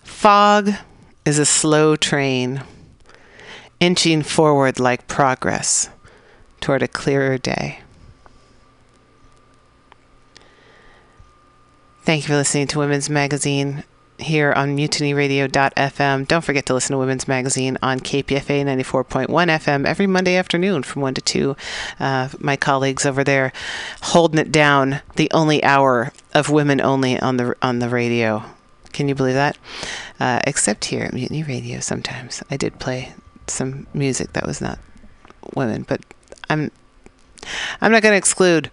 Fog 0.03 0.71
is 1.25 1.39
a 1.39 1.45
slow 1.45 1.95
train, 1.95 2.63
inching 3.79 4.21
forward 4.21 4.79
like 4.79 5.07
progress 5.07 5.89
toward 6.61 6.81
a 6.81 6.87
clearer 6.87 7.37
day. 7.37 7.81
Thank 12.07 12.23
you 12.23 12.27
for 12.29 12.37
listening 12.37 12.67
to 12.67 12.79
Women's 12.79 13.09
Magazine. 13.09 13.83
here 14.17 14.53
on 14.53 14.77
mutinyradio.fm. 14.77 16.25
Don't 16.25 16.41
forget 16.41 16.65
to 16.67 16.73
listen 16.73 16.93
to 16.93 16.97
Women's 16.97 17.27
Magazine 17.27 17.77
on 17.81 17.99
KPFA 17.99 18.63
94.1 18.63 19.27
FM 19.27 19.85
every 19.85 20.07
Monday 20.07 20.37
afternoon 20.37 20.83
from 20.83 21.01
1 21.01 21.15
to 21.15 21.21
2. 21.21 21.57
Uh, 21.99 22.29
my 22.39 22.55
colleagues 22.55 23.05
over 23.05 23.25
there 23.25 23.51
holding 24.03 24.39
it 24.39 24.53
down, 24.53 25.01
the 25.17 25.29
only 25.33 25.61
hour 25.65 26.13
of 26.33 26.49
women 26.49 26.79
only 26.79 27.19
on 27.19 27.35
the 27.35 27.57
on 27.61 27.79
the 27.79 27.89
radio. 27.89 28.41
Can 28.93 29.09
you 29.09 29.13
believe 29.13 29.35
that? 29.35 29.57
Uh, 30.17 30.39
except 30.47 30.85
here 30.85 31.03
at 31.03 31.13
Mutiny 31.13 31.43
Radio, 31.43 31.81
sometimes 31.81 32.41
I 32.49 32.55
did 32.55 32.79
play 32.79 33.15
some 33.47 33.85
music 33.93 34.31
that 34.31 34.47
was 34.47 34.61
not 34.61 34.79
women, 35.55 35.83
but 35.83 35.99
I'm 36.49 36.71
I'm 37.81 37.91
not 37.91 38.01
going 38.01 38.13
to 38.13 38.17
exclude. 38.17 38.71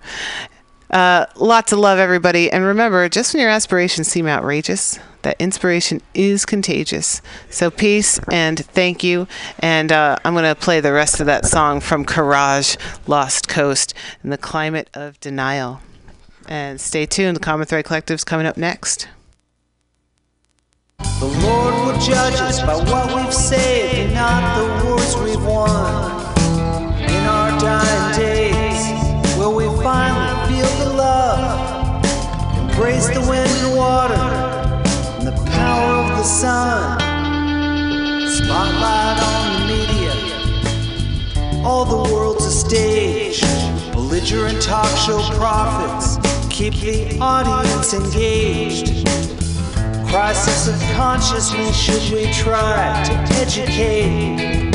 Uh, 0.94 1.26
lots 1.34 1.72
of 1.72 1.80
love, 1.80 1.98
everybody. 1.98 2.48
And 2.52 2.64
remember, 2.64 3.08
just 3.08 3.34
when 3.34 3.40
your 3.40 3.50
aspirations 3.50 4.06
seem 4.06 4.28
outrageous, 4.28 5.00
that 5.22 5.34
inspiration 5.40 6.00
is 6.14 6.46
contagious. 6.46 7.20
So, 7.50 7.68
peace 7.68 8.20
and 8.30 8.64
thank 8.64 9.02
you. 9.02 9.26
And 9.58 9.90
uh, 9.90 10.18
I'm 10.24 10.34
going 10.34 10.44
to 10.44 10.54
play 10.54 10.78
the 10.78 10.92
rest 10.92 11.18
of 11.18 11.26
that 11.26 11.46
song 11.46 11.80
from 11.80 12.04
Courage, 12.04 12.78
Lost 13.08 13.48
Coast, 13.48 13.92
in 14.22 14.30
the 14.30 14.38
climate 14.38 14.88
of 14.94 15.18
denial. 15.18 15.80
And 16.46 16.80
stay 16.80 17.06
tuned. 17.06 17.36
The 17.36 17.40
Common 17.40 17.66
Thread 17.66 17.84
Collective's 17.84 18.22
coming 18.22 18.46
up 18.46 18.56
next. 18.56 19.08
The 20.98 21.26
Lord 21.26 21.74
will 21.74 22.00
judge 22.00 22.40
us 22.40 22.60
by 22.60 22.76
what 22.76 23.16
we've 23.16 23.34
saved 23.34 24.14
not 24.14 24.58
the 24.58 24.86
wars 24.86 25.16
we've 25.16 25.44
won. 25.44 26.22
In 27.02 27.24
our 27.26 27.58
dying 27.58 28.16
days, 28.16 28.43
Embrace 32.74 33.06
the 33.06 33.20
wind 33.20 33.48
and 33.48 33.76
water 33.76 34.14
and 34.14 35.28
the 35.28 35.50
power 35.52 36.02
of 36.02 36.08
the 36.18 36.24
sun. 36.24 36.98
Spotlight 38.28 39.22
on 39.22 39.60
the 39.60 39.66
media. 39.68 41.64
All 41.64 41.84
the 41.84 42.12
world's 42.12 42.44
a 42.44 42.50
stage. 42.50 43.40
Belligerent 43.92 44.60
talk 44.60 44.88
show 44.96 45.20
prophets 45.36 46.16
keep 46.50 46.74
the 46.74 47.16
audience 47.20 47.94
engaged. 47.94 49.06
Crisis 50.08 50.66
of 50.66 50.80
consciousness, 50.96 51.76
should 51.76 52.12
we 52.12 52.26
try 52.32 53.04
to 53.06 53.14
educate? 53.36 54.74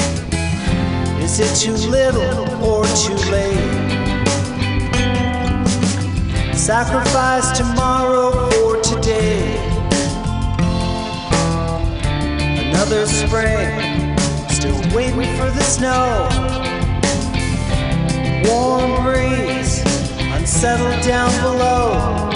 Is 1.21 1.41
it 1.41 1.53
too 1.53 1.75
little 1.89 2.47
or 2.63 2.85
too 2.95 3.15
late? 3.29 3.68
Sacrifice 6.69 7.57
tomorrow 7.57 8.47
for 8.51 8.79
today. 8.81 9.57
Another 12.69 13.07
spring, 13.07 14.15
still 14.49 14.79
waiting 14.95 15.35
for 15.35 15.49
the 15.49 15.63
snow. 15.63 16.29
Warm 18.45 19.03
breeze, 19.03 19.81
unsettled 20.19 21.03
down 21.03 21.31
below. 21.41 22.29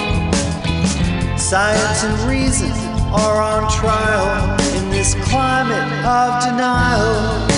Science 1.38 2.04
and 2.04 2.20
reason 2.28 2.72
are 3.14 3.40
on 3.40 3.72
trial 3.72 4.60
in 4.76 4.90
this 4.90 5.14
climate 5.30 5.94
of 6.04 6.44
denial. 6.44 7.53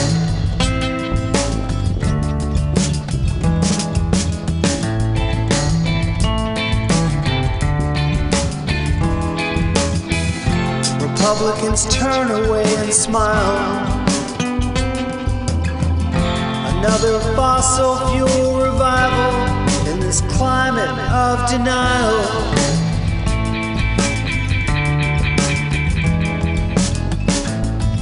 Republicans 11.27 11.87
turn 11.87 12.29
away 12.29 12.63
and 12.75 12.93
smile. 12.93 13.87
Another 16.77 17.19
fossil 17.35 17.95
fuel 18.09 18.61
revival 18.61 19.33
in 19.91 19.99
this 19.99 20.21
climate 20.37 20.87
of 21.09 21.49
denial. 21.49 22.21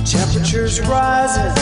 Temperatures 0.04 0.82
rising, 0.82 1.56